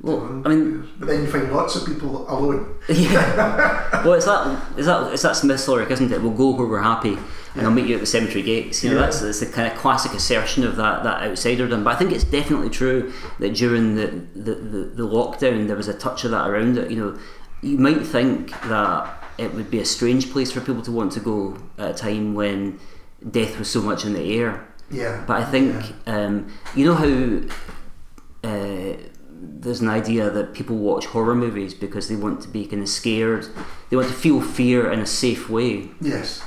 Well, 0.00 0.20
I 0.44 0.48
mean, 0.50 0.88
but 1.00 1.08
then 1.08 1.22
you 1.22 1.26
find 1.26 1.52
lots 1.52 1.74
of 1.74 1.84
people 1.84 2.24
alone. 2.32 2.76
yeah. 2.88 4.02
well, 4.04 4.12
it's 4.14 4.26
that 4.26 4.62
it's 4.76 4.86
that 4.86 5.12
it's 5.12 5.22
that 5.22 5.34
Smith's 5.34 5.66
lyric, 5.66 5.90
isn't 5.90 6.12
it? 6.12 6.22
We'll 6.22 6.30
go 6.44 6.50
where 6.50 6.68
we're 6.68 6.82
happy, 6.82 7.18
and 7.54 7.66
I'll 7.66 7.72
meet 7.72 7.86
you 7.86 7.94
at 7.94 8.00
the 8.00 8.06
cemetery 8.06 8.42
gates. 8.42 8.84
You 8.84 8.90
know, 8.90 8.98
that's, 8.98 9.20
that's 9.20 9.40
the 9.40 9.46
kind 9.46 9.70
of 9.70 9.78
classic 9.78 10.12
assertion 10.12 10.64
of 10.64 10.76
that 10.76 11.02
that 11.04 11.22
outsiderdom. 11.22 11.84
But 11.84 11.94
I 11.94 11.98
think 11.98 12.12
it's 12.12 12.24
definitely 12.24 12.70
true 12.70 13.12
that 13.38 13.54
during 13.54 13.94
the, 13.96 14.06
the, 14.34 14.54
the, 14.54 14.78
the 14.84 15.02
lockdown 15.02 15.66
there 15.66 15.76
was 15.76 15.88
a 15.88 15.94
touch 15.94 16.24
of 16.24 16.30
that 16.32 16.48
around 16.48 16.78
it. 16.78 16.90
You 16.90 16.96
know, 16.96 17.18
you 17.62 17.78
might 17.78 18.02
think 18.06 18.50
that 18.62 19.24
it 19.38 19.54
would 19.54 19.70
be 19.70 19.78
a 19.78 19.84
strange 19.84 20.30
place 20.30 20.50
for 20.50 20.60
people 20.60 20.82
to 20.82 20.92
want 20.92 21.12
to 21.12 21.20
go 21.20 21.58
at 21.78 21.90
a 21.90 21.94
time 21.94 22.34
when 22.34 22.78
death 23.30 23.58
was 23.58 23.70
so 23.70 23.80
much 23.80 24.04
in 24.04 24.12
the 24.12 24.38
air. 24.38 24.66
Yeah. 24.90 25.24
But 25.26 25.42
I 25.42 25.44
think 25.44 25.94
um, 26.06 26.52
you 26.74 26.86
know 26.86 26.94
how 26.94 28.48
uh, 28.48 28.96
there's 29.40 29.80
an 29.80 29.88
idea 29.88 30.30
that 30.30 30.54
people 30.54 30.76
watch 30.76 31.06
horror 31.06 31.34
movies 31.34 31.74
because 31.74 32.08
they 32.08 32.16
want 32.16 32.40
to 32.42 32.48
be 32.48 32.66
kind 32.66 32.82
of 32.82 32.88
scared, 32.88 33.46
they 33.90 33.96
want 33.96 34.08
to 34.08 34.14
feel 34.14 34.40
fear 34.40 34.90
in 34.90 35.00
a 35.00 35.06
safe 35.06 35.48
way. 35.48 35.90
Yes. 36.00 36.42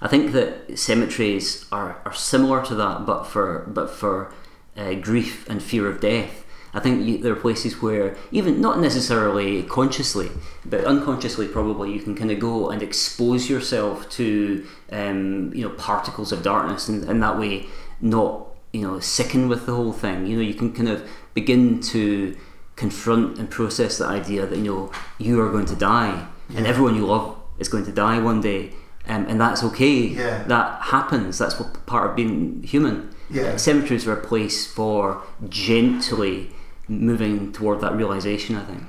I 0.00 0.08
think 0.08 0.32
that 0.32 0.78
cemeteries 0.78 1.66
are, 1.72 2.00
are 2.04 2.14
similar 2.14 2.64
to 2.66 2.74
that, 2.76 3.04
but 3.04 3.24
for 3.24 3.64
but 3.66 3.90
for 3.90 4.32
uh, 4.76 4.94
grief 4.94 5.48
and 5.48 5.62
fear 5.62 5.88
of 5.88 6.00
death. 6.00 6.44
I 6.74 6.80
think 6.80 7.06
you, 7.06 7.18
there 7.18 7.32
are 7.32 7.36
places 7.36 7.80
where, 7.80 8.14
even 8.30 8.60
not 8.60 8.78
necessarily 8.78 9.62
consciously, 9.62 10.30
but 10.66 10.84
unconsciously 10.84 11.48
probably, 11.48 11.92
you 11.92 12.00
can 12.00 12.14
kind 12.14 12.30
of 12.30 12.38
go 12.38 12.68
and 12.68 12.82
expose 12.82 13.48
yourself 13.48 14.08
to, 14.10 14.66
um, 14.92 15.52
you 15.54 15.66
know, 15.66 15.74
particles 15.74 16.30
of 16.30 16.42
darkness, 16.42 16.86
and, 16.88 17.04
and 17.04 17.22
that 17.22 17.38
way 17.38 17.66
not, 18.00 18.46
you 18.72 18.82
know, 18.82 19.00
sicken 19.00 19.48
with 19.48 19.64
the 19.64 19.74
whole 19.74 19.94
thing. 19.94 20.26
You 20.26 20.36
know, 20.36 20.42
you 20.42 20.54
can 20.54 20.72
kind 20.72 20.90
of 20.90 21.08
begin 21.34 21.80
to 21.80 22.36
confront 22.76 23.38
and 23.38 23.50
process 23.50 23.98
the 23.98 24.06
idea 24.06 24.46
that 24.46 24.56
you 24.56 24.64
know 24.64 24.92
you 25.18 25.40
are 25.40 25.50
going 25.50 25.66
to 25.66 25.76
die, 25.76 26.28
and 26.54 26.66
everyone 26.66 26.94
you 26.94 27.06
love 27.06 27.36
is 27.58 27.68
going 27.68 27.84
to 27.86 27.92
die 27.92 28.18
one 28.20 28.40
day, 28.40 28.72
um, 29.08 29.26
and 29.28 29.40
that's 29.40 29.62
okay. 29.64 30.08
Yeah. 30.08 30.42
That 30.44 30.82
happens. 30.82 31.38
That's 31.38 31.58
what 31.58 31.86
part 31.86 32.10
of 32.10 32.16
being 32.16 32.62
human. 32.62 33.14
Yeah. 33.30 33.56
Cemeteries 33.56 34.06
are 34.06 34.14
a 34.14 34.24
place 34.24 34.66
for 34.66 35.22
gently 35.48 36.50
moving 36.88 37.52
toward 37.52 37.80
that 37.80 37.94
realization. 37.94 38.56
I 38.56 38.64
think. 38.64 38.82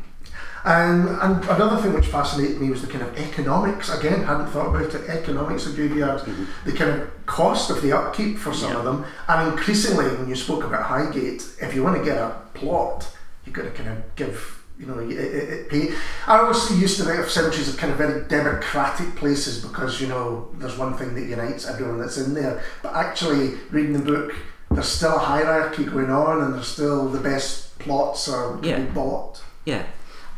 Um, 0.65 1.17
and 1.21 1.43
another 1.45 1.81
thing 1.81 1.93
which 1.93 2.07
fascinated 2.07 2.59
me 2.59 2.69
was 2.69 2.81
the 2.81 2.87
kind 2.87 3.03
of 3.03 3.17
economics. 3.17 3.89
Again, 3.89 4.23
hadn't 4.23 4.47
thought 4.47 4.75
about 4.75 4.93
it. 4.93 5.09
Economics 5.09 5.65
of 5.65 5.75
graveyards, 5.75 6.23
the 6.65 6.73
kind 6.73 6.91
of 6.91 7.25
cost 7.25 7.69
of 7.69 7.81
the 7.81 7.93
upkeep 7.93 8.37
for 8.37 8.53
some 8.53 8.75
of 8.75 8.83
them, 8.83 9.05
and 9.27 9.51
increasingly, 9.51 10.05
when 10.17 10.27
you 10.27 10.35
spoke 10.35 10.63
about 10.63 10.83
Highgate, 10.83 11.47
if 11.61 11.73
you 11.73 11.83
want 11.83 11.97
to 11.97 12.03
get 12.03 12.17
a 12.17 12.41
plot, 12.53 13.09
you've 13.45 13.55
got 13.55 13.63
to 13.63 13.71
kind 13.71 13.89
of 13.89 14.15
give. 14.15 14.58
You 14.79 14.85
know, 14.85 14.99
it, 14.99 15.11
it, 15.11 15.73
it. 15.73 15.97
I 16.25 16.37
always 16.37 16.71
used 16.79 16.97
to 16.99 17.03
think 17.03 17.19
of 17.19 17.29
cemeteries 17.29 17.67
as 17.67 17.75
kind 17.75 17.91
of 17.91 17.97
very 17.97 18.25
democratic 18.29 19.13
places 19.17 19.61
because 19.61 19.99
you 19.99 20.07
know 20.07 20.47
there's 20.53 20.77
one 20.77 20.93
thing 20.97 21.15
that 21.15 21.25
unites 21.25 21.67
everyone 21.67 21.99
that's 21.99 22.17
in 22.17 22.33
there. 22.33 22.63
But 22.81 22.95
actually, 22.95 23.55
reading 23.71 23.91
the 23.91 23.99
book, 23.99 24.33
there's 24.71 24.87
still 24.87 25.17
a 25.17 25.19
hierarchy 25.19 25.83
going 25.83 26.09
on, 26.09 26.41
and 26.41 26.53
there's 26.53 26.67
still 26.69 27.09
the 27.09 27.19
best 27.19 27.77
plots 27.79 28.29
are 28.29 28.57
Yeah. 28.63 28.79
bought. 28.85 29.43
Yeah. 29.65 29.83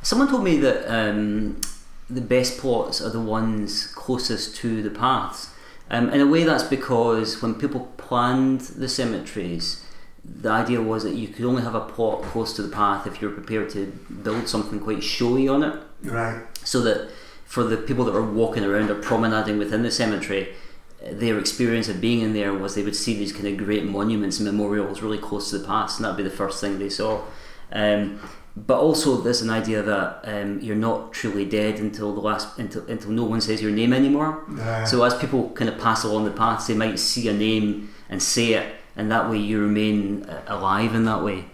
Someone 0.01 0.27
told 0.27 0.43
me 0.43 0.57
that 0.57 0.91
um, 0.91 1.61
the 2.09 2.21
best 2.21 2.57
plots 2.57 2.99
are 2.99 3.11
the 3.11 3.19
ones 3.21 3.85
closest 3.93 4.55
to 4.57 4.81
the 4.81 4.89
paths. 4.89 5.51
Um, 5.91 6.09
in 6.09 6.19
a 6.19 6.25
way, 6.25 6.45
that's 6.45 6.63
because 6.63 7.43
when 7.43 7.53
people 7.53 7.91
planned 7.97 8.61
the 8.61 8.89
cemeteries, 8.89 9.85
the 10.23 10.49
idea 10.49 10.81
was 10.81 11.03
that 11.03 11.15
you 11.15 11.27
could 11.27 11.45
only 11.45 11.63
have 11.63 11.75
a 11.75 11.81
plot 11.81 12.21
close 12.23 12.53
to 12.55 12.61
the 12.61 12.69
path 12.69 13.07
if 13.07 13.21
you 13.21 13.27
were 13.29 13.33
prepared 13.33 13.69
to 13.71 13.87
build 14.23 14.47
something 14.47 14.79
quite 14.79 15.03
showy 15.03 15.47
on 15.47 15.63
it. 15.63 15.79
Right. 16.03 16.41
so 16.63 16.81
that 16.81 17.09
for 17.45 17.63
the 17.63 17.77
people 17.77 18.05
that 18.05 18.13
were 18.13 18.23
walking 18.23 18.63
around 18.63 18.89
or 18.89 18.95
promenading 18.95 19.59
within 19.59 19.83
the 19.83 19.91
cemetery, 19.91 20.55
their 21.03 21.37
experience 21.37 21.89
of 21.89 21.99
being 21.99 22.21
in 22.21 22.33
there 22.33 22.53
was 22.53 22.75
they 22.75 22.83
would 22.83 22.95
see 22.95 23.13
these 23.15 23.33
kind 23.33 23.47
of 23.47 23.57
great 23.57 23.85
monuments 23.85 24.39
and 24.39 24.45
memorials 24.47 25.01
really 25.01 25.17
close 25.17 25.49
to 25.49 25.57
the 25.57 25.65
past, 25.65 25.97
and 25.97 26.05
that'd 26.05 26.17
be 26.17 26.23
the 26.23 26.29
first 26.29 26.61
thing 26.61 26.79
they 26.79 26.89
saw. 26.89 27.21
Um, 27.71 28.19
but 28.55 28.79
also, 28.79 29.17
there's 29.17 29.41
an 29.41 29.49
idea 29.49 29.81
that 29.81 30.21
um, 30.23 30.59
you're 30.59 30.75
not 30.75 31.13
truly 31.13 31.45
dead 31.45 31.79
until 31.79 32.13
the 32.13 32.19
last 32.19 32.59
until, 32.59 32.85
until 32.87 33.11
no 33.11 33.23
one 33.23 33.41
says 33.41 33.61
your 33.61 33.71
name 33.71 33.93
anymore. 33.93 34.43
Yeah. 34.57 34.83
So 34.83 35.03
as 35.03 35.13
people 35.15 35.49
kind 35.51 35.69
of 35.69 35.79
pass 35.79 36.03
along 36.03 36.25
the 36.25 36.31
paths, 36.31 36.67
they 36.67 36.73
might 36.73 36.99
see 36.99 37.27
a 37.29 37.33
name 37.33 37.93
and 38.09 38.21
say 38.21 38.53
it, 38.53 38.75
and 38.95 39.11
that 39.11 39.29
way 39.29 39.37
you 39.37 39.59
remain 39.61 40.23
uh, 40.23 40.43
alive 40.47 40.93
in 40.93 41.05
that 41.05 41.23
way. 41.23 41.45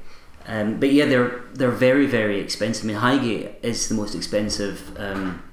Um, 0.47 0.79
but 0.79 0.91
yeah, 0.91 1.05
they're 1.05 1.41
they're 1.53 1.71
very 1.71 2.05
very 2.05 2.39
expensive. 2.39 2.85
I 2.85 2.87
mean, 2.87 2.97
Highgate 2.97 3.55
is 3.61 3.89
the 3.89 3.95
most 3.95 4.15
expensive 4.15 4.95
um, 4.97 5.43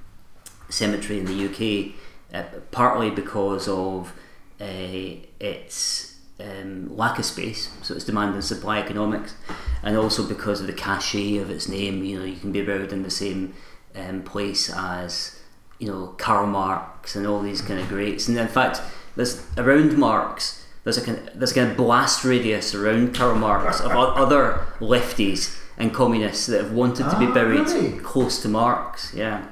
cemetery 0.69 1.19
in 1.19 1.27
the 1.27 1.47
UK, 1.47 1.95
uh, 2.33 2.59
partly 2.71 3.11
because 3.11 3.69
of 3.69 4.13
uh, 4.61 5.17
its 5.41 6.15
um, 6.41 6.97
lack 6.97 7.19
of 7.19 7.25
space, 7.25 7.71
so 7.83 7.95
it's 7.95 8.05
demand 8.05 8.35
and 8.35 8.45
supply 8.45 8.79
economics, 8.79 9.35
and 9.83 9.97
also 9.97 10.27
because 10.27 10.61
of 10.61 10.67
the 10.67 10.73
cachet 10.73 11.37
of 11.39 11.51
its 11.51 11.69
name. 11.69 12.05
You 12.05 12.19
know, 12.19 12.25
you 12.25 12.37
can 12.37 12.53
be 12.53 12.63
buried 12.63 12.93
in 12.93 13.03
the 13.03 13.11
same 13.11 13.55
um, 13.95 14.23
place 14.23 14.71
as 14.73 15.41
you 15.79 15.89
know 15.89 16.09
Karl 16.19 16.47
Marx 16.47 17.17
and 17.17 17.27
all 17.27 17.41
these 17.41 17.61
kind 17.63 17.81
of 17.81 17.89
greats. 17.89 18.29
And 18.29 18.37
in 18.37 18.49
fact, 18.49 18.81
there's 19.17 19.47
around 19.57 19.97
Marx. 19.97 20.64
There's 20.85 20.99
a 20.99 21.03
kind 21.03 21.19
of, 21.19 21.39
there's 21.39 21.53
a 21.53 21.55
kind 21.55 21.71
of 21.71 21.77
blast 21.77 22.25
radius 22.25 22.75
around 22.75 23.15
Karl 23.15 23.35
Marx 23.37 23.81
of 23.81 23.91
other 23.93 24.67
lefties 24.81 25.59
and 25.79 25.93
communists 25.93 26.47
that 26.47 26.63
have 26.63 26.73
wanted 26.73 27.09
to 27.11 27.19
be 27.19 27.27
Ah, 27.27 27.35
buried 27.35 27.67
really? 27.67 27.99
close 28.01 28.41
to 28.43 28.49
Marx. 28.49 29.13
Yeah. 29.15 29.47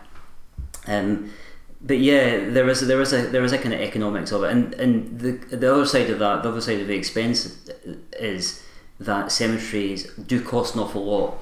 Um, 0.87 1.31
but 1.81 1.99
yeah, 1.99 2.49
there 2.51 2.69
is 2.69 2.87
there 2.87 3.01
is 3.01 3.13
a 3.13 3.23
there 3.27 3.43
is 3.45 3.53
a 3.53 3.59
kind 3.59 3.75
of 3.75 3.81
economics 3.81 4.31
of 4.31 4.45
it, 4.45 4.51
and 4.53 4.75
and 4.75 5.19
the 5.21 5.33
the 5.57 5.73
other 5.73 5.87
side 5.87 6.11
of 6.11 6.19
that, 6.21 6.43
the 6.43 6.49
other 6.51 6.61
side 6.61 6.81
of 6.81 6.87
the 6.87 6.95
expense 6.95 7.59
is 8.13 8.63
that 9.01 9.33
cemeteries 9.33 10.13
do 10.15 10.41
cost 10.41 10.75
an 10.75 10.81
awful 10.83 11.05
lot 11.05 11.39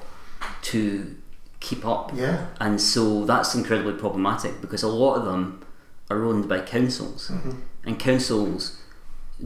to 0.63 1.15
keep 1.59 1.85
up, 1.85 2.11
Yeah. 2.15 2.47
and 2.59 2.81
so 2.81 3.23
that's 3.25 3.53
incredibly 3.53 3.93
problematic 3.93 4.61
because 4.61 4.81
a 4.81 4.87
lot 4.87 5.15
of 5.15 5.25
them 5.25 5.61
are 6.09 6.23
owned 6.25 6.49
by 6.49 6.61
councils, 6.61 7.29
Mm-hmm. 7.31 7.51
and 7.85 7.99
councils 7.99 8.80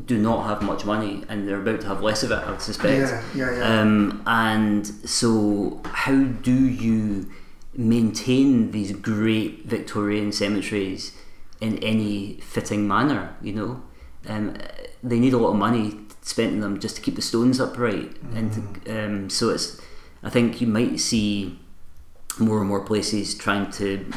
do 0.05 0.17
not 0.17 0.47
have 0.47 0.61
much 0.61 0.85
money, 0.85 1.23
and 1.29 1.47
they're 1.47 1.61
about 1.61 1.81
to 1.81 1.87
have 1.87 2.01
less 2.01 2.23
of 2.23 2.31
it, 2.31 2.35
I 2.35 2.51
would 2.51 2.61
suspect. 2.61 2.99
Yeah, 2.99 3.23
yeah, 3.35 3.57
yeah. 3.57 3.81
Um, 3.81 4.23
and 4.27 4.85
so, 4.85 5.81
how 5.85 6.23
do 6.23 6.53
you 6.53 7.31
maintain 7.73 8.71
these 8.71 8.91
great 8.91 9.65
Victorian 9.65 10.31
cemeteries 10.31 11.13
in 11.61 11.77
any 11.79 12.35
fitting 12.41 12.87
manner? 12.87 13.35
You 13.41 13.53
know, 13.53 13.83
um, 14.27 14.57
they 15.01 15.19
need 15.19 15.33
a 15.33 15.37
lot 15.37 15.51
of 15.51 15.55
money 15.55 15.97
spent 16.21 16.53
in 16.53 16.59
them 16.59 16.79
just 16.79 16.95
to 16.97 17.01
keep 17.01 17.15
the 17.15 17.21
stones 17.21 17.59
upright, 17.59 18.17
and 18.33 18.83
to, 18.83 19.05
um, 19.05 19.29
so 19.29 19.49
it's. 19.49 19.79
I 20.23 20.29
think 20.29 20.59
you 20.59 20.65
might 20.65 20.99
see 20.99 21.59
more 22.39 22.59
and 22.59 22.67
more 22.67 22.83
places 22.83 23.35
trying 23.35 23.71
to 23.71 24.11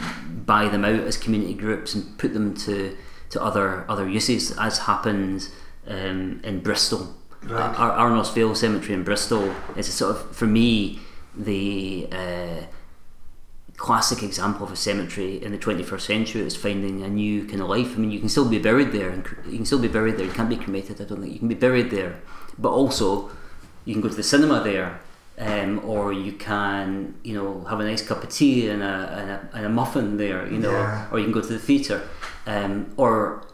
buy 0.46 0.66
them 0.68 0.84
out 0.84 1.00
as 1.00 1.16
community 1.16 1.54
groups 1.54 1.94
and 1.94 2.18
put 2.18 2.32
them 2.32 2.54
to 2.54 2.96
to 3.30 3.42
other 3.42 3.84
other 3.88 4.08
uses, 4.08 4.56
as 4.58 4.78
happens 4.78 5.50
um, 5.88 6.40
in 6.44 6.60
Bristol. 6.60 7.14
Right. 7.42 7.60
Ar- 7.78 8.10
Arnos 8.10 8.32
Vale 8.34 8.54
Cemetery 8.54 8.94
in 8.94 9.04
Bristol 9.04 9.54
is 9.76 9.88
a 9.88 9.92
sort 9.92 10.16
of, 10.16 10.36
for 10.36 10.46
me, 10.46 10.98
the 11.36 12.08
uh, 12.12 12.62
classic 13.76 14.22
example 14.24 14.66
of 14.66 14.72
a 14.72 14.76
cemetery 14.76 15.42
in 15.42 15.52
the 15.52 15.58
21st 15.58 16.00
century 16.00 16.42
that's 16.42 16.56
finding 16.56 17.02
a 17.02 17.08
new 17.08 17.44
kind 17.46 17.60
of 17.62 17.68
life. 17.68 17.94
I 17.94 17.98
mean, 17.98 18.10
you 18.10 18.18
can 18.18 18.28
still 18.28 18.48
be 18.48 18.58
buried 18.58 18.90
there, 18.92 19.08
and 19.10 19.24
cr- 19.24 19.36
you 19.48 19.56
can 19.56 19.66
still 19.66 19.78
be 19.78 19.88
buried 19.88 20.16
there. 20.16 20.26
You 20.26 20.32
can't 20.32 20.48
be 20.48 20.56
cremated. 20.56 21.00
I 21.00 21.04
don't 21.04 21.20
think 21.20 21.32
you 21.32 21.38
can 21.38 21.48
be 21.48 21.54
buried 21.54 21.90
there, 21.90 22.20
but 22.58 22.70
also 22.70 23.30
you 23.84 23.94
can 23.94 24.02
go 24.02 24.08
to 24.08 24.14
the 24.16 24.22
cinema 24.22 24.60
there. 24.62 25.00
Um, 25.40 25.80
or 25.84 26.12
you 26.12 26.32
can, 26.32 27.14
you 27.22 27.32
know, 27.32 27.62
have 27.70 27.78
a 27.78 27.84
nice 27.84 28.02
cup 28.04 28.24
of 28.24 28.28
tea 28.28 28.68
and 28.70 28.82
a, 28.82 28.86
and 29.16 29.30
a, 29.30 29.48
and 29.54 29.66
a 29.66 29.68
muffin 29.68 30.16
there, 30.16 30.50
you 30.50 30.58
know, 30.58 30.72
Yeah. 30.72 31.06
or 31.12 31.20
you 31.20 31.26
can 31.26 31.32
go 31.32 31.40
to 31.40 31.46
the 31.46 31.60
theatre, 31.60 32.02
um, 32.48 32.92
or 32.96 33.44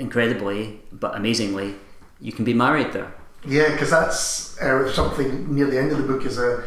incredibly 0.00 0.80
but 0.92 1.14
amazingly, 1.16 1.76
you 2.20 2.32
can 2.32 2.44
be 2.44 2.54
married 2.54 2.92
there. 2.92 3.12
Yeah, 3.46 3.70
because 3.72 3.90
that's 3.90 4.60
uh, 4.60 4.90
something 4.92 5.54
near 5.54 5.66
the 5.66 5.78
end 5.78 5.92
of 5.92 5.98
the 5.98 6.04
book 6.04 6.26
is 6.26 6.38
a, 6.38 6.64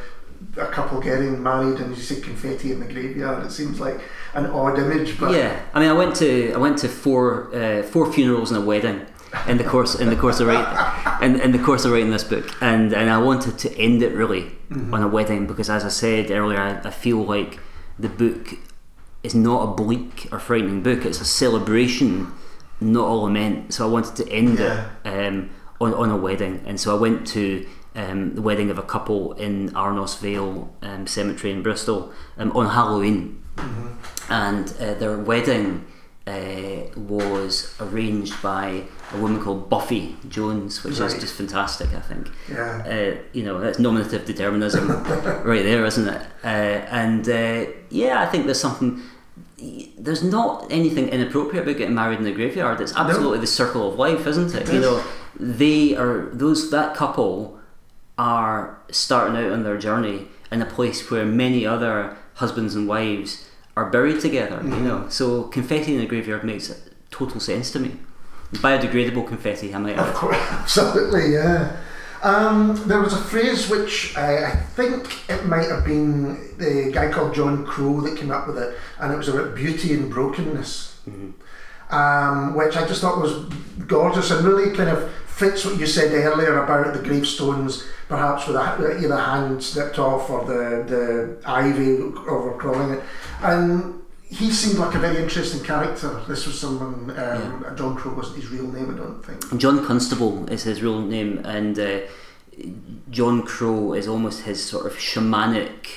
a 0.58 0.68
couple 0.68 1.00
getting 1.00 1.42
married 1.42 1.80
and 1.80 1.96
you 1.96 2.02
see 2.02 2.20
confetti 2.22 2.72
in 2.72 2.80
the 2.80 2.92
graveyard. 2.92 3.46
It 3.46 3.52
seems 3.52 3.80
like 3.80 4.00
an 4.34 4.48
odd 4.48 4.80
image, 4.80 5.20
but 5.20 5.32
yeah, 5.32 5.62
I 5.74 5.80
mean, 5.80 5.90
I 5.90 5.94
went 5.94 6.16
to 6.18 6.54
I 6.54 6.58
went 6.58 6.80
to 6.80 6.90
four 6.90 7.54
uh, 7.54 7.84
four 7.84 8.12
funerals 8.12 8.52
and 8.52 8.64
a 8.64 8.66
wedding 8.66 9.06
in 9.48 9.58
the 9.58 9.64
course 9.64 9.96
in 9.96 10.10
the 10.10 10.16
course 10.16 10.40
of 10.40 10.48
writing 10.48 11.22
in, 11.22 11.40
in 11.40 11.52
the 11.52 11.60
course 11.60 11.86
of 11.86 11.92
writing 11.92 12.12
this 12.12 12.24
book, 12.24 12.56
and 12.62 12.94
and 12.94 13.10
I 13.10 13.20
wanted 13.20 13.58
to 13.60 13.78
end 13.78 14.02
it 14.02 14.14
really 14.14 14.52
on 14.72 15.04
a 15.04 15.08
wedding 15.08 15.46
because, 15.46 15.70
as 15.70 15.86
I 15.86 15.90
said 15.90 16.32
earlier, 16.32 16.60
I, 16.60 16.88
I 16.88 16.92
feel 16.92 17.24
like 17.24 17.60
the 18.00 18.10
book 18.10 18.56
is 19.22 19.36
not 19.36 19.70
a 19.70 19.72
bleak 19.74 20.28
or 20.32 20.40
frightening 20.40 20.82
book; 20.82 21.06
it's 21.06 21.22
a 21.22 21.26
celebration, 21.26 22.32
not 22.84 23.08
a 23.08 23.14
lament. 23.14 23.74
So 23.74 23.88
I 23.88 23.92
wanted 23.92 24.16
to 24.18 24.32
end 24.32 24.60
Yeah. 24.60 24.90
it 25.06 25.28
um, 25.28 25.50
on 25.82 25.94
on 25.94 26.10
a 26.12 26.18
wedding, 26.18 26.62
and 26.66 26.80
so 26.80 26.96
I 26.96 27.00
went 27.00 27.26
to. 27.28 27.66
Um, 27.96 28.34
the 28.34 28.42
wedding 28.42 28.72
of 28.72 28.80
a 28.80 28.82
couple 28.82 29.34
in 29.34 29.70
Arnos 29.76 30.18
Vale 30.18 30.68
um, 30.82 31.06
Cemetery 31.06 31.54
in 31.54 31.62
Bristol 31.62 32.12
um, 32.40 32.52
on 32.58 32.66
Halloween, 32.72 33.44
and 34.30 34.74
uh, 34.80 34.96
their 34.96 35.16
wedding 35.18 35.86
uh, 36.26 36.90
was 36.98 37.76
arranged 37.80 38.42
by 38.42 38.84
a 39.14 39.18
woman 39.20 39.40
called 39.44 39.70
Buffy 39.70 40.16
Jones, 40.28 40.84
which 40.84 41.00
is 41.00 41.14
just 41.20 41.36
fantastic. 41.36 41.94
I 41.94 42.00
think. 42.00 42.32
yeah. 42.50 42.84
Uh, 42.84 43.22
you 43.34 43.44
know, 43.44 43.60
that's 43.60 43.78
nominative 43.78 44.26
determinism 44.26 44.88
right 45.44 45.64
there, 45.64 45.86
isn't 45.86 46.08
it? 46.08 46.22
Uh, 46.44 46.48
and 46.48 47.30
uh, 47.30 47.66
yeah, 47.90 48.22
I 48.22 48.26
think 48.26 48.46
there's 48.46 48.60
something. 48.60 49.02
There's 49.98 50.24
not 50.24 50.72
anything 50.72 51.10
inappropriate 51.10 51.64
about 51.64 51.78
getting 51.78 51.96
married 51.96 52.20
in 52.20 52.26
the 52.26 52.32
graveyard. 52.32 52.82
It's 52.82 52.96
absolutely 52.96 53.40
the 53.40 53.48
circle 53.48 53.92
of 53.92 53.98
life, 53.98 54.28
isn't 54.28 54.54
it? 54.54 54.70
It 54.70 54.74
you 54.74 54.82
know, 54.82 55.04
they 55.40 55.96
are 55.96 56.30
those 56.34 56.72
that 56.72 56.96
couple 56.96 57.60
are 58.18 58.80
starting 58.92 59.36
out 59.38 59.52
on 59.52 59.64
their 59.64 59.78
journey 59.78 60.28
in 60.52 60.62
a 60.62 60.66
place 60.66 61.10
where 61.10 61.26
many 61.26 61.66
other 61.66 62.16
husbands 62.36 62.76
and 62.76 62.88
wives 62.88 63.50
are 63.76 63.90
buried 63.90 64.22
together. 64.22 64.62
You 64.64 64.70
mm-hmm. 64.70 64.88
know, 64.88 65.10
so 65.10 65.44
confetti 65.44 65.94
in 65.96 66.00
the 66.00 66.06
graveyard 66.06 66.44
makes 66.44 66.74
total 67.10 67.40
sense 67.40 67.72
to 67.72 67.80
me. 67.80 67.98
Biodegradable 68.54 69.28
confetti, 69.28 69.74
I 69.74 69.80
might 69.80 69.98
Of 69.98 70.14
course, 70.14 70.38
absolutely, 70.52 71.34
yeah. 71.34 71.76
Um, 72.24 72.82
there 72.88 73.02
was 73.02 73.12
a 73.12 73.18
phrase 73.18 73.70
which 73.70 74.16
I, 74.16 74.46
I 74.46 74.56
think 74.56 75.30
it 75.30 75.46
might 75.46 75.70
have 75.70 75.84
been 75.84 76.58
the 76.58 76.90
guy 76.94 77.12
called 77.12 77.36
John 77.36 77.66
Crow 77.66 78.00
that 78.02 78.18
came 78.18 78.32
up 78.32 78.48
with 78.48 78.58
it, 78.58 78.78
and 79.00 79.12
it 79.12 79.18
was 79.18 79.28
about 79.28 79.56
beauty 79.56 79.94
and 79.94 80.10
brokenness, 80.10 81.02
um, 81.90 82.56
which 82.56 82.78
I 82.78 82.88
just 82.88 83.02
thought 83.02 83.22
was 83.22 83.44
gorgeous 83.88 84.32
and 84.32 84.46
really 84.46 84.74
kind 84.74 84.90
of 84.90 85.12
fits 85.28 85.66
what 85.66 85.78
you 85.78 85.86
said 85.86 86.14
earlier 86.14 86.64
about 86.64 86.94
the 86.94 87.02
gravestones, 87.02 87.86
perhaps 88.08 88.48
with 88.48 88.56
a, 88.56 89.00
either 89.04 89.18
hand 89.18 89.62
snipped 89.62 90.00
off 90.00 90.30
or 90.30 90.46
the, 90.46 90.86
the 90.88 91.38
ivy 91.46 91.98
overcrawling 91.98 92.98
it. 92.98 93.04
And 93.42 94.03
he 94.34 94.52
seemed 94.52 94.80
like 94.80 94.96
a 94.96 95.00
very 95.00 95.22
interesting 95.22 95.64
character. 95.64 96.22
This 96.28 96.46
was 96.48 96.60
someone, 96.60 97.18
um, 97.18 97.76
John 97.76 97.96
Crow 97.96 98.14
wasn't 98.16 98.38
his 98.42 98.50
real 98.50 98.68
name, 98.68 98.94
I 98.94 98.98
don't 98.98 99.24
think. 99.24 99.60
John 99.60 99.86
Constable 99.86 100.50
is 100.50 100.64
his 100.64 100.82
real 100.82 101.02
name, 101.02 101.42
and 101.46 101.78
uh, 101.78 102.00
John 103.10 103.44
Crow 103.44 103.94
is 103.94 104.08
almost 104.08 104.44
his 104.44 104.64
sort 104.64 104.86
of 104.86 104.94
shamanic, 104.94 105.88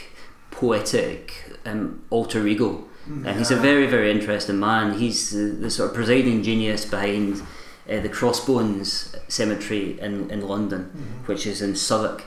poetic 0.51 1.59
um, 1.65 2.03
alter 2.11 2.47
ego. 2.47 2.85
And 3.09 3.39
he's 3.39 3.53
a 3.53 3.57
very, 3.57 3.87
very 3.87 4.11
interesting 4.11 4.59
man. 4.59 4.99
He's 4.99 5.31
the, 5.31 5.45
the 5.45 5.71
sort 5.71 5.91
of 5.91 5.95
presiding 5.95 6.43
genius 6.43 6.85
behind 6.85 7.41
uh, 7.89 8.01
the 8.01 8.09
Crossbones 8.09 9.15
Cemetery 9.29 10.01
in, 10.01 10.29
in 10.29 10.41
London, 10.49 11.23
which 11.27 11.47
is 11.47 11.63
in 11.63 11.77
Southwark. 11.77 12.25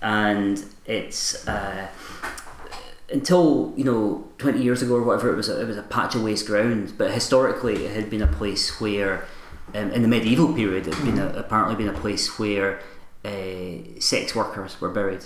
And 0.00 0.64
it's 0.86 1.46
uh, 1.46 1.88
until 3.12 3.72
you 3.76 3.84
know 3.84 4.26
20 4.38 4.62
years 4.62 4.82
ago 4.82 4.96
or 4.96 5.02
whatever 5.02 5.32
it 5.32 5.36
was 5.36 5.48
a, 5.48 5.60
it 5.60 5.66
was 5.66 5.76
a 5.76 5.82
patch 5.82 6.14
of 6.14 6.22
waste 6.22 6.46
ground. 6.46 6.94
But 6.96 7.12
historically 7.12 7.84
it 7.86 7.94
had 7.94 8.10
been 8.10 8.22
a 8.22 8.26
place 8.26 8.80
where 8.80 9.26
um, 9.74 9.90
in 9.90 10.02
the 10.02 10.08
medieval 10.08 10.52
period 10.54 10.86
it 10.86 10.94
had 10.94 11.04
been 11.04 11.18
a, 11.18 11.28
apparently 11.28 11.76
been 11.76 11.94
a 11.94 11.98
place 11.98 12.38
where 12.38 12.80
uh, 13.24 14.00
sex 14.00 14.34
workers 14.34 14.80
were 14.80 14.90
buried. 14.90 15.24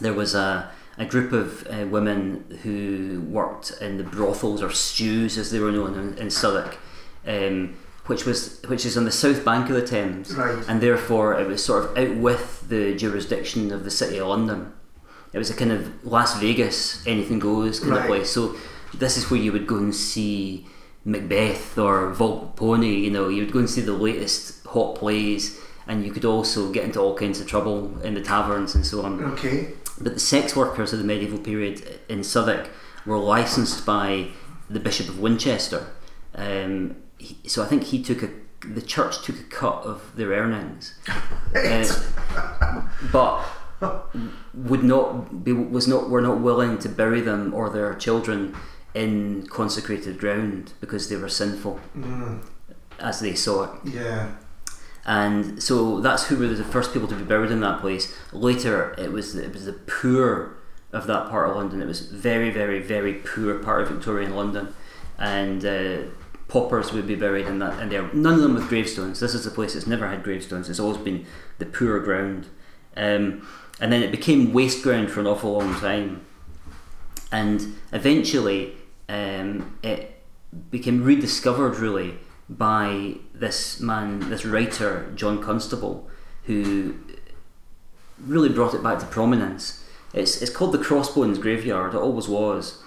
There 0.00 0.14
was 0.14 0.34
a, 0.34 0.70
a 0.96 1.04
group 1.04 1.32
of 1.32 1.66
uh, 1.68 1.86
women 1.86 2.58
who 2.62 3.20
worked 3.28 3.72
in 3.80 3.98
the 3.98 4.04
brothels 4.04 4.62
or 4.62 4.70
stews 4.70 5.36
as 5.36 5.50
they 5.50 5.58
were 5.58 5.72
known 5.72 5.94
in, 5.94 6.18
in 6.18 6.30
Southwark 6.30 6.78
um, 7.26 7.76
which 8.06 8.24
was 8.24 8.60
which 8.68 8.86
is 8.86 8.96
on 8.96 9.04
the 9.04 9.12
south 9.12 9.44
bank 9.44 9.68
of 9.68 9.76
the 9.76 9.86
Thames. 9.86 10.34
Right. 10.34 10.64
and 10.66 10.80
therefore 10.80 11.38
it 11.38 11.46
was 11.46 11.62
sort 11.62 11.84
of 11.84 11.98
out 11.98 12.16
with 12.16 12.68
the 12.68 12.94
jurisdiction 12.94 13.70
of 13.70 13.84
the 13.84 13.90
City 13.90 14.18
of 14.18 14.28
London 14.28 14.72
it 15.32 15.38
was 15.38 15.50
a 15.50 15.54
kind 15.54 15.72
of 15.72 16.04
Las 16.04 16.38
Vegas, 16.40 17.06
anything 17.06 17.38
goes 17.38 17.80
kind 17.80 17.94
of 17.94 18.06
place. 18.06 18.30
So 18.30 18.56
this 18.94 19.16
is 19.16 19.30
where 19.30 19.40
you 19.40 19.52
would 19.52 19.66
go 19.66 19.76
and 19.76 19.94
see 19.94 20.66
Macbeth 21.04 21.78
or 21.78 22.14
Volpone. 22.14 23.02
You 23.02 23.10
know, 23.10 23.28
you 23.28 23.44
would 23.44 23.52
go 23.52 23.58
and 23.58 23.68
see 23.68 23.80
the 23.80 23.92
latest 23.92 24.64
hot 24.66 24.96
plays, 24.96 25.60
and 25.86 26.04
you 26.04 26.12
could 26.12 26.24
also 26.24 26.72
get 26.72 26.84
into 26.84 27.00
all 27.00 27.14
kinds 27.14 27.40
of 27.40 27.46
trouble 27.46 28.00
in 28.02 28.14
the 28.14 28.22
taverns 28.22 28.74
and 28.74 28.84
so 28.86 29.02
on. 29.02 29.22
Okay. 29.32 29.72
But 30.00 30.14
the 30.14 30.20
sex 30.20 30.54
workers 30.54 30.92
of 30.92 30.98
the 30.98 31.04
medieval 31.04 31.38
period 31.38 32.00
in 32.08 32.22
Southwark 32.22 32.70
were 33.04 33.18
licensed 33.18 33.84
by 33.84 34.28
the 34.70 34.80
Bishop 34.80 35.08
of 35.08 35.18
Winchester. 35.18 35.86
Um, 36.34 36.96
he, 37.18 37.36
so 37.48 37.62
I 37.62 37.66
think 37.66 37.84
he 37.84 38.02
took 38.02 38.22
a 38.22 38.30
the 38.60 38.82
church 38.82 39.22
took 39.22 39.38
a 39.38 39.44
cut 39.44 39.84
of 39.84 40.16
their 40.16 40.30
earnings, 40.30 40.94
Uh, 41.54 42.82
but 43.12 43.44
would 44.54 44.82
not 44.82 45.44
be 45.44 45.52
was 45.52 45.86
not 45.86 46.10
were 46.10 46.20
not 46.20 46.40
willing 46.40 46.78
to 46.78 46.88
bury 46.88 47.20
them 47.20 47.52
or 47.54 47.70
their 47.70 47.94
children 47.94 48.54
in 48.94 49.46
consecrated 49.46 50.18
ground 50.18 50.72
because 50.80 51.08
they 51.08 51.16
were 51.16 51.28
sinful 51.28 51.78
Mm, 51.96 52.42
as 52.98 53.20
they 53.20 53.34
saw 53.34 53.64
it. 53.64 53.70
yeah. 53.84 54.30
and 55.06 55.62
so 55.62 56.00
that's 56.00 56.26
who 56.28 56.36
were 56.36 56.48
the 56.48 56.64
first 56.64 56.92
people 56.92 57.08
to 57.08 57.14
be 57.14 57.24
buried 57.24 57.50
in 57.50 57.60
that 57.60 57.80
place. 57.80 58.14
Later, 58.32 58.94
it 58.98 59.12
was 59.12 59.34
it 59.36 59.52
was 59.52 59.64
the 59.66 59.72
poor 59.74 60.56
of 60.92 61.06
that 61.06 61.28
part 61.30 61.50
of 61.50 61.56
London. 61.56 61.82
It 61.82 61.86
was 61.86 62.00
very, 62.00 62.50
very, 62.50 62.80
very 62.80 63.14
poor 63.14 63.54
part 63.58 63.82
of 63.82 63.88
Victorian 63.88 64.34
London, 64.34 64.74
and 65.18 65.64
uh, 65.64 65.98
paupers 66.48 66.92
would 66.92 67.06
be 67.06 67.14
buried 67.14 67.46
in 67.46 67.58
that. 67.58 67.78
And 67.78 67.92
there, 67.92 68.10
none 68.14 68.34
of 68.34 68.40
them 68.40 68.54
with 68.54 68.68
gravestones. 68.68 69.20
This 69.20 69.34
is 69.34 69.46
a 69.46 69.50
place 69.50 69.74
that's 69.74 69.86
never 69.86 70.08
had 70.08 70.22
gravestones. 70.22 70.68
It's 70.70 70.80
always 70.80 70.96
been 70.98 71.26
the 71.58 71.66
poor 71.66 72.00
ground, 72.00 72.46
um, 72.96 73.46
and 73.80 73.92
then 73.92 74.02
it 74.02 74.10
became 74.10 74.52
waste 74.52 74.82
ground 74.82 75.10
for 75.10 75.20
an 75.20 75.26
awful 75.26 75.52
long 75.52 75.74
time, 75.76 76.24
and 77.30 77.76
eventually 77.92 78.74
um, 79.08 79.78
it 79.82 80.22
became 80.70 81.02
rediscovered 81.04 81.76
really 81.76 82.18
by 82.48 83.14
this 83.34 83.80
man, 83.80 84.30
this 84.30 84.44
writer, 84.44 85.12
John 85.14 85.42
Constable, 85.42 86.08
who 86.44 86.94
really 88.24 88.48
brought 88.48 88.74
it 88.74 88.82
back 88.82 88.98
to 89.00 89.06
prominence. 89.06 89.84
It's, 90.14 90.40
it's 90.40 90.50
called 90.50 90.72
the 90.72 90.78
Crossbones 90.78 91.38
Graveyard, 91.38 91.94
it 91.94 91.98
always 91.98 92.28
was. 92.28 92.82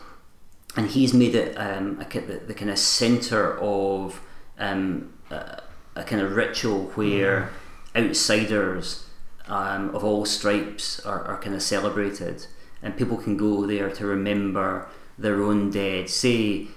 And 0.76 0.90
he's 0.90 1.14
made 1.14 1.36
it 1.36 1.56
um, 1.56 2.00
a, 2.02 2.20
the, 2.20 2.42
the 2.48 2.54
kind 2.54 2.72
of 2.72 2.80
centre 2.80 3.60
of 3.60 4.22
um, 4.58 5.14
a, 5.30 5.62
a, 5.96 6.04
kind 6.04 6.22
of 6.22 6.36
ritual 6.36 6.86
where 6.96 7.52
mm. 7.94 8.08
outsiders 8.08 9.06
um, 9.52 9.94
of 9.94 10.04
all 10.04 10.26
stripes 10.26 11.00
are, 11.02 11.24
are 11.26 11.38
kind 11.38 11.54
of 11.54 11.62
celebrated. 11.62 12.48
And 12.82 12.98
people 12.98 13.18
can 13.18 13.38
go 13.38 13.68
there 13.68 13.92
to 13.92 14.06
remember 14.08 14.88
their 15.20 15.44
own 15.44 15.70
dead. 15.70 16.10
Say, 16.10 16.68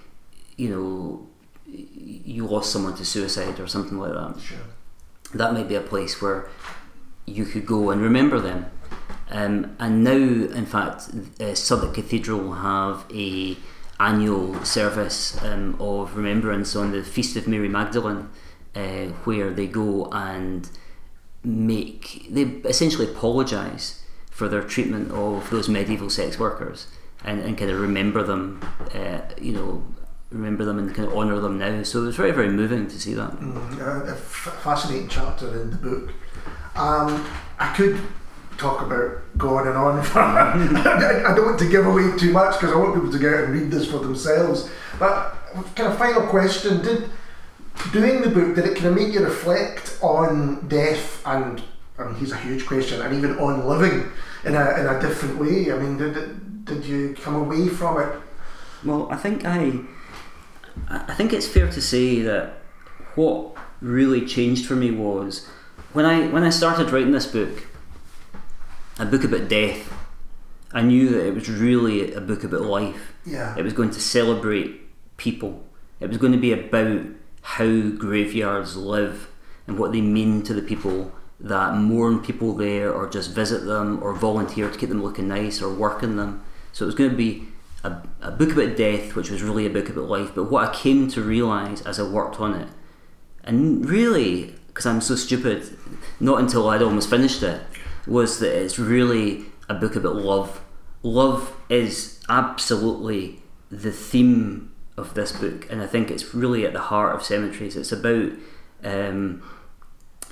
you 0.56 0.68
know, 0.68 1.26
you 1.66 2.46
lost 2.46 2.72
someone 2.72 2.96
to 2.96 3.04
suicide 3.04 3.58
or 3.60 3.68
something 3.68 3.98
like 3.98 4.12
that. 4.12 4.40
Sure. 4.40 4.58
That 5.32 5.54
might 5.54 5.68
be 5.68 5.76
a 5.76 5.80
place 5.80 6.20
where 6.20 6.48
you 7.26 7.44
could 7.44 7.64
go 7.64 7.90
and 7.90 8.02
remember 8.02 8.40
them. 8.40 8.66
Um, 9.30 9.76
and 9.78 10.04
now, 10.04 10.10
in 10.10 10.66
fact, 10.66 11.10
uh, 11.40 11.54
Southwark 11.54 11.94
Cathedral 11.94 12.54
have 12.54 13.06
a 13.14 13.56
annual 13.98 14.62
service 14.64 15.40
um, 15.42 15.76
of 15.80 16.16
remembrance 16.16 16.74
on 16.76 16.90
the 16.90 17.02
Feast 17.02 17.36
of 17.36 17.46
Mary 17.46 17.68
Magdalene, 17.68 18.28
uh, 18.74 19.06
where 19.24 19.50
they 19.50 19.68
go 19.68 20.06
and 20.12 20.68
make 21.44 22.26
they 22.30 22.42
essentially 22.68 23.06
apologise 23.06 24.02
for 24.30 24.48
their 24.48 24.62
treatment 24.62 25.10
of 25.12 25.48
those 25.50 25.68
medieval 25.68 26.10
sex 26.10 26.38
workers 26.38 26.88
and, 27.24 27.40
and 27.40 27.56
kind 27.56 27.70
of 27.70 27.80
remember 27.80 28.22
them, 28.22 28.60
uh, 28.94 29.20
you 29.40 29.52
know, 29.52 29.84
remember 30.30 30.64
them 30.64 30.78
and 30.78 30.94
kind 30.94 31.08
of 31.08 31.16
honour 31.16 31.38
them 31.40 31.58
now. 31.58 31.82
So 31.82 32.02
it 32.02 32.06
was 32.06 32.16
very, 32.16 32.32
very 32.32 32.50
moving 32.50 32.86
to 32.88 33.00
see 33.00 33.14
that. 33.14 33.30
Mm, 33.32 34.16
fascinating 34.16 35.08
chapter 35.08 35.62
in 35.62 35.70
the 35.70 35.76
book. 35.76 36.12
Um, 36.74 37.24
I 37.58 37.72
could 37.74 38.00
talk 38.58 38.82
about 38.82 39.20
going 39.38 39.66
and 39.68 39.76
on. 39.76 39.98
I, 40.16 41.30
I 41.30 41.34
don't 41.34 41.46
want 41.46 41.58
to 41.60 41.68
give 41.68 41.86
away 41.86 42.16
too 42.18 42.32
much 42.32 42.60
because 42.60 42.74
I 42.74 42.76
want 42.76 42.94
people 42.94 43.12
to 43.12 43.18
go 43.18 43.32
out 43.32 43.44
and 43.44 43.54
read 43.54 43.70
this 43.70 43.90
for 43.90 43.98
themselves. 43.98 44.68
But 44.98 45.34
kind 45.76 45.92
of 45.92 45.98
final 45.98 46.26
question: 46.26 46.82
Did 46.82 47.10
doing 47.92 48.22
the 48.22 48.30
book 48.30 48.54
did 48.54 48.64
it 48.64 48.74
kind 48.74 48.86
of 48.86 48.94
make 48.94 49.12
you 49.12 49.20
reflect 49.20 49.98
on 50.02 50.66
death 50.68 51.22
and 51.26 51.62
I 51.98 52.04
mean, 52.04 52.14
here's 52.16 52.32
a 52.32 52.36
huge 52.36 52.66
question, 52.66 53.00
and 53.00 53.14
even 53.14 53.38
on 53.38 53.66
living 53.68 54.10
in 54.44 54.56
a 54.56 54.80
in 54.80 54.86
a 54.86 55.00
different 55.00 55.38
way? 55.38 55.72
I 55.72 55.78
mean, 55.78 55.96
did 55.96 56.64
did 56.64 56.84
you 56.84 57.14
come 57.14 57.36
away 57.36 57.68
from 57.68 58.00
it? 58.00 58.08
Well, 58.84 59.08
I 59.10 59.16
think 59.16 59.44
I 59.44 59.80
I 60.88 61.14
think 61.14 61.32
it's 61.32 61.46
fair 61.46 61.70
to 61.70 61.80
say 61.80 62.20
that 62.22 62.58
what 63.14 63.56
really 63.80 64.26
changed 64.26 64.66
for 64.66 64.74
me 64.74 64.90
was 64.90 65.46
when 65.92 66.04
I 66.04 66.26
when 66.28 66.42
I 66.42 66.50
started 66.50 66.90
writing 66.90 67.12
this 67.12 67.26
book, 67.26 67.64
a 68.98 69.06
book 69.06 69.24
about 69.24 69.48
death. 69.48 69.92
I 70.72 70.82
knew 70.82 71.10
that 71.10 71.28
it 71.28 71.34
was 71.34 71.48
really 71.48 72.12
a 72.12 72.20
book 72.20 72.42
about 72.42 72.62
life. 72.62 73.14
Yeah. 73.24 73.56
It 73.56 73.62
was 73.62 73.72
going 73.72 73.90
to 73.90 74.00
celebrate 74.00 74.80
people. 75.16 75.64
It 76.00 76.08
was 76.08 76.18
going 76.18 76.32
to 76.32 76.38
be 76.38 76.52
about 76.52 77.06
how 77.44 77.90
graveyards 77.90 78.74
live 78.74 79.28
and 79.66 79.78
what 79.78 79.92
they 79.92 80.00
mean 80.00 80.42
to 80.42 80.54
the 80.54 80.62
people 80.62 81.12
that 81.38 81.74
mourn 81.74 82.18
people 82.20 82.54
there 82.54 82.90
or 82.90 83.06
just 83.06 83.32
visit 83.32 83.66
them 83.66 84.02
or 84.02 84.14
volunteer 84.14 84.70
to 84.70 84.78
keep 84.78 84.88
them 84.88 85.02
looking 85.02 85.28
nice 85.28 85.60
or 85.60 85.72
work 85.72 86.02
in 86.02 86.16
them. 86.16 86.42
So 86.72 86.84
it 86.84 86.86
was 86.86 86.94
going 86.94 87.10
to 87.10 87.16
be 87.16 87.46
a, 87.82 87.98
a 88.22 88.30
book 88.30 88.52
about 88.52 88.78
death, 88.78 89.14
which 89.14 89.30
was 89.30 89.42
really 89.42 89.66
a 89.66 89.70
book 89.70 89.90
about 89.90 90.08
life. 90.08 90.34
But 90.34 90.50
what 90.50 90.66
I 90.66 90.74
came 90.74 91.06
to 91.08 91.20
realise 91.20 91.82
as 91.82 92.00
I 92.00 92.04
worked 92.04 92.40
on 92.40 92.54
it, 92.54 92.68
and 93.44 93.86
really, 93.86 94.54
because 94.68 94.86
I'm 94.86 95.02
so 95.02 95.14
stupid, 95.14 95.76
not 96.18 96.40
until 96.40 96.70
I'd 96.70 96.80
almost 96.80 97.10
finished 97.10 97.42
it, 97.42 97.60
was 98.06 98.38
that 98.38 98.58
it's 98.58 98.78
really 98.78 99.44
a 99.68 99.74
book 99.74 99.96
about 99.96 100.16
love. 100.16 100.62
Love 101.02 101.54
is 101.68 102.20
absolutely 102.30 103.42
the 103.70 103.92
theme 103.92 104.73
of 104.96 105.14
this 105.14 105.32
book, 105.32 105.66
and 105.70 105.82
I 105.82 105.86
think 105.86 106.10
it's 106.10 106.34
really 106.34 106.64
at 106.66 106.72
the 106.72 106.80
heart 106.80 107.14
of 107.14 107.22
cemeteries. 107.22 107.76
It's 107.76 107.92
about 107.92 108.32
um, 108.82 109.42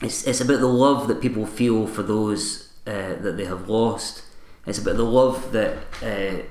it's, 0.01 0.27
it's 0.27 0.41
about 0.41 0.61
the 0.61 0.67
love 0.67 1.09
that 1.09 1.21
people 1.21 1.47
feel 1.47 1.87
for 1.87 2.03
those 2.03 2.73
uh, 2.87 3.15
that 3.21 3.37
they 3.37 3.45
have 3.45 3.69
lost. 3.69 4.25
It's 4.67 4.79
about 4.79 4.97
the 4.97 5.05
love 5.05 5.53
that 5.53 5.79
uh, 6.03 6.43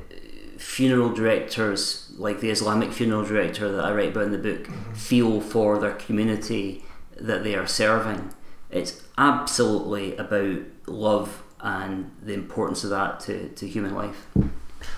funeral 0.57 1.14
directors, 1.14 2.12
like 2.18 2.39
the 2.39 2.49
Islamic 2.49 2.91
funeral 2.91 3.24
director 3.24 3.72
that 3.72 3.84
I 3.84 3.93
write 3.93 4.09
about 4.09 4.26
in 4.26 4.32
the 4.32 4.38
book, 4.38 4.64
mm-hmm. 4.64 4.93
feel 4.93 5.41
for 5.41 5.78
their 5.80 5.93
community 5.93 6.84
that 7.20 7.43
they 7.43 7.55
are 7.55 7.68
serving. 7.68 8.34
It's 8.70 9.01
absolutely 9.18 10.16
about 10.18 10.62
love 10.88 11.43
and 11.59 12.12
the 12.22 12.34
importance 12.34 12.84
of 12.84 12.89
that 12.89 13.20
to, 13.22 13.49
to 13.49 13.68
human 13.68 13.93
life. 13.93 14.28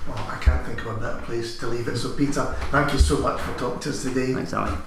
Well, 0.07 0.17
I 0.29 0.37
can't 0.41 0.65
think 0.65 0.81
of 0.81 0.97
a 0.97 0.99
better 0.99 1.21
place 1.21 1.57
to 1.59 1.67
leave 1.67 1.87
it. 1.87 1.97
So, 1.97 2.13
Peter, 2.13 2.43
thank 2.71 2.93
you 2.93 2.99
so 2.99 3.17
much 3.19 3.39
for 3.41 3.57
talking 3.57 3.79
to 3.81 3.89
us 3.89 4.03
today. 4.03 4.33
Thanks, 4.33 4.53
Ali. 4.53 4.77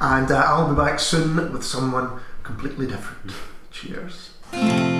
And 0.00 0.30
uh, 0.30 0.42
I'll 0.46 0.68
be 0.68 0.76
back 0.76 0.98
soon 0.98 1.52
with 1.52 1.64
someone 1.64 2.20
completely 2.42 2.86
different. 2.86 3.32
Cheers. 3.70 4.93